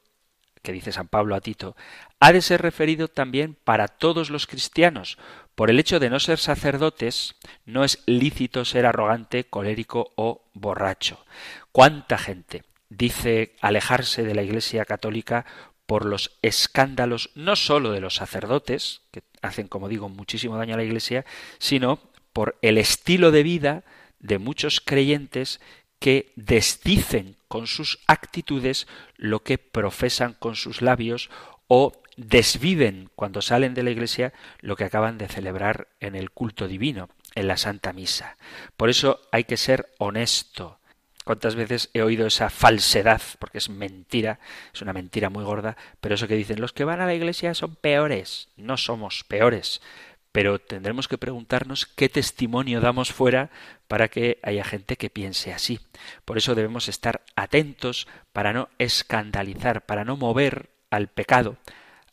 que 0.62 0.72
dice 0.72 0.92
San 0.92 1.08
Pablo 1.08 1.34
a 1.34 1.40
Tito, 1.40 1.76
ha 2.20 2.32
de 2.32 2.42
ser 2.42 2.62
referido 2.62 3.08
también 3.08 3.56
para 3.64 3.88
todos 3.88 4.30
los 4.30 4.46
cristianos. 4.46 5.18
Por 5.54 5.70
el 5.70 5.78
hecho 5.78 6.00
de 6.00 6.10
no 6.10 6.20
ser 6.20 6.38
sacerdotes, 6.38 7.34
no 7.64 7.84
es 7.84 8.02
lícito 8.06 8.64
ser 8.64 8.86
arrogante, 8.86 9.44
colérico 9.44 10.12
o 10.16 10.44
borracho. 10.54 11.24
¿Cuánta 11.72 12.18
gente 12.18 12.64
dice 12.88 13.56
alejarse 13.60 14.22
de 14.22 14.34
la 14.34 14.42
Iglesia 14.42 14.84
católica 14.84 15.44
por 15.86 16.04
los 16.04 16.38
escándalos 16.42 17.30
no 17.34 17.56
sólo 17.56 17.92
de 17.92 18.00
los 18.00 18.16
sacerdotes, 18.16 19.02
que 19.12 19.22
hacen, 19.40 19.68
como 19.68 19.88
digo, 19.88 20.08
muchísimo 20.08 20.56
daño 20.56 20.74
a 20.74 20.78
la 20.78 20.84
Iglesia, 20.84 21.24
sino 21.58 22.00
por 22.32 22.58
el 22.60 22.76
estilo 22.76 23.30
de 23.30 23.42
vida 23.42 23.84
de 24.18 24.38
muchos 24.38 24.80
creyentes 24.80 25.60
que 25.98 26.32
desdicen 26.36 27.36
con 27.48 27.66
sus 27.66 28.00
actitudes 28.06 28.86
lo 29.16 29.42
que 29.42 29.58
profesan 29.58 30.34
con 30.34 30.56
sus 30.56 30.82
labios 30.82 31.30
o 31.68 31.92
desviven 32.16 33.10
cuando 33.14 33.42
salen 33.42 33.74
de 33.74 33.82
la 33.82 33.90
iglesia 33.90 34.32
lo 34.60 34.76
que 34.76 34.84
acaban 34.84 35.18
de 35.18 35.28
celebrar 35.28 35.88
en 36.00 36.14
el 36.14 36.30
culto 36.30 36.66
divino, 36.66 37.08
en 37.34 37.48
la 37.48 37.56
Santa 37.56 37.92
Misa. 37.92 38.36
Por 38.76 38.88
eso 38.88 39.20
hay 39.30 39.44
que 39.44 39.56
ser 39.56 39.90
honesto. 39.98 40.78
¿Cuántas 41.24 41.56
veces 41.56 41.90
he 41.92 42.02
oído 42.02 42.26
esa 42.26 42.50
falsedad? 42.50 43.20
Porque 43.38 43.58
es 43.58 43.68
mentira, 43.68 44.38
es 44.72 44.80
una 44.80 44.92
mentira 44.92 45.28
muy 45.28 45.44
gorda, 45.44 45.76
pero 46.00 46.14
eso 46.14 46.28
que 46.28 46.36
dicen, 46.36 46.60
los 46.60 46.72
que 46.72 46.84
van 46.84 47.00
a 47.00 47.06
la 47.06 47.14
iglesia 47.14 47.52
son 47.54 47.74
peores. 47.74 48.48
No 48.56 48.76
somos 48.76 49.24
peores, 49.24 49.82
pero 50.30 50.60
tendremos 50.60 51.08
que 51.08 51.18
preguntarnos 51.18 51.84
qué 51.84 52.08
testimonio 52.08 52.80
damos 52.80 53.12
fuera 53.12 53.50
para 53.88 54.08
que 54.08 54.38
haya 54.42 54.64
gente 54.64 54.96
que 54.96 55.10
piense 55.10 55.52
así. 55.52 55.80
Por 56.24 56.38
eso 56.38 56.54
debemos 56.54 56.88
estar 56.88 57.22
atentos 57.34 58.06
para 58.32 58.52
no 58.52 58.68
escandalizar, 58.78 59.84
para 59.84 60.04
no 60.04 60.16
mover 60.16 60.70
al 60.90 61.08
pecado 61.08 61.56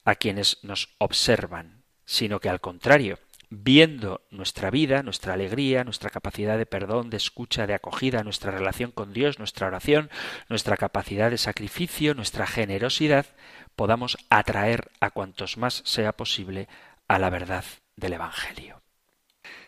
a 0.06 0.16
quienes 0.16 0.60
nos 0.64 0.89
observan, 0.97 1.84
sino 2.06 2.39
que 2.39 2.49
al 2.49 2.62
contrario, 2.62 3.20
viendo 3.49 4.22
nuestra 4.32 4.72
vida, 4.72 5.04
nuestra 5.04 5.34
alegría, 5.34 5.84
nuestra 5.84 6.10
capacidad 6.10 6.58
de 6.58 6.66
perdón, 6.66 7.10
de 7.10 7.18
escucha, 7.18 7.68
de 7.68 7.76
acogida, 7.76 8.24
nuestra 8.24 8.51
relación 8.51 8.91
con 8.91 9.14
Dios, 9.14 9.38
nuestra 9.38 9.68
oración, 9.68 10.10
nuestra 10.49 10.78
capacidad 10.78 11.30
de 11.30 11.38
sacrificio, 11.38 12.16
nuestra 12.16 12.47
generosidad, 12.47 13.28
podamos 13.76 14.18
atraer 14.30 14.91
a 14.99 15.12
cuantos 15.12 15.58
más 15.58 15.84
sea 15.86 16.14
posible 16.14 16.68
a 17.08 17.20
la 17.20 17.30
verdad 17.30 17.64
del 17.95 18.14
Evangelio. 18.14 18.82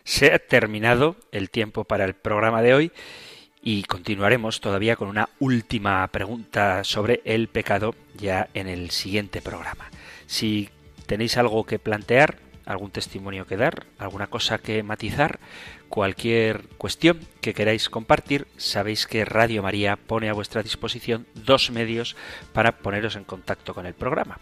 Se 0.04 0.32
ha 0.32 0.38
terminado 0.38 1.16
el 1.32 1.50
tiempo 1.50 1.84
para 1.84 2.04
el 2.04 2.14
programa 2.14 2.62
de 2.62 2.74
hoy 2.74 2.92
y 3.62 3.82
continuaremos 3.84 4.60
todavía 4.60 4.96
con 4.96 5.08
una 5.08 5.28
última 5.38 6.06
pregunta 6.08 6.84
sobre 6.84 7.20
el 7.24 7.48
pecado 7.48 7.94
ya 8.14 8.48
en 8.54 8.68
el 8.68 8.90
siguiente 8.90 9.42
programa. 9.42 9.90
Si 10.26 10.70
tenéis 11.06 11.36
algo 11.36 11.64
que 11.64 11.78
plantear, 11.78 12.38
algún 12.64 12.90
testimonio 12.90 13.46
que 13.46 13.56
dar, 13.56 13.86
alguna 13.98 14.26
cosa 14.26 14.58
que 14.58 14.82
matizar, 14.82 15.38
cualquier 15.88 16.66
cuestión 16.78 17.20
que 17.40 17.54
queráis 17.54 17.88
compartir, 17.88 18.46
sabéis 18.56 19.06
que 19.06 19.24
Radio 19.24 19.62
María 19.62 19.96
pone 19.96 20.28
a 20.28 20.34
vuestra 20.34 20.62
disposición 20.62 21.26
dos 21.34 21.70
medios 21.70 22.16
para 22.52 22.78
poneros 22.78 23.16
en 23.16 23.24
contacto 23.24 23.72
con 23.72 23.86
el 23.86 23.94
programa 23.94 24.38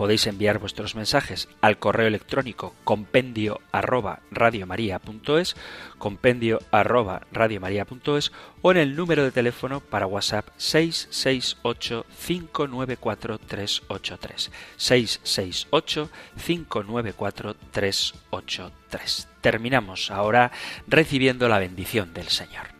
podéis 0.00 0.26
enviar 0.26 0.58
vuestros 0.58 0.94
mensajes 0.94 1.46
al 1.60 1.76
correo 1.76 2.06
electrónico 2.06 2.74
compendio 2.84 3.60
arroba 3.70 4.20
radiomaria.es, 4.30 5.56
compendio 5.98 6.58
arroba 6.70 7.26
radiomaria.es 7.32 8.32
o 8.62 8.70
en 8.70 8.78
el 8.78 8.96
número 8.96 9.24
de 9.24 9.30
teléfono 9.30 9.80
para 9.80 10.06
WhatsApp 10.06 10.48
668 10.56 12.06
594 12.26 13.38
383. 13.40 14.50
668 14.78 16.10
594 16.46 17.56
383. 17.70 19.28
Terminamos 19.42 20.10
ahora 20.10 20.50
recibiendo 20.88 21.46
la 21.46 21.58
bendición 21.58 22.14
del 22.14 22.28
Señor. 22.28 22.79